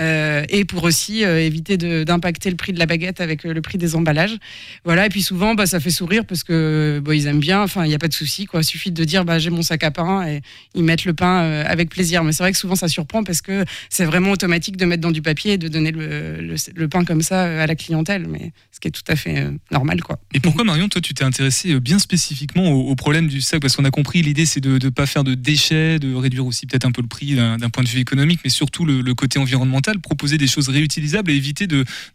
Euh, 0.00 0.44
et 0.48 0.64
pour 0.64 0.84
aussi 0.84 1.24
euh, 1.24 1.40
éviter 1.40 1.76
d'impacter 1.76 2.50
le 2.50 2.56
prix 2.56 2.72
de 2.72 2.78
la 2.78 2.86
baguette 2.86 3.20
avec 3.20 3.46
euh, 3.46 3.54
le 3.54 3.62
prix 3.62 3.78
des 3.78 3.94
emballages. 3.94 4.36
Voilà, 4.84 5.06
et 5.06 5.08
puis 5.08 5.22
souvent, 5.22 5.54
bah, 5.54 5.66
ça 5.66 5.80
fait 5.80 5.90
sourire 5.90 6.24
parce 6.26 6.44
que 6.44 7.00
bah, 7.04 7.14
ils 7.14 7.26
aiment 7.26 7.40
bien. 7.40 7.62
Enfin, 7.62 7.84
il 7.84 7.88
n'y 7.88 7.94
a 7.94 7.98
pas 7.98 8.08
de 8.08 8.14
souci, 8.14 8.46
quoi. 8.46 8.62
Suffit 8.62 8.90
de 8.90 9.04
dire, 9.04 9.24
bah, 9.24 9.38
j'ai 9.38 9.50
mon 9.50 9.62
sac 9.62 9.84
à 9.84 9.90
pain 9.90 10.26
et 10.26 10.42
ils 10.74 10.84
mettent 10.84 11.04
le 11.04 11.14
pain 11.14 11.42
euh, 11.42 11.64
avec 11.66 11.88
plaisir. 11.88 12.24
Mais 12.24 12.32
c'est 12.32 12.42
vrai 12.42 12.52
que 12.52 12.58
souvent, 12.58 12.74
ça 12.74 12.88
surprend 12.88 13.24
parce 13.24 13.40
que 13.40 13.64
c'est 13.88 14.04
vraiment 14.04 14.30
automatique 14.32 14.76
de 14.76 14.84
mettre 14.84 15.02
dans 15.02 15.10
du 15.10 15.22
papier 15.22 15.35
et 15.44 15.58
de 15.58 15.68
donner 15.68 15.92
le, 15.92 16.88
pain 16.88 17.04
comme 17.04 17.22
ça 17.22 17.44
euh, 17.44 17.62
à 17.62 17.66
la 17.66 17.74
clientèle. 17.74 18.26
Mais 18.28 18.52
ce 18.72 18.80
qui 18.80 18.88
est 18.88 18.90
tout 18.90 19.02
à 19.08 19.16
fait 19.16 19.38
euh, 19.38 19.50
normal, 19.70 20.02
quoi. 20.02 20.18
Et 20.32 20.40
pourquoi 20.40 20.64
Marion, 20.64 20.88
toi 20.88 21.00
tu 21.00 21.14
t'es 21.14 21.24
intéressé 21.24 21.72
euh, 21.72 21.80
bien 21.80 21.98
spécifiquement 21.98 22.70
au, 22.72 22.90
au 22.90 22.94
problème 22.96 23.28
du 23.28 23.40
sac? 23.40 23.60
Parce 23.60 23.76
qu'on 23.76 23.84
a 23.84 23.90
compris, 23.90 24.22
l'idée 24.22 24.46
c'est 24.46 24.60
de 24.60 24.78
ne 24.82 24.88
pas 24.90 25.06
faire 25.06 25.24
de 25.24 25.34
déchets, 25.34 25.98
de 25.98 26.14
réduire 26.14 26.46
aussi 26.46 26.66
peut-être 26.66 26.84
un 26.84 26.92
peu 26.92 27.02
le 27.02 27.08
prix 27.08 27.34
d'un 27.34 27.70
point 27.70 27.84
de 27.84 27.88
vue 27.88 28.00
économique, 28.00 28.40
mais 28.44 28.50
surtout 28.50 28.84
le, 28.84 29.14
côté 29.14 29.38
environnemental, 29.38 29.98
proposer 29.98 30.36
des 30.36 30.46
choses 30.46 30.68
réutilisables 30.68 31.30
et 31.30 31.34
éviter 31.34 31.66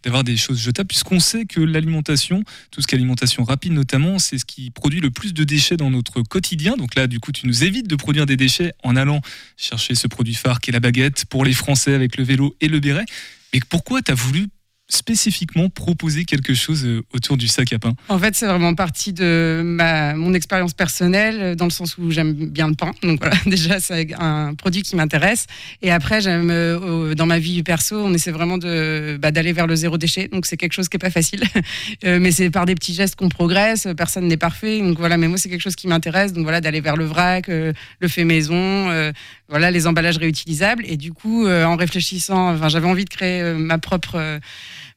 d'avoir 0.03 0.23
des 0.23 0.37
choses 0.37 0.59
jetables, 0.59 0.87
puisqu'on 0.87 1.19
sait 1.19 1.45
que 1.45 1.59
l'alimentation, 1.59 2.43
tout 2.69 2.81
ce 2.81 2.87
qui 2.87 2.95
est 2.95 2.97
alimentation 2.97 3.43
rapide 3.43 3.73
notamment, 3.73 4.19
c'est 4.19 4.37
ce 4.37 4.45
qui 4.45 4.69
produit 4.69 4.99
le 4.99 5.09
plus 5.09 5.33
de 5.33 5.43
déchets 5.43 5.77
dans 5.77 5.89
notre 5.89 6.21
quotidien. 6.21 6.75
Donc 6.77 6.95
là, 6.95 7.07
du 7.07 7.19
coup, 7.19 7.31
tu 7.31 7.47
nous 7.47 7.63
évites 7.63 7.87
de 7.87 7.95
produire 7.95 8.25
des 8.25 8.37
déchets 8.37 8.73
en 8.83 8.95
allant 8.95 9.21
chercher 9.57 9.95
ce 9.95 10.07
produit 10.07 10.33
phare 10.33 10.59
qui 10.61 10.69
est 10.69 10.73
la 10.73 10.79
baguette 10.79 11.25
pour 11.25 11.45
les 11.45 11.53
Français 11.53 11.93
avec 11.93 12.17
le 12.17 12.23
vélo 12.23 12.55
et 12.61 12.67
le 12.67 12.79
béret. 12.79 13.05
Et 13.53 13.59
pourquoi 13.59 14.01
tu 14.01 14.11
as 14.11 14.15
voulu 14.15 14.47
spécifiquement 14.91 15.69
proposer 15.69 16.25
quelque 16.25 16.53
chose 16.53 16.85
euh, 16.85 17.01
autour 17.13 17.37
du 17.37 17.47
sac 17.47 17.71
à 17.73 17.79
pain? 17.79 17.93
En 18.09 18.19
fait, 18.19 18.35
c'est 18.35 18.45
vraiment 18.45 18.75
partie 18.75 19.13
de 19.13 19.61
ma, 19.63 20.13
mon 20.15 20.33
expérience 20.33 20.73
personnelle, 20.73 21.37
euh, 21.41 21.55
dans 21.55 21.65
le 21.65 21.71
sens 21.71 21.97
où 21.97 22.11
j'aime 22.11 22.33
bien 22.33 22.67
le 22.67 22.75
pain. 22.75 22.91
Donc 23.01 23.19
voilà, 23.21 23.37
déjà, 23.45 23.79
c'est 23.79 24.13
un 24.19 24.53
produit 24.53 24.81
qui 24.83 24.95
m'intéresse. 24.95 25.47
Et 25.81 25.91
après, 25.91 26.21
j'aime, 26.21 26.49
euh, 26.51 27.15
dans 27.15 27.25
ma 27.25 27.39
vie 27.39 27.63
perso, 27.63 27.97
on 27.97 28.13
essaie 28.13 28.31
vraiment 28.31 28.57
de, 28.57 29.17
bah, 29.19 29.31
d'aller 29.31 29.53
vers 29.53 29.67
le 29.67 29.75
zéro 29.75 29.97
déchet. 29.97 30.27
Donc 30.27 30.45
c'est 30.45 30.57
quelque 30.57 30.73
chose 30.73 30.89
qui 30.89 30.97
est 30.97 30.99
pas 30.99 31.09
facile. 31.09 31.43
Mais 32.03 32.31
c'est 32.31 32.49
par 32.49 32.65
des 32.65 32.75
petits 32.75 32.93
gestes 32.93 33.15
qu'on 33.15 33.29
progresse. 33.29 33.87
Personne 33.95 34.27
n'est 34.27 34.37
parfait. 34.37 34.79
Donc 34.79 34.97
voilà, 34.97 35.17
mais 35.17 35.27
moi, 35.27 35.37
c'est 35.37 35.49
quelque 35.49 35.61
chose 35.61 35.75
qui 35.75 35.87
m'intéresse. 35.87 36.33
Donc 36.33 36.43
voilà, 36.43 36.61
d'aller 36.61 36.81
vers 36.81 36.95
le 36.95 37.05
vrac, 37.05 37.47
le 37.47 38.07
fait 38.07 38.23
maison, 38.23 39.11
voilà, 39.47 39.71
les 39.71 39.87
emballages 39.87 40.17
réutilisables. 40.17 40.83
Et 40.87 40.97
du 40.97 41.13
coup, 41.13 41.47
en 41.47 41.75
réfléchissant, 41.75 42.53
enfin, 42.53 42.69
j'avais 42.69 42.87
envie 42.87 43.05
de 43.05 43.09
créer 43.09 43.53
ma 43.53 43.77
propre. 43.77 44.39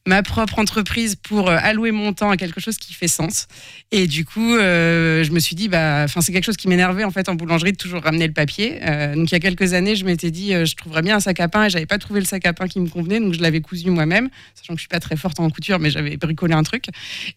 Ma 0.07 0.21
propre 0.21 0.59
entreprise 0.59 1.15
pour 1.15 1.49
euh, 1.49 1.57
allouer 1.59 1.91
mon 1.91 2.13
temps 2.13 2.29
à 2.29 2.37
quelque 2.37 2.61
chose 2.61 2.77
qui 2.77 2.93
fait 2.93 3.07
sens. 3.07 3.47
Et 3.91 4.05
du 4.05 4.23
coup, 4.23 4.55
euh, 4.55 5.23
je 5.23 5.31
me 5.31 5.39
suis 5.39 5.55
dit, 5.55 5.67
bah, 5.67 6.07
c'est 6.07 6.31
quelque 6.31 6.43
chose 6.43 6.57
qui 6.57 6.67
m'énervait 6.67 7.03
en 7.03 7.11
fait 7.11 7.27
en 7.27 7.33
boulangerie 7.33 7.71
de 7.71 7.77
toujours 7.77 8.03
ramener 8.03 8.27
le 8.27 8.33
papier. 8.33 8.79
Euh, 8.83 9.15
donc 9.15 9.31
il 9.31 9.33
y 9.33 9.35
a 9.35 9.39
quelques 9.39 9.73
années, 9.73 9.95
je 9.95 10.05
m'étais 10.05 10.29
dit, 10.29 10.51
je 10.51 10.75
trouverais 10.75 11.01
bien 11.01 11.15
un 11.15 11.19
sac 11.19 11.39
à 11.39 11.47
pain 11.47 11.65
et 11.65 11.69
j'avais 11.69 11.87
pas 11.87 11.97
trouvé 11.97 12.19
le 12.19 12.25
sac 12.25 12.45
à 12.45 12.53
pain 12.53 12.67
qui 12.67 12.79
me 12.79 12.87
convenait, 12.87 13.19
donc 13.19 13.33
je 13.33 13.41
l'avais 13.41 13.61
cousu 13.61 13.89
moi-même, 13.89 14.29
sachant 14.53 14.73
que 14.73 14.77
je 14.77 14.81
suis 14.81 14.89
pas 14.89 14.99
très 14.99 15.15
forte 15.15 15.39
en 15.39 15.49
couture, 15.49 15.79
mais 15.79 15.89
j'avais 15.89 16.17
bricolé 16.17 16.53
un 16.53 16.63
truc. 16.63 16.85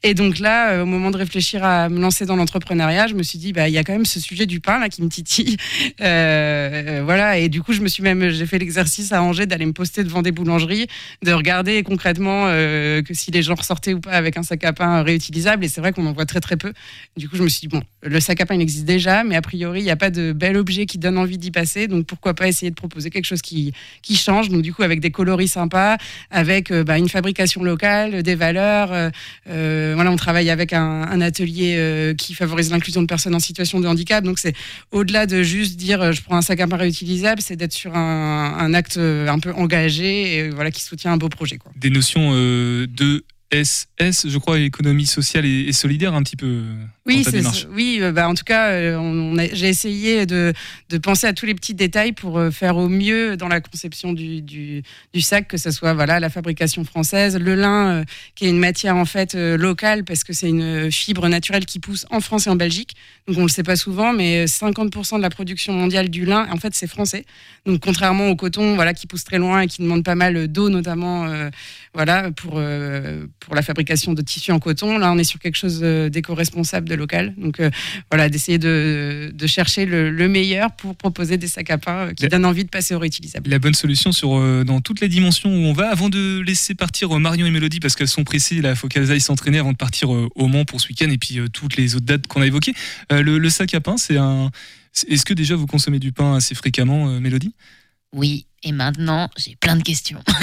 Et 0.03 0.12
donc 0.12 0.39
là, 0.39 0.83
au 0.83 0.87
moment 0.87 1.11
de 1.11 1.16
réfléchir 1.16 1.64
à 1.64 1.89
me 1.89 2.01
lancer 2.01 2.27
dans 2.27 2.37
l'entrepreneuriat, 2.37 3.07
je 3.07 3.14
me 3.14 3.23
suis 3.23 3.39
dit, 3.39 3.53
bah, 3.53 3.69
il 3.69 3.73
y 3.73 3.79
a 3.79 3.85
quand 3.85 3.95
même 3.95 4.07
ce 4.07 4.21
sujet 4.21 4.47
du 4.47 4.61
pain 4.61 4.79
là 4.79 4.89
qui 4.89 5.03
me 5.03 5.09
titille. 5.09 5.57
Voilà. 7.09 7.39
Et 7.39 7.49
du 7.49 7.62
coup, 7.62 7.73
je 7.73 7.81
me 7.81 7.89
suis 7.89 8.03
même, 8.03 8.31
j'ai 8.31 8.45
fait 8.45 8.59
l'exercice 8.59 9.12
à 9.12 9.23
Angers 9.23 9.47
d'aller 9.47 9.64
me 9.64 9.73
poster 9.73 10.05
devant 10.05 10.21
des 10.21 10.33
boulangeries, 10.33 10.87
de 11.23 11.33
regarder 11.33 11.83
concrètement 11.83 12.49
euh, 12.59 13.03
que 13.03 13.15
si 13.15 13.31
les 13.31 13.43
gens 13.43 13.55
ressortaient 13.55 13.95
ou 13.95 14.01
pas 14.01 14.13
avec 14.13 14.37
un 14.37 14.43
sac 14.43 14.65
à 14.65 14.73
pain 14.73 15.03
réutilisable. 15.03 15.65
Et 15.65 15.69
c'est 15.69 15.81
vrai 15.81 15.93
qu'on 15.93 16.07
en 16.07 16.13
voit 16.13 16.27
très 16.27 16.41
très 16.41 16.57
peu. 16.57 16.73
Du 17.17 17.29
coup, 17.29 17.37
je 17.37 17.43
me 17.43 17.49
suis 17.49 17.61
dit, 17.61 17.69
bon, 17.69 17.83
le 18.03 18.21
sac 18.21 18.41
à 18.41 18.47
pain 18.47 18.55
il 18.55 18.61
existe 18.61 18.85
déjà, 18.85 19.25
mais 19.25 19.37
a 19.37 19.43
priori, 19.43 19.81
il 19.81 19.85
n'y 19.85 19.91
a 19.91 19.97
pas 19.97 20.11
de 20.11 20.33
bel 20.33 20.57
objet 20.57 20.87
qui 20.87 20.99
donne 20.99 21.19
envie 21.19 21.39
d'y 21.39 21.51
passer. 21.51 21.89
Donc 21.89 22.07
pourquoi 22.07 22.35
pas 22.35 22.49
essayer 22.49 22.71
de 22.71 22.75
proposer 22.75 23.11
quelque 23.11 23.25
chose 23.25 23.43
qui, 23.43 23.73
qui 24.03 24.17
change. 24.17 24.49
Donc 24.49 24.63
du 24.63 24.73
coup, 24.73 24.83
avec 24.83 25.01
des 25.01 25.11
coloris 25.11 25.49
sympas, 25.49 25.97
avec 26.31 26.71
euh, 26.71 26.85
bah, 26.85 26.99
une 26.99 27.09
fabrication 27.09 27.63
locale, 27.63 28.23
des 28.23 28.35
valeurs. 28.35 28.91
euh, 28.93 29.93
voilà, 29.95 30.11
on 30.11 30.17
travaille 30.17 30.51
avec 30.51 30.73
un, 30.73 31.21
atelier 31.21 32.15
qui 32.17 32.33
favorise 32.35 32.71
l'inclusion 32.71 33.03
de 33.03 33.07
personnes 33.07 33.35
en 33.35 33.41
situation 33.41 33.81
de 33.81 33.89
handicap. 33.89 34.23
Donc 34.23 34.39
c'est 34.39 34.55
au-delà 34.93 35.27
de 35.27 35.43
juste 35.43 35.77
dire 35.77 36.13
je 36.13 36.23
prends 36.23 36.37
un 36.37 36.43
sac 36.43 36.61
à 36.61 36.67
pain 36.69 36.77
réutilisable, 36.77 37.43
c'est 37.43 37.57
d'être 37.57 37.73
sur 37.73 37.97
un, 37.97 38.73
acte 38.73 38.99
un 38.99 39.39
peu 39.41 39.53
engagé 39.53 40.37
et 40.37 40.49
voilà 40.51 40.71
qui 40.71 40.83
soutient 40.83 41.13
un 41.13 41.17
beau 41.17 41.29
projet. 41.29 41.59
Quoi. 41.59 41.73
des 41.77 41.91
notions 41.91 42.33
de 42.87 43.25
SS, 43.53 44.29
je 44.29 44.39
crois, 44.39 44.59
économie 44.59 45.07
sociale 45.07 45.47
et 45.47 45.73
solidaire 45.73 46.15
un 46.15 46.23
petit 46.23 46.37
peu. 46.37 46.65
Oui, 47.09 47.25
c'est 47.25 47.67
oui. 47.73 47.99
euh, 48.03 48.13
Bah, 48.13 48.29
en 48.29 48.35
tout 48.35 48.45
cas, 48.45 48.69
euh, 48.69 48.97
on, 48.97 49.35
on 49.35 49.39
a- 49.39 49.53
j'ai 49.53 49.69
essayé 49.69 50.27
de, 50.27 50.53
de 50.91 50.99
penser 50.99 51.27
à 51.27 51.33
tous 51.33 51.47
les 51.47 51.55
petits 51.55 51.75
détails 51.75 52.13
pour 52.13 52.39
euh, 52.39 52.51
faire 52.51 52.77
au 52.77 52.89
mieux 52.89 53.37
dans 53.37 53.49
la 53.49 53.61
conception 53.61 54.13
du, 54.13 54.43
du, 54.43 54.83
du 55.15 55.21
sac, 55.21 55.49
que 55.49 55.57
ce 55.57 55.71
soit 55.71 55.95
voilà 55.95 56.21
la 56.21 56.29
fabrication 56.31 56.85
française, 56.85 57.37
le 57.39 57.55
lin, 57.55 58.01
euh, 58.01 58.05
qui 58.35 58.47
est 58.47 58.51
une 58.51 58.59
matière 58.59 58.97
en 58.97 59.05
fait 59.07 59.35
euh, 59.35 59.57
locale 59.57 60.05
parce 60.05 60.23
que 60.23 60.33
c'est 60.33 60.49
une 60.49 60.91
fibre 60.93 61.27
naturelle 61.29 61.65
qui 61.67 61.79
pousse 61.81 62.07
en 62.11 62.21
France 62.21 62.47
et 62.47 62.51
en 62.51 62.57
Belgique. 62.57 62.95
Donc 63.27 63.39
on 63.39 63.43
le 63.43 63.49
sait 63.49 63.63
pas 63.63 63.77
souvent, 63.77 64.13
mais 64.13 64.45
50% 64.47 65.17
de 65.17 65.23
la 65.23 65.31
production 65.31 65.73
mondiale 65.73 66.11
du 66.11 66.25
lin, 66.25 66.47
en 66.53 66.57
fait, 66.59 66.75
c'est 66.75 66.87
français. 66.87 67.25
Donc 67.67 67.81
contrairement 67.81 68.29
au 68.29 68.37
coton, 68.37 68.75
voilà, 68.75 68.93
qui 68.95 69.07
pousse 69.07 69.25
très 69.25 69.39
loin 69.39 69.63
et 69.63 69.67
qui 69.67 69.83
demande 69.83 70.05
pas 70.05 70.15
mal 70.15 70.49
d'eau, 70.49 70.69
notamment, 70.69 71.27
euh, 71.27 71.49
voilà, 71.95 72.31
pour 72.33 72.61
pour 73.41 73.55
la 73.55 73.63
fabrication 73.63 74.13
de 74.13 74.21
tissus 74.23 74.53
en 74.53 74.59
coton. 74.59 74.99
Là, 74.99 75.11
on 75.13 75.19
est 75.19 75.25
sur 75.25 75.39
quelque 75.39 75.57
chose 75.57 75.81
d'éco-responsable, 75.81 76.89
de 76.89 76.95
local. 76.99 77.35
Donc 77.39 77.61
euh, 77.61 77.71
voilà, 78.11 78.29
d'essayer 78.29 78.59
de, 78.59 79.31
de 79.33 79.47
chercher 79.47 79.87
le, 79.87 80.11
le 80.11 80.29
meilleur 80.29 80.73
pour 80.73 80.95
proposer 80.95 81.39
des 81.39 81.47
sacs 81.49 81.71
à 81.71 81.79
pain 81.79 82.09
euh, 82.09 82.13
qui 82.13 82.25
La- 82.25 82.29
donnent 82.29 82.45
envie 82.45 82.65
de 82.65 82.69
passer 82.69 82.95
au 82.95 82.99
réutilisable. 82.99 83.49
La 83.49 83.59
bonne 83.59 83.75
solution 83.75 84.13
sur, 84.13 84.37
euh, 84.37 84.65
dans 84.65 84.81
toutes 84.81 85.01
les 85.01 85.09
dimensions 85.09 85.49
où 85.51 85.67
on 85.67 85.73
va. 85.73 85.89
Avant 85.91 86.11
de 86.11 86.41
laisser 86.41 86.75
partir 86.75 87.17
euh, 87.17 87.19
Marion 87.19 87.47
et 87.47 87.51
Mélodie, 87.51 87.81
parce 87.81 87.95
qu'elles 87.97 88.09
sont 88.09 88.25
pressées, 88.25 88.57
il 88.57 88.75
faut 88.77 88.89
qu'elles 88.89 89.11
aillent 89.11 89.21
s'entraîner 89.21 89.59
avant 89.59 89.73
de 89.73 89.77
partir 89.79 90.13
euh, 90.15 90.29
au 90.35 90.49
Mans 90.49 90.65
pour 90.65 90.81
ce 90.81 90.89
week-end 90.89 91.09
et 91.11 91.19
puis 91.19 91.39
euh, 91.39 91.49
toutes 91.49 91.77
les 91.77 91.95
autres 91.95 92.05
dates 92.07 92.27
qu'on 92.27 92.43
a 92.43 92.47
évoquées. 92.47 92.75
Euh, 93.13 93.23
le, 93.23 93.39
le 93.39 93.51
sac 93.51 93.73
à 93.75 93.81
pain, 93.81 93.97
c'est 93.97 94.17
un. 94.19 94.51
Est-ce 95.09 95.25
que 95.25 95.35
déjà 95.35 95.55
vous 95.55 95.67
consommez 95.67 96.01
du 96.01 96.13
pain 96.13 96.35
assez 96.35 96.55
fréquemment, 96.55 97.09
euh, 97.09 97.21
Mélodie? 97.21 97.55
Oui, 98.13 98.47
et 98.63 98.73
maintenant, 98.73 99.29
j'ai 99.37 99.57
plein 99.57 99.77
de 99.77 99.83
questions. 99.83 100.23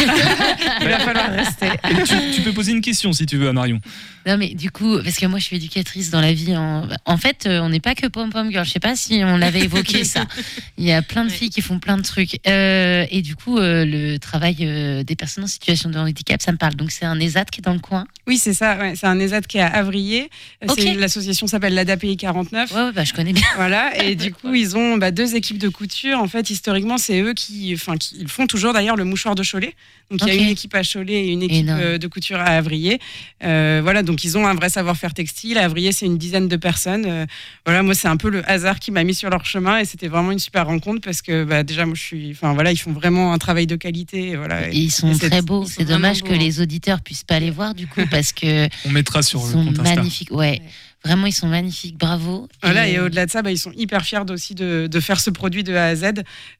Il 0.82 0.88
va 0.88 0.99
falloir 0.99 1.30
rester. 1.32 1.68
Tu, 2.05 2.36
tu 2.36 2.41
peux 2.41 2.53
poser 2.53 2.72
une 2.72 2.82
question 2.82 3.11
si 3.13 3.26
tu 3.26 3.38
veux 3.38 3.49
à 3.49 3.53
Marion. 3.53 3.80
Non, 4.26 4.38
mais 4.38 4.55
du 4.55 4.72
coup, 4.72 4.97
parce 5.03 5.18
que 5.18 5.26
moi, 5.28 5.38
je 5.39 5.45
suis 5.45 5.57
éducatrice 5.57 6.09
dans 6.09 6.22
la 6.22 6.34
vie. 6.34 6.55
En, 6.57 6.88
en 7.05 7.18
fait, 7.18 7.45
euh, 7.45 7.59
on 7.61 7.70
n'est 7.70 7.80
pas 7.80 7.93
que 7.93 8.07
pom-pom 8.07 8.49
girl. 8.51 8.66
Je 8.66 8.72
sais 8.72 8.80
pas 8.80 8.95
si 8.95 9.22
on 9.24 9.38
l'avait 9.38 9.61
évoqué, 9.61 10.03
ça. 10.03 10.26
Il 10.78 10.84
y 10.86 10.91
a 10.91 11.01
plein 11.01 11.26
de 11.26 11.30
filles 11.30 11.49
qui 11.51 11.61
font 11.61 11.78
plein 11.80 11.97
de 11.97 12.01
trucs. 12.01 12.39
Euh, 12.47 13.05
et 13.11 13.22
du 13.22 13.36
coup, 13.36 13.57
euh, 13.57 13.86
le 13.86 14.18
travail 14.18 14.57
euh, 14.61 15.03
des 15.03 15.16
personnes 15.16 15.43
en 15.43 15.47
situation 15.47 15.89
de 15.89 15.97
handicap, 15.99 16.41
ça 16.41 16.51
me 16.51 16.57
parle. 16.57 16.76
Donc, 16.76 16.91
c'est 16.91 17.05
un 17.05 17.20
ESAT 17.20 17.45
qui 17.45 17.59
est 17.59 17.63
dans 17.63 17.74
le 17.74 17.80
coin. 17.80 18.05
Oui, 18.28 18.38
c'est 18.38 18.53
ça. 18.53 18.78
ouais, 18.78 18.93
c'est 18.95 19.05
un 19.07 19.20
ESAT 19.20 19.41
qui 19.41 19.57
est 19.57 19.61
à 19.61 19.68
Avrier. 19.68 20.30
Ok. 20.68 20.76
c'est- 20.80 20.95
L'association 20.95 21.45
s'appelle 21.47 21.74
l'ADAPI 21.76 22.18
49. 22.18 22.72
Ouais, 22.72 22.82
ouais, 22.82 22.91
bah, 22.93 23.03
je 23.03 23.13
connais 23.13 23.34
bien. 23.34 23.43
Voilà, 23.57 23.91
et 24.03 24.16
du 24.16 24.32
coup, 24.34 24.53
ils 24.55 24.76
ont 24.78 24.97
bah, 24.97 25.11
deux 25.11 25.36
équipes 25.36 25.57
de 25.59 25.70
couture. 25.70 26.20
En 26.20 26.28
fait, 26.28 26.49
historiquement, 26.49 26.97
c'est 26.97 27.20
eux 27.22 27.34
qui, 27.34 27.74
enfin, 27.76 27.97
qui 27.97 28.05
ils 28.14 28.28
font 28.28 28.47
toujours 28.47 28.74
d'ailleurs 28.74 28.95
le 28.95 29.03
mouchoir 29.06 29.36
de 29.36 29.43
Cholet. 29.43 29.74
Donc, 30.12 30.22
il 30.22 30.28
y 30.28 30.32
a 30.32 30.34
une 30.36 30.49
équipe 30.49 30.76
à 30.76 30.84
Cholet 30.84 31.26
et 31.26 31.32
une 31.32 31.41
équipe 31.41 31.62
Énorme. 31.62 31.80
euh, 31.82 31.97
de 31.97 32.08
couture 32.08 32.38
à 32.39 32.45
Avrier. 32.58 32.99
Euh, 33.43 33.80
voilà, 33.84 34.03
donc 34.03 34.24
ils 34.24 34.38
ont 34.38 34.45
un 34.45 34.53
vrai 34.53 34.70
savoir-faire 34.70 35.14
textile. 35.14 35.58
À 35.58 35.66
Avrier, 35.66 35.91
c'est 35.91 36.06
une 36.06 36.18
dizaine 36.18 36.47
de 36.47 36.56
personnes. 36.58 37.06
Euh, 37.08 37.26
voilà, 37.66 37.82
moi, 37.82 37.95
c'est 37.95 38.08
un 38.08 38.18
peu 38.18 38.30
le 38.30 38.47
hasard 38.49 38.80
qui 38.80 38.91
m'a 38.91 39.03
mis 39.03 39.16
sur 39.16 39.30
leur 39.30 39.45
chemin 39.45 39.80
et 39.80 39.86
c'était 39.86 40.08
vraiment 40.08 40.32
une 40.32 40.39
super 40.39 40.68
rencontre 40.68 41.01
parce 41.01 41.22
que 41.22 41.43
bah, 41.43 41.64
déjà, 41.64 41.86
moi, 41.86 41.95
je 41.95 42.01
suis, 42.01 42.32
enfin 42.32 42.53
voilà, 42.53 42.72
ils 42.72 42.78
font 42.78 42.91
vraiment 42.93 43.34
un 43.34 43.38
travail 43.38 43.66
de 43.68 43.76
qualité. 43.76 44.30
et 44.30 44.36
Voilà, 44.36 44.70
Et 44.70 44.76
ils 44.78 44.91
sont 44.91 45.12
et 45.12 45.18
très 45.18 45.41
beaux. 45.41 45.66
C'est 45.66 45.86
dommage 45.86 46.22
que 46.22 46.30
beaux, 46.30 46.36
les 46.36 46.62
auditeurs 46.62 47.01
puissent 47.01 47.24
pas 47.24 47.39
les 47.39 47.51
voir, 47.51 47.74
du 47.74 47.88
coup, 47.88 48.01
parce 48.12 48.32
que 48.32 48.68
On 48.86 48.89
mettra 48.91 49.22
sur 49.24 49.39
ils 49.41 49.45
le 49.47 49.51
sont 49.53 49.66
compte 49.66 49.80
Insta. 49.80 50.36
Ouais. 50.36 50.62
Vraiment, 51.03 51.28
ils 51.28 51.34
sont 51.34 51.47
magnifiques. 51.47 51.97
Bravo. 51.97 52.47
Voilà, 52.64 52.88
et 52.88 52.99
au-delà 52.99 53.28
de 53.28 53.32
ça, 53.32 53.43
bah, 53.43 53.51
ils 53.51 53.60
sont 53.60 53.72
hyper 53.76 54.03
fiers 54.03 54.24
aussi 54.30 54.56
de, 54.56 54.88
de 54.89 54.99
faire 54.99 55.20
ce 55.20 55.30
produit 55.30 55.64
de 55.64 55.74
A 55.76 55.86
à 55.86 55.95
Z. 55.95 56.06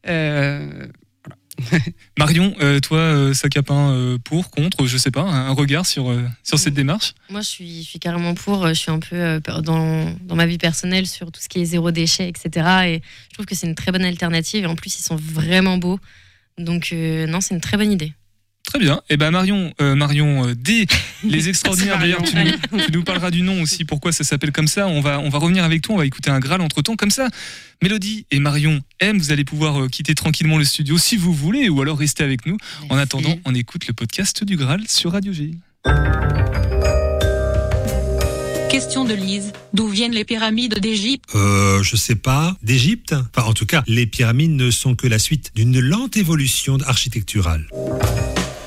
Euh. 0.08 0.86
Marion, 2.18 2.54
euh, 2.62 2.80
toi, 2.80 2.98
euh, 2.98 3.34
sac 3.34 3.58
à 3.58 3.64
pain 3.64 3.92
euh, 3.92 4.18
pour, 4.18 4.50
contre, 4.50 4.86
je 4.86 4.98
sais 4.98 5.12
pas, 5.12 5.22
un 5.22 5.52
regard 5.52 5.86
sur, 5.86 6.10
euh, 6.10 6.24
sur 6.44 6.60
cette 6.60 6.74
démarche 6.74 7.14
Moi, 7.30 7.42
je 7.42 7.48
suis, 7.48 7.84
je 7.84 7.90
suis 7.90 8.00
carrément 8.00 8.34
pour. 8.34 8.68
Je 8.68 8.74
suis 8.74 8.92
un 8.92 9.00
peu 9.00 9.40
dans, 9.62 10.14
dans 10.22 10.36
ma 10.36 10.46
vie 10.46 10.58
personnelle 10.58 11.08
sur 11.08 11.32
tout 11.32 11.42
ce 11.42 11.50
qui 11.50 11.62
est 11.62 11.66
zéro 11.66 11.92
déchet, 11.92 12.28
etc. 12.28 12.68
Et 12.86 13.02
je 13.30 13.34
trouve 13.34 13.46
que 13.46 13.56
c'est 13.56 13.68
une 13.68 13.76
très 13.76 13.92
bonne 13.92 14.06
alternative. 14.06 14.64
Et 14.64 14.68
en 14.68 14.76
plus, 14.76 14.98
ils 15.00 15.04
sont 15.04 15.16
vraiment 15.16 15.78
beaux. 15.78 16.00
Donc, 16.58 16.94
non, 16.94 17.42
c'est 17.42 17.54
une 17.54 17.62
très 17.62 17.78
bonne 17.78 17.92
idée. 17.92 18.14
Très 18.76 18.84
bien. 18.84 19.00
Et 19.10 19.16
ben 19.16 19.32
Marion, 19.32 19.74
euh, 19.82 19.96
Marion, 19.96 20.50
euh, 20.50 20.54
dès 20.54 20.86
les 21.24 21.48
extraordinaires. 21.48 21.98
D'ailleurs, 21.98 22.22
tu, 22.24 22.36
nous- 22.36 22.82
tu 22.82 22.92
nous 22.92 23.04
parleras 23.06 23.32
du 23.32 23.42
nom 23.42 23.62
aussi. 23.62 23.86
Pourquoi 23.86 24.12
ça 24.12 24.26
s'appelle 24.26 24.52
comme 24.52 24.68
ça 24.68 24.86
On 24.88 25.00
va, 25.00 25.18
on 25.22 25.30
va 25.30 25.40
revenir 25.40 25.64
avec 25.64 25.82
toi. 25.82 25.96
On 25.96 25.98
va 25.98 26.06
écouter 26.06 26.30
un 26.30 26.40
Graal 26.42 26.60
entre 26.60 26.82
temps, 26.82 26.98
comme 26.98 27.10
ça. 27.10 27.30
Mélodie 27.82 28.26
et 28.32 28.40
Marion 28.40 28.82
M, 29.00 29.18
vous 29.18 29.32
allez 29.32 29.46
pouvoir 29.46 29.82
euh, 29.84 29.88
quitter 29.88 30.14
tranquillement 30.14 30.58
le 30.58 30.66
studio 30.66 30.98
si 30.98 31.16
vous 31.16 31.32
voulez, 31.32 31.70
ou 31.70 31.82
alors 31.82 31.98
rester 31.98 32.26
avec 32.26 32.46
nous. 32.46 32.58
En 32.90 32.98
attendant, 32.98 33.38
on 33.46 33.56
écoute 33.56 33.88
le 33.88 33.94
podcast 33.94 34.44
du 34.44 34.58
Graal 34.58 34.82
sur 34.90 35.14
Radio 35.14 35.32
G. 35.32 35.52
Question 38.70 39.06
de 39.06 39.14
Lise. 39.14 39.54
D'où 39.74 39.88
viennent 39.88 40.12
les 40.12 40.26
pyramides 40.26 40.80
d'Égypte? 40.80 41.30
Euh, 41.34 41.82
je 41.82 41.96
sais 41.96 42.16
pas, 42.16 42.58
d'Égypte? 42.62 43.16
Enfin, 43.34 43.48
en 43.48 43.54
tout 43.54 43.66
cas, 43.66 43.84
les 43.88 44.06
pyramides 44.06 44.52
ne 44.52 44.70
sont 44.70 44.96
que 44.96 45.08
la 45.08 45.18
suite 45.20 45.52
d'une 45.56 45.80
lente 45.80 46.18
évolution 46.18 46.78
architecturale. 46.86 47.68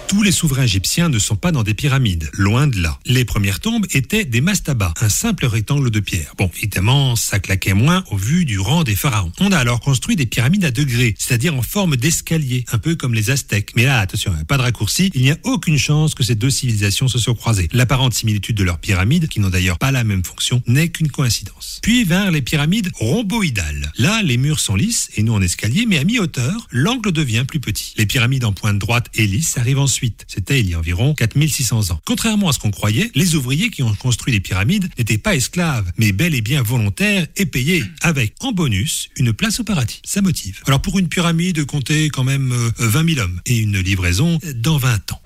Tous 0.08 0.22
les 0.22 0.32
souverains 0.32 0.62
égyptiens 0.62 1.10
ne 1.10 1.18
sont 1.18 1.36
pas 1.36 1.52
dans 1.52 1.62
des 1.62 1.74
pyramides, 1.74 2.30
loin 2.32 2.66
de 2.66 2.80
là. 2.80 2.98
Les 3.04 3.26
premières 3.26 3.60
tombes 3.60 3.84
étaient 3.92 4.24
des 4.24 4.40
mastabas, 4.40 4.94
un 5.02 5.10
simple 5.10 5.44
rectangle 5.44 5.90
de 5.90 6.00
pierre. 6.00 6.32
Bon, 6.38 6.50
évidemment, 6.56 7.14
ça 7.14 7.38
claquait 7.38 7.74
moins 7.74 8.02
au 8.10 8.16
vu 8.16 8.46
du 8.46 8.58
rang 8.58 8.84
des 8.84 8.96
pharaons. 8.96 9.32
On 9.38 9.52
a 9.52 9.58
alors 9.58 9.80
construit 9.80 10.16
des 10.16 10.24
pyramides 10.24 10.64
à 10.64 10.70
degrés, 10.70 11.14
c'est-à-dire 11.18 11.54
en 11.54 11.60
forme 11.60 11.96
d'escalier, 11.96 12.64
un 12.72 12.78
peu 12.78 12.96
comme 12.96 13.12
les 13.12 13.28
Aztèques. 13.28 13.72
Mais 13.76 13.84
là, 13.84 14.00
attention, 14.00 14.32
pas 14.48 14.56
de 14.56 14.62
raccourci, 14.62 15.10
il 15.14 15.20
n'y 15.20 15.30
a 15.30 15.36
aucune 15.44 15.76
chance 15.76 16.14
que 16.14 16.24
ces 16.24 16.34
deux 16.34 16.48
civilisations 16.48 17.08
se 17.08 17.18
soient 17.18 17.34
croisées. 17.34 17.68
L'apparente 17.74 18.14
similitude 18.14 18.56
de 18.56 18.64
leurs 18.64 18.78
pyramides, 18.78 19.28
qui 19.28 19.40
n'ont 19.40 19.50
d'ailleurs 19.50 19.78
pas 19.78 19.92
la 19.92 20.04
même 20.04 20.24
fonction, 20.24 20.62
n'est 20.66 20.88
qu'une 20.88 21.10
coïncidence. 21.10 21.80
Puis 21.82 22.04
vinrent 22.04 22.30
les 22.30 22.42
pyramides 22.42 22.90
rhomboïdales. 22.94 23.92
Là, 23.98 24.22
les 24.22 24.38
murs 24.38 24.60
sont 24.60 24.74
lisses 24.74 25.10
et 25.16 25.22
non 25.22 25.34
en 25.34 25.42
escalier, 25.42 25.84
mais 25.86 25.98
à 25.98 26.04
mi-hauteur, 26.04 26.66
l'angle 26.70 27.12
devient 27.12 27.44
plus 27.46 27.60
petit. 27.60 27.92
Les 27.98 28.06
pyramides 28.06 28.46
en 28.46 28.54
pointe 28.54 28.78
droite 28.78 29.08
et 29.14 29.26
lisse 29.26 29.58
arrivent 29.58 29.80
ensuite. 29.80 29.97
C'était 30.26 30.60
il 30.60 30.70
y 30.70 30.74
a 30.74 30.78
environ 30.78 31.14
4600 31.14 31.90
ans. 31.90 32.00
Contrairement 32.04 32.48
à 32.48 32.52
ce 32.52 32.58
qu'on 32.58 32.70
croyait, 32.70 33.10
les 33.14 33.34
ouvriers 33.34 33.70
qui 33.70 33.82
ont 33.82 33.94
construit 33.94 34.32
les 34.32 34.40
pyramides 34.40 34.88
n'étaient 34.98 35.18
pas 35.18 35.34
esclaves, 35.34 35.90
mais 35.98 36.12
bel 36.12 36.34
et 36.34 36.40
bien 36.40 36.62
volontaires 36.62 37.26
et 37.36 37.46
payés, 37.46 37.84
avec 38.02 38.34
en 38.40 38.52
bonus 38.52 39.08
une 39.16 39.32
place 39.32 39.60
au 39.60 39.64
paradis. 39.64 40.00
Ça 40.04 40.22
motive. 40.22 40.60
Alors 40.66 40.80
pour 40.80 40.98
une 40.98 41.08
pyramide, 41.08 41.64
comptez 41.64 42.10
quand 42.10 42.24
même 42.24 42.52
euh, 42.52 42.70
20 42.78 43.14
000 43.14 43.20
hommes 43.20 43.40
et 43.46 43.58
une 43.58 43.78
livraison 43.78 44.38
dans 44.54 44.78
20 44.78 45.12
ans. 45.12 45.22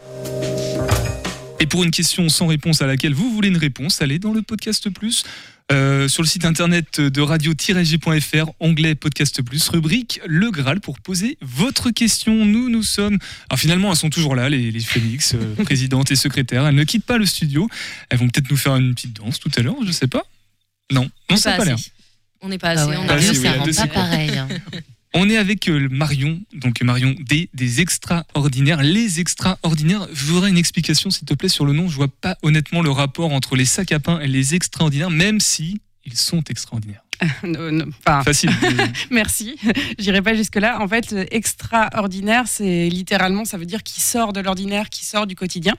Et 1.61 1.67
pour 1.67 1.85
une 1.85 1.93
question 1.93 2.29
sans 2.29 2.49
réponse 2.49 2.83
à 2.83 2.89
laquelle 2.89 3.15
vous 3.15 3.33
voulez 3.33 3.47
une 3.47 3.57
réponse, 3.57 4.03
allez 4.03 4.19
dans 4.19 4.33
le 4.33 4.43
podcast 4.43 4.91
plus. 4.91 5.25
Euh, 5.71 6.09
sur 6.09 6.23
le 6.23 6.29
site 6.29 6.45
internet 6.45 7.01
de 7.01 7.21
radio-g.fr, 7.21 8.51
onglet 8.61 8.95
podcast 8.95 9.43
plus, 9.43 9.69
rubrique 9.69 10.21
Le 10.27 10.51
Graal 10.51 10.81
pour 10.81 10.99
poser 11.01 11.39
votre 11.41 11.91
question. 11.91 12.45
Nous, 12.45 12.69
nous 12.69 12.83
sommes. 12.83 13.19
Alors 13.49 13.59
finalement, 13.61 13.91
elles 13.91 13.97
sont 13.99 14.11
toujours 14.11 14.35
là, 14.35 14.49
les, 14.49 14.71
les 14.71 14.81
Félix, 14.81 15.35
euh, 15.35 15.55
présidente 15.65 16.11
et 16.11 16.17
secrétaire. 16.17 16.67
Elles 16.67 16.75
ne 16.75 16.85
quittent 16.85 17.07
pas 17.07 17.19
le 17.19 17.27
studio. 17.27 17.69
Elles 18.11 18.19
vont 18.19 18.29
peut-être 18.29 18.51
nous 18.51 18.57
faire 18.57 18.77
une 18.77 18.95
petite 18.95 19.15
danse 19.15 19.39
tout 19.39 19.51
à 19.57 19.63
l'heure, 19.63 19.77
je 19.87 19.93
sais 19.93 20.09
pas. 20.09 20.23
Non, 20.91 21.09
non, 21.31 21.37
ça 21.37 21.53
n'a 21.53 21.57
pas 21.57 21.65
l'air. 21.65 21.77
On 22.41 22.49
n'est 22.49 22.59
pas 22.59 22.71
Ah 22.71 22.83
assez. 22.83 22.91
ouais, 22.91 22.97
on 22.97 23.07
Pas 23.07 23.15
a 23.15 23.17
assez, 23.17 23.31
oui, 23.31 23.37
fait. 23.37 23.49
à 23.49 23.59
deux 23.59 23.73
pas 23.73 23.87
pareil. 23.87 24.31
On 25.15 25.29
est 25.29 25.37
avec 25.37 25.69
euh, 25.69 25.89
Marion, 25.91 26.41
donc 26.55 26.81
Marion 26.83 27.15
D, 27.21 27.51
des 27.53 27.81
extraordinaires. 27.83 28.83
Les 28.83 29.21
extraordinaires, 29.21 30.09
je 30.13 30.25
voudrais 30.25 30.49
une 30.49 30.57
explication 30.57 31.11
s'il 31.11 31.27
te 31.27 31.35
plaît 31.35 31.51
sur 31.51 31.67
le 31.67 31.75
nom. 31.75 31.89
Je 31.89 31.97
vois 31.97 32.09
pas 32.09 32.39
honnêtement 32.43 32.81
le 32.81 32.91
rapport 32.91 33.33
entre 33.33 33.55
les 33.55 33.67
sacs 33.67 33.93
à 33.93 34.01
pain 34.01 34.21
et 34.21 34.27
les 34.27 34.55
extraordinaires, 34.55 35.11
même 35.11 35.39
si 35.39 35.83
ils 36.07 36.17
sont 36.17 36.43
extraordinaires. 36.45 37.03
Non, 37.45 37.71
non, 37.71 37.85
enfin, 38.05 38.23
Facile. 38.23 38.51
Merci. 39.11 39.57
J'irai 39.99 40.23
pas 40.23 40.35
jusque-là. 40.35 40.81
En 40.81 40.89
fait, 40.89 41.15
extraordinaire, 41.31 42.45
c'est 42.47 42.89
littéralement, 42.89 43.45
ça 43.45 43.59
veut 43.59 43.67
dire 43.67 43.83
qui 43.83 44.01
sort 44.01 44.33
de 44.33 44.41
l'ordinaire, 44.41 44.89
qui 44.89 45.05
sort 45.05 45.27
du 45.27 45.37
quotidien. 45.37 45.75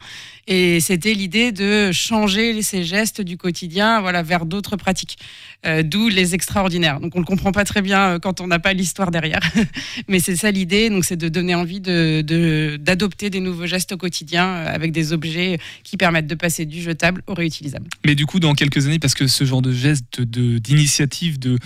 Et 0.47 0.79
c'était 0.79 1.13
l'idée 1.13 1.51
de 1.51 1.91
changer 1.91 2.61
ces 2.61 2.83
gestes 2.83 3.21
du 3.21 3.37
quotidien 3.37 4.01
voilà, 4.01 4.23
vers 4.23 4.45
d'autres 4.45 4.77
pratiques. 4.77 5.17
Euh, 5.65 5.81
D'où 5.83 6.09
les 6.09 6.35
extraordinaires. 6.35 6.99
Donc 6.99 7.15
on 7.15 7.19
ne 7.19 7.23
le 7.23 7.27
comprend 7.27 7.51
pas 7.53 7.63
très 7.63 7.81
bien 7.81 7.99
euh, 8.15 8.19
quand 8.19 8.41
on 8.41 8.47
n'a 8.47 8.59
pas 8.59 8.73
l'histoire 8.73 9.11
derrière. 9.11 9.39
Mais 10.09 10.19
c'est 10.19 10.35
ça 10.35 10.51
l'idée. 10.51 10.89
Donc 10.89 11.05
c'est 11.05 11.15
de 11.15 11.29
donner 11.29 11.55
envie 11.55 11.79
de- 11.79 12.21
de- 12.21 12.77
d'adopter 12.77 13.29
des 13.29 13.39
nouveaux 13.39 13.65
gestes 13.65 13.93
au 13.93 13.97
quotidien 13.97 14.45
euh, 14.45 14.73
avec 14.75 14.91
des 14.91 15.13
objets 15.13 15.59
qui 15.83 15.95
permettent 15.95 16.27
de 16.27 16.35
passer 16.35 16.65
du 16.65 16.81
jetable 16.81 17.23
au 17.27 17.33
réutilisable. 17.33 17.87
Mais 18.05 18.15
du 18.15 18.25
coup, 18.25 18.39
dans 18.39 18.53
quelques 18.55 18.85
années, 18.87 18.99
parce 18.99 19.13
que 19.13 19.27
ce 19.27 19.45
genre 19.45 19.61
de 19.61 19.71
geste, 19.71 20.19
de- 20.21 20.57
d'initiative, 20.59 21.39
de, 21.39 21.57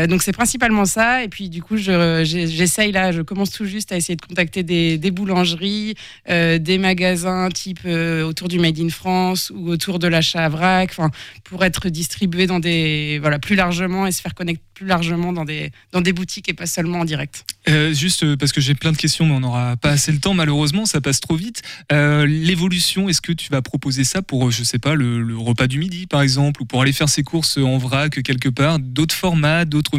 Donc 0.08 0.22
c'est 0.22 0.32
principalement 0.32 0.84
ça. 0.84 1.22
Et 1.22 1.28
puis 1.28 1.48
du 1.48 1.62
coup, 1.62 1.76
j'essaye 1.76 2.90
là, 2.90 3.12
je 3.12 3.22
commence 3.22 3.52
tout 3.52 3.66
juste 3.66 3.92
à 3.92 3.96
essayer 3.96 4.16
de 4.16 4.22
contacter 4.22 4.64
des, 4.64 5.10
boulangeries, 5.12 5.94
des 6.28 6.78
magasins 6.78 7.48
type 7.50 7.86
autour 7.86 8.48
du 8.48 8.58
Made 8.58 8.80
in 8.80 8.88
France 8.88 9.52
ou 9.54 9.68
autour 9.68 10.00
de 10.00 10.08
l'achat 10.08 10.44
à 10.44 10.48
vrac, 10.48 10.96
pour 11.44 11.64
être 11.64 11.88
distribué 11.88 12.48
dans 12.48 12.58
des 12.58 13.18
voilà 13.20 13.38
plus 13.38 13.54
largement 13.54 14.08
et 14.08 14.12
se 14.12 14.20
faire 14.20 14.34
connaître 14.34 14.60
plus 14.74 14.86
largement 14.86 15.32
dans 15.32 15.44
des 15.44 15.70
dans 15.92 16.00
des 16.00 16.12
boutiques 16.12 16.48
et 16.48 16.54
pas 16.54 16.66
seulement 16.66 17.00
en 17.00 17.04
direct. 17.04 17.44
Euh, 17.68 17.92
juste 17.92 18.22
euh, 18.22 18.36
parce 18.36 18.52
que 18.52 18.60
j'ai 18.60 18.74
plein 18.74 18.92
de 18.92 18.96
questions, 18.96 19.26
mais 19.26 19.32
on 19.32 19.40
n'aura 19.40 19.76
pas 19.76 19.90
assez 19.90 20.12
le 20.12 20.18
temps, 20.18 20.34
malheureusement, 20.34 20.86
ça 20.86 21.00
passe 21.00 21.20
trop 21.20 21.34
vite. 21.34 21.62
Euh, 21.92 22.24
L'évolution, 22.26 23.08
est-ce 23.08 23.20
que 23.20 23.32
tu 23.32 23.50
vas 23.50 23.60
proposer 23.60 24.04
ça 24.04 24.22
pour, 24.22 24.50
je 24.50 24.62
sais 24.62 24.78
pas, 24.78 24.94
le 24.94 25.36
repas 25.36 25.66
du 25.66 25.78
midi, 25.78 26.06
par 26.06 26.22
exemple, 26.22 26.62
ou 26.62 26.64
pour 26.64 26.82
aller 26.82 26.92
faire 26.92 27.08
ses 27.08 27.22
courses 27.22 27.58
en 27.58 27.78
vrac 27.78 28.22
quelque 28.22 28.48
part, 28.48 28.78
d'autres 28.78 29.14
formats, 29.14 29.64
d'autres 29.64 29.98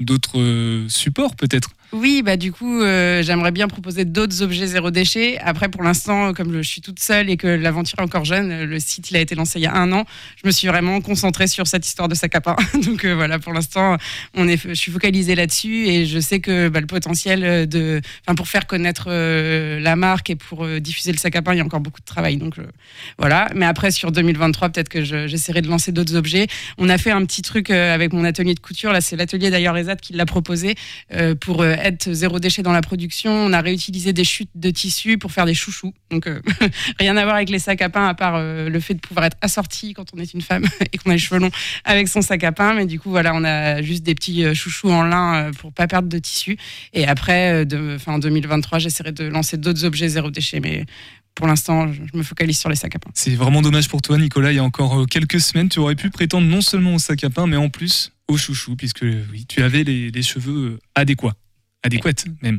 d'autres 0.00 0.38
euh, 0.38 0.88
supports 0.88 1.34
peut-être? 1.36 1.70
Oui, 1.94 2.20
bah 2.22 2.36
du 2.36 2.52
coup, 2.52 2.82
euh, 2.82 3.22
j'aimerais 3.22 3.50
bien 3.50 3.66
proposer 3.66 4.04
d'autres 4.04 4.42
objets 4.42 4.66
zéro 4.66 4.90
déchet. 4.90 5.38
Après, 5.38 5.70
pour 5.70 5.82
l'instant, 5.82 6.34
comme 6.34 6.52
je 6.54 6.60
suis 6.60 6.82
toute 6.82 7.00
seule 7.00 7.30
et 7.30 7.38
que 7.38 7.46
l'aventure 7.46 7.98
est 7.98 8.02
encore 8.02 8.26
jeune, 8.26 8.50
euh, 8.50 8.66
le 8.66 8.78
site 8.78 9.10
il 9.10 9.16
a 9.16 9.20
été 9.20 9.34
lancé 9.34 9.58
il 9.58 9.62
y 9.62 9.66
a 9.66 9.74
un 9.74 9.90
an. 9.92 10.04
Je 10.42 10.46
me 10.46 10.52
suis 10.52 10.68
vraiment 10.68 11.00
concentrée 11.00 11.46
sur 11.46 11.66
cette 11.66 11.86
histoire 11.86 12.06
de 12.08 12.14
sac 12.14 12.34
à 12.34 12.42
pain. 12.42 12.56
Donc 12.84 13.06
voilà, 13.06 13.38
pour 13.38 13.54
l'instant, 13.54 13.96
on 14.34 14.46
est, 14.48 14.60
je 14.68 14.74
suis 14.74 14.92
focalisée 14.92 15.34
là-dessus 15.34 15.86
et 15.86 16.04
je 16.04 16.18
sais 16.20 16.40
que 16.40 16.68
bah, 16.68 16.80
le 16.80 16.86
potentiel 16.86 17.66
de, 17.66 18.02
pour 18.36 18.48
faire 18.48 18.66
connaître 18.66 19.08
la 19.10 19.96
marque 19.96 20.28
et 20.28 20.36
pour 20.36 20.66
diffuser 20.80 21.12
le 21.12 21.18
sac 21.18 21.36
à 21.36 21.42
pain, 21.42 21.54
il 21.54 21.58
y 21.58 21.60
a 21.60 21.64
encore 21.64 21.80
beaucoup 21.80 22.00
de 22.00 22.06
travail. 22.06 22.36
Donc 22.36 22.56
voilà. 23.18 23.48
Mais 23.54 23.64
après, 23.64 23.90
sur 23.90 24.12
2023, 24.12 24.68
peut-être 24.68 24.90
que 24.90 25.02
je- 25.04 25.26
j'essaierai 25.26 25.62
de 25.62 25.68
lancer 25.68 25.90
d'autres 25.90 26.16
objets. 26.16 26.48
On 26.76 26.90
a 26.90 26.98
fait 26.98 27.12
un 27.12 27.24
petit 27.24 27.40
truc 27.40 27.70
avec 27.70 28.12
mon 28.12 28.24
atelier 28.24 28.54
de 28.54 28.60
couture. 28.60 28.92
Là, 28.92 29.00
c'est 29.00 29.16
l'atelier 29.16 29.48
d'ailleurs 29.50 29.74
Ezat 29.88 29.96
qui 29.96 30.12
l'a 30.12 30.26
proposé 30.26 30.74
euh, 31.12 31.34
pour 31.34 31.62
euh, 31.62 31.72
être 31.72 32.12
zéro 32.12 32.38
déchet 32.38 32.62
dans 32.62 32.72
la 32.72 32.82
production. 32.82 33.32
On 33.32 33.52
a 33.52 33.60
réutilisé 33.60 34.12
des 34.12 34.24
chutes 34.24 34.50
de 34.54 34.70
tissu 34.70 35.18
pour 35.18 35.32
faire 35.32 35.46
des 35.46 35.54
chouchous. 35.54 35.94
Donc 36.10 36.26
euh, 36.26 36.40
rien 36.98 37.16
à 37.16 37.24
voir 37.24 37.36
avec 37.36 37.50
les 37.50 37.58
sacs 37.58 37.82
à 37.82 37.88
pain 37.88 38.06
à 38.06 38.14
part 38.14 38.38
le 38.38 38.80
fait 38.80 38.94
de 38.94 39.00
pouvoir 39.00 39.26
être 39.26 39.36
assorti 39.40 39.94
quand 39.94 40.06
on 40.14 40.18
est 40.18 40.34
une 40.34 40.42
femme 40.42 40.64
et 40.92 40.98
qu'on 40.98 41.10
a 41.10 41.14
les 41.14 41.18
cheveux 41.18 41.40
longs 41.40 41.50
avec 41.84 42.08
son 42.08 42.22
sac 42.22 42.44
à 42.44 42.52
pain. 42.52 42.74
Mais 42.74 42.86
du 42.86 43.00
coup, 43.00 43.10
voilà, 43.10 43.34
on 43.34 43.44
a 43.44 43.82
juste 43.82 44.02
des 44.02 44.14
petits 44.14 44.54
chouchous 44.54 44.90
en 44.90 45.02
lin 45.02 45.50
pour 45.58 45.72
pas 45.72 45.86
perdre 45.86 46.08
de 46.08 46.18
tissu. 46.18 46.56
Et 46.92 47.06
après, 47.06 47.66
enfin, 47.94 48.14
en 48.14 48.18
2023, 48.18 48.78
j'essaierai 48.78 49.12
de 49.12 49.24
lancer 49.24 49.56
d'autres 49.56 49.84
objets 49.84 50.08
zéro 50.08 50.30
déchet, 50.30 50.60
mais 50.60 50.84
pour 51.38 51.46
l'instant, 51.46 51.92
je, 51.92 52.00
me 52.18 52.24
focalise 52.24 52.58
sur 52.58 52.68
les 52.68 52.74
sacs 52.74 52.96
à 52.96 52.98
pain. 52.98 53.10
C'est 53.14 53.36
vraiment 53.36 53.62
dommage 53.62 53.88
pour 53.88 54.02
toi, 54.02 54.18
Nicolas. 54.18 54.50
Il 54.50 54.56
y 54.56 54.58
a 54.58 54.64
encore 54.64 55.02
euh, 55.02 55.04
quelques 55.04 55.40
semaines, 55.40 55.68
tu 55.68 55.78
aurais 55.78 55.94
pu 55.94 56.10
prétendre 56.10 56.48
non 56.48 56.60
seulement 56.60 56.94
au 56.94 56.98
sac 56.98 57.22
à 57.22 57.30
pain, 57.30 57.46
mais 57.46 57.56
en 57.56 57.68
plus 57.68 58.12
au 58.26 58.36
chouchou, 58.36 58.74
puisque 58.74 59.04
euh, 59.04 59.24
oui, 59.30 59.46
tu 59.48 59.62
avais 59.62 59.84
les, 59.84 60.10
les 60.10 60.22
cheveux 60.22 60.72
euh, 60.72 60.78
adéquats. 60.96 61.34
Adéquates, 61.84 62.24
même. 62.42 62.58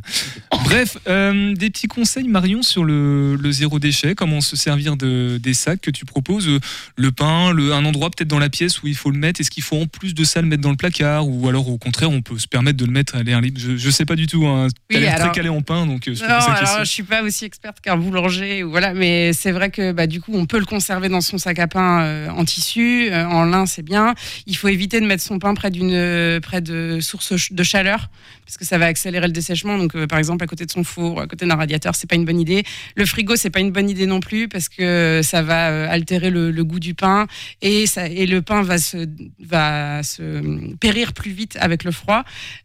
Bref, 0.63 0.97
euh, 1.07 1.53
des 1.53 1.69
petits 1.69 1.87
conseils, 1.87 2.27
Marion, 2.29 2.63
sur 2.63 2.85
le, 2.85 3.35
le 3.35 3.51
zéro 3.51 3.77
déchet, 3.77 4.15
comment 4.15 4.39
se 4.39 4.55
servir 4.55 4.95
de, 4.95 5.37
des 5.37 5.53
sacs 5.53 5.81
que 5.81 5.91
tu 5.91 6.05
proposes. 6.05 6.47
euh, 6.47 6.59
Le 6.95 7.11
pain, 7.11 7.51
le, 7.51 7.73
un 7.73 7.83
endroit 7.83 8.09
peut-être 8.11 8.29
dans 8.29 8.39
la 8.39 8.47
pièce 8.49 8.81
où 8.81 8.87
il 8.87 8.95
faut 8.95 9.11
le 9.11 9.17
mettre. 9.19 9.41
Est-ce 9.41 9.51
qu'il 9.51 9.61
faut 9.61 9.75
en 9.81 9.87
plus 9.87 10.13
de 10.13 10.23
ça 10.23 10.41
le 10.41 10.47
mettre 10.47 10.61
dans 10.61 10.69
le 10.69 10.77
placard 10.77 11.27
Ou 11.27 11.49
alors 11.49 11.67
au 11.67 11.77
contraire, 11.77 12.09
on 12.09 12.21
peut 12.21 12.39
se 12.39 12.47
permettre 12.47 12.77
de 12.77 12.85
le 12.85 12.93
mettre 12.93 13.17
à 13.17 13.23
l'air 13.23 13.41
libre 13.41 13.59
Je, 13.59 13.75
je 13.75 13.89
sais 13.89 14.05
pas 14.05 14.15
du 14.15 14.25
tout. 14.25 14.47
Hein. 14.47 14.69
Tu 14.89 14.95
Oui, 14.95 15.01
l'air 15.01 15.15
alors- 15.15 15.27
très 15.27 15.35
calé 15.35 15.49
en 15.49 15.61
pain, 15.61 15.85
donc 15.85 16.07
euh, 16.07 16.15
je 16.15 16.19
te 16.21 16.23
Non, 16.25 16.35
alors 16.35 16.79
je 16.79 16.85
suis 16.89 17.03
pas 17.03 17.21
aussi 17.21 17.43
experte 17.43 17.81
qu'un 17.81 17.97
boulanger, 17.97 18.63
ou 18.63 18.69
voilà, 18.71 18.93
mais 18.93 19.33
c'est 19.33 19.51
vrai 19.51 19.69
que 19.69 19.91
bah, 19.91 20.07
du 20.07 20.21
coup, 20.21 20.31
on 20.33 20.45
peut 20.45 20.59
le 20.59 20.65
conserver 20.65 21.09
dans 21.09 21.21
son 21.21 21.37
sac 21.37 21.59
à 21.59 21.67
pain 21.67 22.03
euh, 22.03 22.29
en 22.29 22.45
tissu, 22.45 23.09
euh, 23.11 23.25
en 23.25 23.43
lin, 23.43 23.65
c'est 23.65 23.83
bien. 23.83 24.15
Il 24.47 24.55
faut 24.55 24.69
éviter 24.69 25.01
de 25.01 25.05
mettre 25.05 25.23
son 25.23 25.39
pain 25.39 25.53
près 25.55 25.71
euh, 25.75 26.39
près 26.39 26.61
de 26.61 26.99
sources 27.01 27.27
ch- 27.27 27.51
de 27.51 27.63
chaleur, 27.63 28.09
parce 28.45 28.57
que 28.57 28.63
ça 28.65 28.77
va 28.77 28.85
accélérer 28.85 29.08
le 29.11 29.33
dessèchement. 29.33 29.77
Donc, 29.77 29.95
euh, 29.95 30.07
par 30.07 30.19
exemple, 30.19 30.43
à 30.43 30.47
côté 30.47 30.65
de 30.65 30.71
son 30.71 30.83
four, 30.83 31.21
à 31.21 31.27
côté 31.27 31.45
d'un 31.45 31.55
radiateur, 31.55 31.95
c'est 31.95 32.07
pas 32.07 32.15
une 32.15 32.25
bonne 32.25 32.39
idée. 32.39 32.63
Le 32.95 33.05
frigo, 33.05 33.35
c'est 33.35 33.49
pas 33.49 33.59
une 33.59 33.71
bonne 33.71 33.89
idée 33.89 34.05
non 34.05 34.19
plus, 34.19 34.47
parce 34.47 34.69
que 34.69 35.21
ça 35.23 35.41
va 35.41 35.69
euh, 35.69 35.87
altérer 35.89 36.29
le, 36.29 36.51
le 36.51 36.63
goût 36.63 36.79
du 36.79 36.93
pain 36.93 37.27
et 37.61 37.85
ça 37.87 38.07
et 38.07 38.25
le 38.25 38.41
pain 38.41 38.61
va 38.61 38.77
se 38.77 39.07
va 39.39 40.03
se 40.03 40.75
périr 40.77 41.13
plus 41.13 41.31
vite 41.31 41.57
avec 41.59 41.83
le 41.83 41.91
froid. 41.91 42.23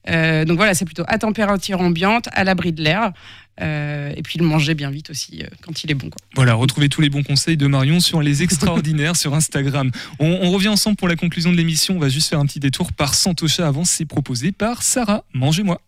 Euh, 0.09 0.45
donc 0.45 0.57
voilà, 0.57 0.75
c'est 0.75 0.85
plutôt 0.85 1.05
à 1.07 1.19
température 1.19 1.81
ambiante, 1.81 2.29
à 2.33 2.45
l'abri 2.45 2.73
de 2.73 2.83
l'air. 2.83 3.13
Euh, 3.61 4.13
et 4.17 4.23
puis 4.23 4.39
le 4.39 4.45
manger 4.45 4.75
bien 4.75 4.91
vite 4.91 5.11
aussi 5.11 5.43
euh, 5.43 5.47
quand 5.63 5.85
il 5.85 5.91
est 5.91 5.95
bon. 5.95 6.11
Quoi. 6.11 6.21
Voilà, 6.35 6.55
retrouvez 6.55 6.89
tous 6.89 7.01
les 7.01 7.09
bons 7.09 7.23
conseils 7.23 7.57
de 7.57 7.67
Marion 7.67 8.01
sur 8.01 8.21
les 8.21 8.43
extraordinaires 8.45 9.17
sur 9.17 9.35
Instagram. 9.35 9.91
On, 10.19 10.27
on 10.43 10.51
revient 10.51 10.69
ensemble 10.69 10.97
pour 10.97 11.09
la 11.09 11.17
conclusion 11.17 11.53
de 11.53 11.57
l'émission. 11.57 11.97
On 11.97 12.01
va 12.01 12.09
juste 12.09 12.29
faire 12.29 12.41
un 12.41 12.47
petit 12.47 12.61
détour 12.61 12.93
par 12.93 13.15
Santocha 13.15 13.67
avant. 13.67 13.85
C'est 13.85 14.07
proposé 14.07 14.53
par 14.53 14.83
Sarah. 14.83 15.25
Mangez-moi. 15.35 15.81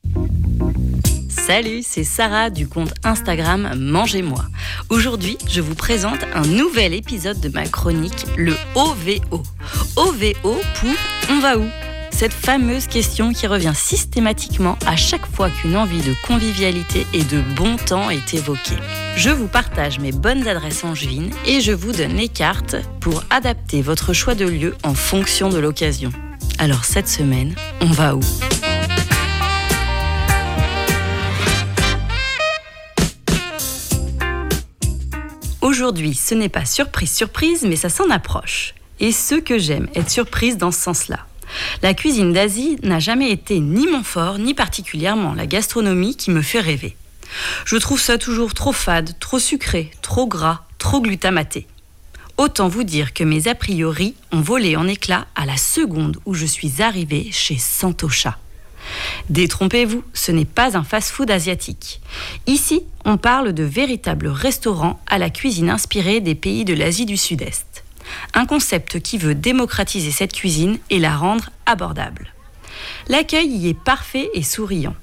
Salut, 1.28 1.82
c'est 1.82 2.02
Sarah 2.02 2.50
du 2.50 2.66
compte 2.66 2.94
Instagram 3.04 3.74
Mangez-moi. 3.76 4.44
Aujourd'hui, 4.88 5.36
je 5.48 5.60
vous 5.60 5.74
présente 5.74 6.18
un 6.34 6.42
nouvel 6.42 6.94
épisode 6.94 7.40
de 7.40 7.48
ma 7.48 7.66
chronique, 7.66 8.26
le 8.36 8.56
OVO. 8.74 9.42
OVO 9.96 10.60
pour 10.80 10.94
On 11.30 11.40
va 11.40 11.58
où? 11.58 11.85
Cette 12.16 12.32
fameuse 12.32 12.86
question 12.86 13.34
qui 13.34 13.46
revient 13.46 13.74
systématiquement 13.74 14.78
à 14.86 14.96
chaque 14.96 15.26
fois 15.26 15.50
qu'une 15.50 15.76
envie 15.76 16.00
de 16.00 16.14
convivialité 16.26 17.06
et 17.12 17.22
de 17.22 17.42
bon 17.56 17.76
temps 17.76 18.08
est 18.08 18.32
évoquée. 18.32 18.78
Je 19.16 19.28
vous 19.28 19.48
partage 19.48 19.98
mes 19.98 20.12
bonnes 20.12 20.48
adresses 20.48 20.82
angevines 20.82 21.30
et 21.44 21.60
je 21.60 21.72
vous 21.72 21.92
donne 21.92 22.14
les 22.14 22.28
cartes 22.28 22.76
pour 23.00 23.22
adapter 23.28 23.82
votre 23.82 24.14
choix 24.14 24.34
de 24.34 24.46
lieu 24.46 24.74
en 24.82 24.94
fonction 24.94 25.50
de 25.50 25.58
l'occasion. 25.58 26.10
Alors 26.58 26.86
cette 26.86 27.06
semaine, 27.06 27.54
on 27.82 27.90
va 27.90 28.16
où? 28.16 28.20
Aujourd'hui, 35.60 36.14
ce 36.14 36.34
n'est 36.34 36.48
pas 36.48 36.64
surprise 36.64 37.12
surprise, 37.12 37.66
mais 37.68 37.76
ça 37.76 37.90
s'en 37.90 38.08
approche. 38.08 38.74
Et 39.00 39.12
ce 39.12 39.34
que 39.34 39.58
j'aime, 39.58 39.88
être 39.94 40.08
surprise 40.08 40.56
dans 40.56 40.70
ce 40.70 40.80
sens-là. 40.80 41.26
La 41.82 41.94
cuisine 41.94 42.32
d'Asie 42.32 42.78
n'a 42.82 42.98
jamais 42.98 43.30
été 43.30 43.60
ni 43.60 43.86
mon 43.86 44.02
fort, 44.02 44.38
ni 44.38 44.54
particulièrement 44.54 45.34
la 45.34 45.46
gastronomie 45.46 46.16
qui 46.16 46.30
me 46.30 46.42
fait 46.42 46.60
rêver. 46.60 46.96
Je 47.64 47.76
trouve 47.76 48.00
ça 48.00 48.18
toujours 48.18 48.54
trop 48.54 48.72
fade, 48.72 49.18
trop 49.18 49.38
sucré, 49.38 49.90
trop 50.02 50.26
gras, 50.26 50.64
trop 50.78 51.00
glutamaté. 51.00 51.66
Autant 52.36 52.68
vous 52.68 52.84
dire 52.84 53.14
que 53.14 53.24
mes 53.24 53.48
a 53.48 53.54
priori 53.54 54.14
ont 54.30 54.40
volé 54.40 54.76
en 54.76 54.86
éclats 54.86 55.26
à 55.34 55.46
la 55.46 55.56
seconde 55.56 56.18
où 56.26 56.34
je 56.34 56.44
suis 56.44 56.82
arrivée 56.82 57.28
chez 57.32 57.56
Santocha. 57.56 58.38
Détrompez-vous, 59.30 60.04
ce 60.12 60.32
n'est 60.32 60.44
pas 60.44 60.76
un 60.76 60.84
fast-food 60.84 61.30
asiatique. 61.30 62.00
Ici, 62.46 62.82
on 63.04 63.16
parle 63.16 63.52
de 63.52 63.64
véritables 63.64 64.28
restaurants 64.28 65.00
à 65.06 65.18
la 65.18 65.30
cuisine 65.30 65.70
inspirée 65.70 66.20
des 66.20 66.34
pays 66.34 66.64
de 66.64 66.74
l'Asie 66.74 67.06
du 67.06 67.16
Sud-Est. 67.16 67.85
Un 68.34 68.46
concept 68.46 69.00
qui 69.00 69.18
veut 69.18 69.34
démocratiser 69.34 70.10
cette 70.10 70.32
cuisine 70.32 70.78
et 70.90 70.98
la 70.98 71.16
rendre 71.16 71.50
abordable. 71.66 72.32
L'accueil 73.08 73.48
y 73.48 73.68
est 73.68 73.78
parfait 73.78 74.30
et 74.34 74.42
souriant. 74.42 74.94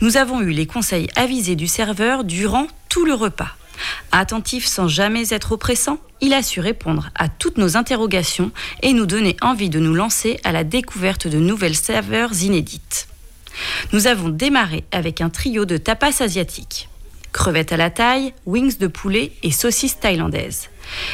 Nous 0.00 0.16
avons 0.16 0.40
eu 0.40 0.50
les 0.50 0.66
conseils 0.66 1.08
avisés 1.16 1.56
du 1.56 1.66
serveur 1.66 2.24
durant 2.24 2.66
tout 2.88 3.04
le 3.04 3.14
repas. 3.14 3.56
Attentif 4.12 4.66
sans 4.66 4.86
jamais 4.86 5.32
être 5.32 5.52
oppressant, 5.52 5.98
il 6.20 6.32
a 6.32 6.42
su 6.42 6.60
répondre 6.60 7.10
à 7.14 7.28
toutes 7.28 7.58
nos 7.58 7.76
interrogations 7.76 8.52
et 8.82 8.92
nous 8.92 9.06
donner 9.06 9.36
envie 9.40 9.70
de 9.70 9.80
nous 9.80 9.94
lancer 9.94 10.38
à 10.44 10.52
la 10.52 10.64
découverte 10.64 11.26
de 11.26 11.38
nouvelles 11.38 11.76
saveurs 11.76 12.42
inédites. 12.42 13.08
Nous 13.92 14.06
avons 14.06 14.28
démarré 14.28 14.84
avec 14.92 15.20
un 15.20 15.30
trio 15.30 15.64
de 15.64 15.76
tapas 15.76 16.22
asiatiques. 16.22 16.88
Crevettes 17.32 17.72
à 17.72 17.76
la 17.76 17.90
taille, 17.90 18.32
wings 18.46 18.78
de 18.78 18.86
poulet 18.86 19.32
et 19.42 19.50
saucisses 19.50 19.98
thaïlandaises. 19.98 20.68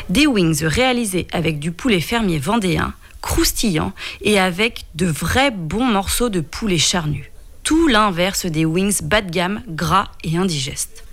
Des 0.08 0.26
wings 0.26 0.64
réalisés 0.64 1.26
avec 1.32 1.58
du 1.58 1.72
poulet 1.72 2.00
fermier 2.00 2.38
vendéen, 2.38 2.94
croustillant 3.20 3.92
et 4.22 4.38
avec 4.38 4.84
de 4.94 5.06
vrais 5.06 5.50
bons 5.50 5.84
morceaux 5.84 6.28
de 6.28 6.40
poulet 6.40 6.78
charnu. 6.78 7.30
Tout 7.62 7.86
l'inverse 7.86 8.46
des 8.46 8.64
wings 8.64 9.02
bas 9.02 9.20
de 9.20 9.30
gamme, 9.30 9.62
gras 9.68 10.08
et 10.24 10.36
indigestes. 10.36 11.04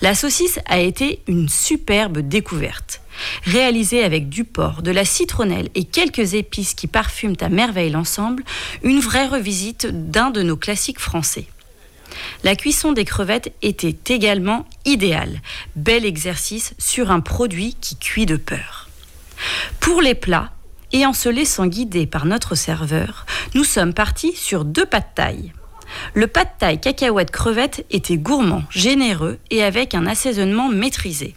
La 0.00 0.14
saucisse 0.14 0.60
a 0.66 0.78
été 0.78 1.20
une 1.26 1.48
superbe 1.48 2.18
découverte. 2.18 3.00
Réalisée 3.44 4.04
avec 4.04 4.28
du 4.28 4.44
porc, 4.44 4.82
de 4.82 4.92
la 4.92 5.04
citronnelle 5.04 5.68
et 5.74 5.84
quelques 5.84 6.34
épices 6.34 6.74
qui 6.74 6.86
parfument 6.86 7.36
à 7.40 7.48
merveille 7.48 7.90
l'ensemble, 7.90 8.44
une 8.84 9.00
vraie 9.00 9.26
revisite 9.26 9.86
d'un 9.86 10.30
de 10.30 10.42
nos 10.42 10.56
classiques 10.56 11.00
français. 11.00 11.46
La 12.44 12.56
cuisson 12.56 12.92
des 12.92 13.04
crevettes 13.04 13.52
était 13.62 14.14
également 14.14 14.66
idéale. 14.84 15.40
Bel 15.76 16.04
exercice 16.04 16.74
sur 16.78 17.10
un 17.10 17.20
produit 17.20 17.76
qui 17.80 17.96
cuit 17.96 18.26
de 18.26 18.36
peur. 18.36 18.88
Pour 19.80 20.00
les 20.00 20.14
plats, 20.14 20.52
et 20.92 21.04
en 21.06 21.12
se 21.12 21.28
laissant 21.28 21.66
guider 21.66 22.06
par 22.06 22.24
notre 22.24 22.54
serveur, 22.54 23.26
nous 23.54 23.64
sommes 23.64 23.92
partis 23.92 24.34
sur 24.34 24.64
deux 24.64 24.86
pas 24.86 25.00
de. 25.00 25.04
Le 26.14 26.26
pas 26.26 26.44
de 26.44 26.50
taille 26.58 26.80
cacahuète 26.80 27.30
crevette 27.30 27.84
était 27.90 28.18
gourmand, 28.18 28.62
généreux 28.70 29.38
et 29.50 29.62
avec 29.62 29.94
un 29.94 30.06
assaisonnement 30.06 30.68
maîtrisé. 30.68 31.34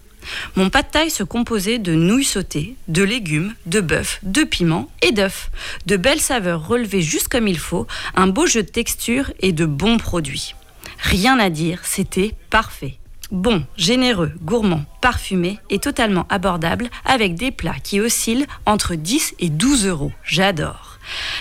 Mon 0.55 0.69
pas 0.69 0.84
de 0.84 0.88
taille 0.89 1.09
se 1.09 1.24
composait 1.24 1.80
de 1.80 1.95
nouilles 1.95 2.24
sautées, 2.24 2.76
de 2.88 3.03
légumes, 3.03 3.55
de 3.65 3.82
bœuf, 3.82 4.19
de 4.24 4.43
piments 4.43 4.89
et 5.01 5.11
d'œufs. 5.11 5.49
De 5.88 5.97
belles 5.97 6.22
saveurs 6.22 6.67
relevées 6.67 7.01
juste 7.01 7.28
comme 7.28 7.47
il 7.47 7.57
faut, 7.57 7.88
un 8.15 8.28
beau 8.28 8.45
jeu 8.45 8.61
de 8.63 8.69
texture 8.69 9.32
et 9.39 9.51
de 9.51 9.65
bons 9.65 9.97
produits. 9.97 10.53
Rien 11.02 11.39
à 11.39 11.49
dire, 11.49 11.80
c'était 11.84 12.36
parfait. 12.49 12.97
Bon, 13.32 13.66
généreux, 13.76 14.34
gourmand, 14.43 14.84
parfumé 15.02 15.58
et 15.70 15.80
totalement 15.80 16.26
abordable 16.30 16.89
avec 17.06 17.36
des 17.36 17.52
plats 17.52 17.80
qui 17.82 17.99
oscillent 17.99 18.45
entre 18.66 18.95
10 18.95 19.36
et 19.39 19.49
12 19.49 19.88
euros. 19.88 20.12
J'adore. 20.24 20.91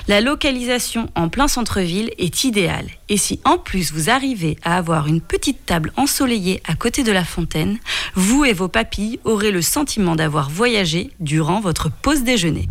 La 0.08 0.20
localisation 0.20 1.08
en 1.14 1.28
plein 1.28 1.48
centre-ville 1.48 2.10
est 2.18 2.44
idéale. 2.44 2.88
Et 3.08 3.16
si 3.16 3.40
en 3.44 3.58
plus 3.58 3.92
vous 3.92 4.10
arrivez 4.10 4.56
à 4.62 4.76
avoir 4.76 5.06
une 5.06 5.20
petite 5.20 5.66
table 5.66 5.92
ensoleillée 5.96 6.62
à 6.66 6.74
côté 6.74 7.02
de 7.02 7.12
la 7.12 7.24
fontaine, 7.24 7.78
vous 8.14 8.44
et 8.44 8.52
vos 8.52 8.68
papilles 8.68 9.20
aurez 9.24 9.50
le 9.50 9.62
sentiment 9.62 10.16
d'avoir 10.16 10.50
voyagé 10.50 11.10
durant 11.20 11.60
votre 11.60 11.90
pause 11.90 12.22
déjeuner. 12.22 12.68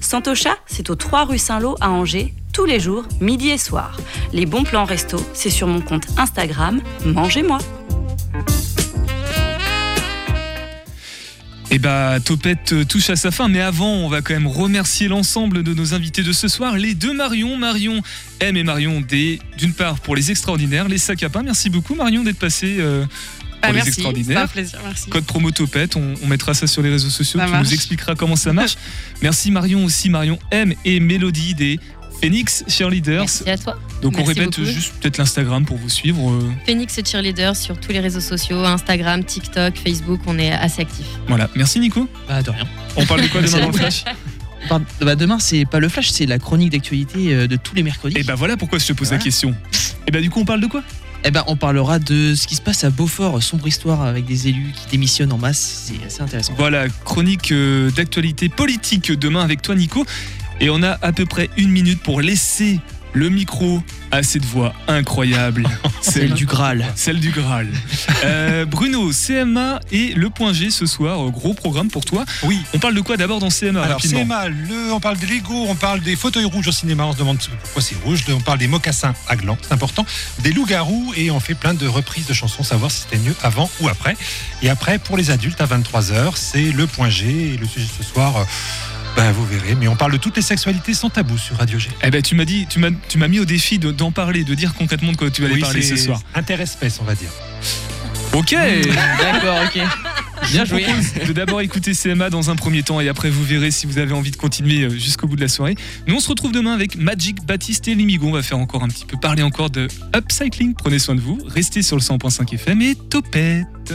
Santocha, 0.00 0.56
c'est 0.66 0.90
au 0.90 0.94
3 0.94 1.24
rue 1.24 1.38
Saint-Lô 1.38 1.76
à 1.80 1.90
Angers, 1.90 2.34
tous 2.52 2.66
les 2.66 2.78
jours, 2.78 3.04
midi 3.20 3.50
et 3.50 3.58
soir. 3.58 3.96
Les 4.32 4.46
bons 4.46 4.64
plans 4.64 4.84
resto, 4.84 5.18
c'est 5.32 5.50
sur 5.50 5.66
mon 5.66 5.80
compte 5.80 6.06
Instagram, 6.18 6.80
mangez-moi. 7.04 7.58
Et 11.70 11.78
bah, 11.78 12.18
Topette 12.24 12.72
euh, 12.72 12.84
touche 12.84 13.10
à 13.10 13.16
sa 13.16 13.30
fin, 13.30 13.48
mais 13.48 13.60
avant, 13.60 13.90
on 13.90 14.08
va 14.08 14.20
quand 14.22 14.34
même 14.34 14.46
remercier 14.46 15.08
l'ensemble 15.08 15.62
de 15.62 15.74
nos 15.74 15.94
invités 15.94 16.22
de 16.22 16.32
ce 16.32 16.46
soir, 16.46 16.76
les 16.76 16.94
deux 16.94 17.12
Marion, 17.14 17.56
Marion 17.56 18.00
M 18.40 18.56
et 18.56 18.62
Marion 18.62 19.00
D, 19.00 19.40
d'une 19.58 19.72
part 19.72 19.98
pour 19.98 20.14
les 20.14 20.30
extraordinaires, 20.30 20.88
les 20.88 20.98
sacs 20.98 21.22
à 21.22 21.30
pain. 21.30 21.42
Merci 21.42 21.70
beaucoup 21.70 21.94
Marion 21.94 22.22
d'être 22.22 22.38
passé 22.38 22.76
euh, 22.78 23.04
pour 23.04 23.10
Ah, 23.62 23.68
les 23.68 23.72
merci, 23.76 23.92
c'était 23.92 24.06
un 24.06 24.10
extraordinaires. 24.10 24.48
plaisir, 24.50 24.78
merci. 24.84 25.08
Code 25.10 25.24
promo 25.24 25.50
Topette, 25.50 25.96
on, 25.96 26.14
on 26.22 26.26
mettra 26.28 26.52
ça 26.54 26.66
sur 26.66 26.82
les 26.82 26.90
réseaux 26.90 27.08
sociaux, 27.10 27.40
Ça 27.40 27.46
tu 27.46 27.52
marche. 27.52 27.66
nous 27.66 27.74
expliqueras 27.74 28.14
comment 28.14 28.36
ça 28.36 28.52
marche. 28.52 28.76
Merci 29.22 29.50
Marion 29.50 29.84
aussi, 29.86 30.10
Marion 30.10 30.38
M 30.50 30.74
et 30.84 31.00
Mélodie 31.00 31.54
des 31.54 31.80
Phoenix 32.24 32.64
Cheerleaders. 32.68 33.20
Merci 33.20 33.50
à 33.50 33.58
toi. 33.58 33.78
Donc 34.00 34.18
on 34.18 34.24
répète 34.24 34.46
beaucoup. 34.46 34.64
juste 34.64 34.94
peut-être 34.98 35.18
l'Instagram 35.18 35.66
pour 35.66 35.76
vous 35.76 35.90
suivre. 35.90 36.38
Phoenix 36.64 36.98
Cheerleader 37.04 37.54
sur 37.54 37.78
tous 37.78 37.92
les 37.92 38.00
réseaux 38.00 38.20
sociaux, 38.20 38.64
Instagram, 38.64 39.22
TikTok, 39.22 39.74
Facebook, 39.76 40.20
on 40.26 40.38
est 40.38 40.50
assez 40.50 40.80
actifs. 40.80 41.04
voilà, 41.28 41.50
merci 41.54 41.80
Nico. 41.80 42.08
Bah, 42.26 42.42
de 42.42 42.48
rien. 42.48 42.64
On 42.96 43.04
parle 43.04 43.20
de 43.20 43.26
quoi 43.26 43.42
demain 43.42 43.60
dans 43.60 43.66
le 43.66 43.72
flash? 43.78 44.04
Bah, 44.70 45.14
Demain, 45.16 45.38
c'est 45.38 45.66
pas 45.66 45.80
le 45.80 45.90
flash, 45.90 46.08
c'est 46.08 46.24
la 46.24 46.38
chronique 46.38 46.72
d'actualité 46.72 47.34
euh, 47.34 47.46
de 47.46 47.56
tous 47.56 47.74
les 47.74 47.82
mercredis. 47.82 48.16
Et 48.16 48.22
bah 48.22 48.36
voilà 48.36 48.56
pourquoi 48.56 48.78
je 48.78 48.86
te 48.86 48.94
pose 48.94 49.10
la 49.10 49.18
question. 49.18 49.54
Et 50.06 50.10
bah 50.10 50.22
du 50.22 50.30
coup 50.30 50.40
on 50.40 50.46
parle 50.46 50.62
de 50.62 50.66
quoi? 50.66 50.82
Eh 51.26 51.30
ben, 51.30 51.42
on 51.46 51.56
parlera 51.56 51.98
de 51.98 52.34
ce 52.34 52.46
qui 52.46 52.54
se 52.54 52.60
passe 52.60 52.84
à 52.84 52.90
Beaufort, 52.90 53.42
sombre 53.42 53.66
histoire 53.66 54.02
avec 54.02 54.26
des 54.26 54.48
élus 54.48 54.72
qui 54.74 54.90
démissionnent 54.90 55.32
en 55.32 55.38
masse. 55.38 55.86
C'est 55.88 56.06
assez 56.06 56.20
intéressant. 56.20 56.52
Voilà, 56.56 56.86
chronique 57.04 57.50
euh, 57.50 57.90
d'actualité 57.90 58.50
politique 58.50 59.10
demain 59.12 59.40
avec 59.42 59.62
toi 59.62 59.74
Nico. 59.74 60.04
Et 60.60 60.70
on 60.70 60.82
a 60.82 60.98
à 61.02 61.12
peu 61.12 61.26
près 61.26 61.50
une 61.56 61.70
minute 61.70 62.00
pour 62.02 62.20
laisser 62.20 62.80
le 63.14 63.28
micro 63.28 63.80
à 64.10 64.22
cette 64.22 64.44
voix 64.44 64.74
incroyable. 64.88 65.68
Celle 66.00 66.34
du 66.34 66.46
Graal. 66.46 66.84
Celle 66.96 67.20
du 67.20 67.30
Graal. 67.30 67.68
Euh, 68.24 68.64
Bruno, 68.64 69.10
CMA 69.12 69.80
et 69.92 70.14
le 70.14 70.30
point 70.30 70.52
G 70.52 70.70
ce 70.70 70.84
soir, 70.84 71.24
euh, 71.24 71.30
gros 71.30 71.54
programme 71.54 71.88
pour 71.88 72.04
toi. 72.04 72.24
Oui. 72.42 72.60
On 72.74 72.78
parle 72.78 72.94
de 72.94 73.00
quoi 73.00 73.16
d'abord 73.16 73.38
dans 73.38 73.50
CMA 73.50 73.82
Alors 73.82 73.96
rapidement 73.96 74.22
CMA, 74.22 74.48
le, 74.48 74.92
on 74.92 75.00
parle 75.00 75.16
des 75.16 75.26
Lego, 75.26 75.66
on 75.68 75.76
parle 75.76 76.00
des 76.00 76.16
fauteuils 76.16 76.44
rouges 76.44 76.68
au 76.68 76.72
cinéma, 76.72 77.04
on 77.04 77.12
se 77.12 77.18
demande 77.18 77.38
pourquoi 77.62 77.82
c'est 77.82 77.96
rouge, 78.04 78.24
on 78.30 78.40
parle 78.40 78.58
des 78.58 78.68
mocassins 78.68 79.14
à 79.28 79.36
gland, 79.36 79.56
c'est 79.62 79.72
important, 79.72 80.04
des 80.40 80.52
loups-garous 80.52 81.12
et 81.16 81.30
on 81.30 81.38
fait 81.40 81.54
plein 81.54 81.74
de 81.74 81.86
reprises 81.86 82.26
de 82.26 82.34
chansons, 82.34 82.64
savoir 82.64 82.90
si 82.90 83.02
c'était 83.02 83.18
mieux 83.18 83.34
avant 83.42 83.70
ou 83.80 83.88
après. 83.88 84.16
Et 84.62 84.70
après, 84.70 84.98
pour 84.98 85.16
les 85.16 85.30
adultes, 85.30 85.60
à 85.60 85.66
23h, 85.66 86.32
c'est 86.34 86.72
le 86.72 86.86
point 86.86 87.10
G 87.10 87.54
et 87.54 87.56
le 87.56 87.66
sujet 87.66 87.86
de 87.86 88.04
ce 88.04 88.08
soir... 88.08 88.36
euh, 88.36 88.44
ben, 89.16 89.30
vous 89.32 89.46
verrez, 89.46 89.74
mais 89.76 89.86
on 89.88 89.96
parle 89.96 90.12
de 90.12 90.16
toutes 90.16 90.36
les 90.36 90.42
sexualités 90.42 90.92
sans 90.94 91.08
tabou 91.10 91.38
sur 91.38 91.56
Radio 91.56 91.78
G. 91.78 91.88
Eh 92.02 92.10
ben, 92.10 92.20
tu 92.20 92.34
m'as 92.34 92.44
dit, 92.44 92.66
tu 92.68 92.78
m'as, 92.80 92.90
tu 93.08 93.16
m'as 93.18 93.28
mis 93.28 93.38
au 93.38 93.44
défi 93.44 93.78
de- 93.78 93.92
d'en 93.92 94.10
parler, 94.10 94.42
de 94.44 94.54
dire 94.54 94.74
concrètement 94.74 95.12
de 95.12 95.16
quoi 95.16 95.30
tu 95.30 95.44
allais 95.44 95.54
Oui, 95.54 95.60
parler 95.60 95.82
c'est 95.82 95.96
ce 95.96 96.04
soir. 96.06 96.20
Interespèce, 96.34 96.98
on 97.00 97.04
va 97.04 97.14
dire. 97.14 97.30
Ok. 98.32 98.50
D'accord, 99.20 99.58
ok. 99.66 99.80
Bien 100.50 100.64
joué. 100.64 100.84
De 101.26 101.32
d'abord 101.32 101.60
écouter 101.60 101.92
CMA 101.94 102.28
dans 102.28 102.50
un 102.50 102.56
premier 102.56 102.82
temps 102.82 103.00
et 103.00 103.08
après 103.08 103.30
vous 103.30 103.44
verrez 103.44 103.70
si 103.70 103.86
vous 103.86 103.98
avez 103.98 104.12
envie 104.12 104.32
de 104.32 104.36
continuer 104.36 104.82
euh, 104.82 104.90
jusqu'au 104.90 105.26
bout 105.28 105.36
de 105.36 105.40
la 105.40 105.48
soirée. 105.48 105.76
Nous 106.08 106.16
on 106.16 106.20
se 106.20 106.28
retrouve 106.28 106.52
demain 106.52 106.72
avec 106.74 106.96
Magic, 106.96 107.46
Baptiste 107.46 107.86
et 107.88 107.94
Limigo. 107.94 108.26
On 108.26 108.32
va 108.32 108.42
faire 108.42 108.58
encore 108.58 108.82
un 108.82 108.88
petit 108.88 109.06
peu 109.06 109.16
parler 109.16 109.42
encore 109.42 109.70
de 109.70 109.86
upcycling. 110.14 110.74
Prenez 110.74 110.98
soin 110.98 111.14
de 111.14 111.20
vous, 111.20 111.38
restez 111.46 111.82
sur 111.82 111.96
le 111.96 112.02
100.5 112.02 112.52
FM 112.54 112.82
et 112.82 112.94
topette. 112.96 113.94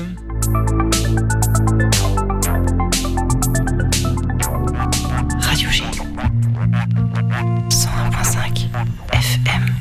101.5 7.70 8.68
FM. 9.14 9.76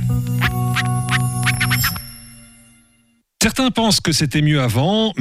Certains 3.43 3.71
pensent 3.71 4.01
que 4.01 4.13
c'était 4.13 4.43
mieux 4.43 4.61
avant. 4.61 5.13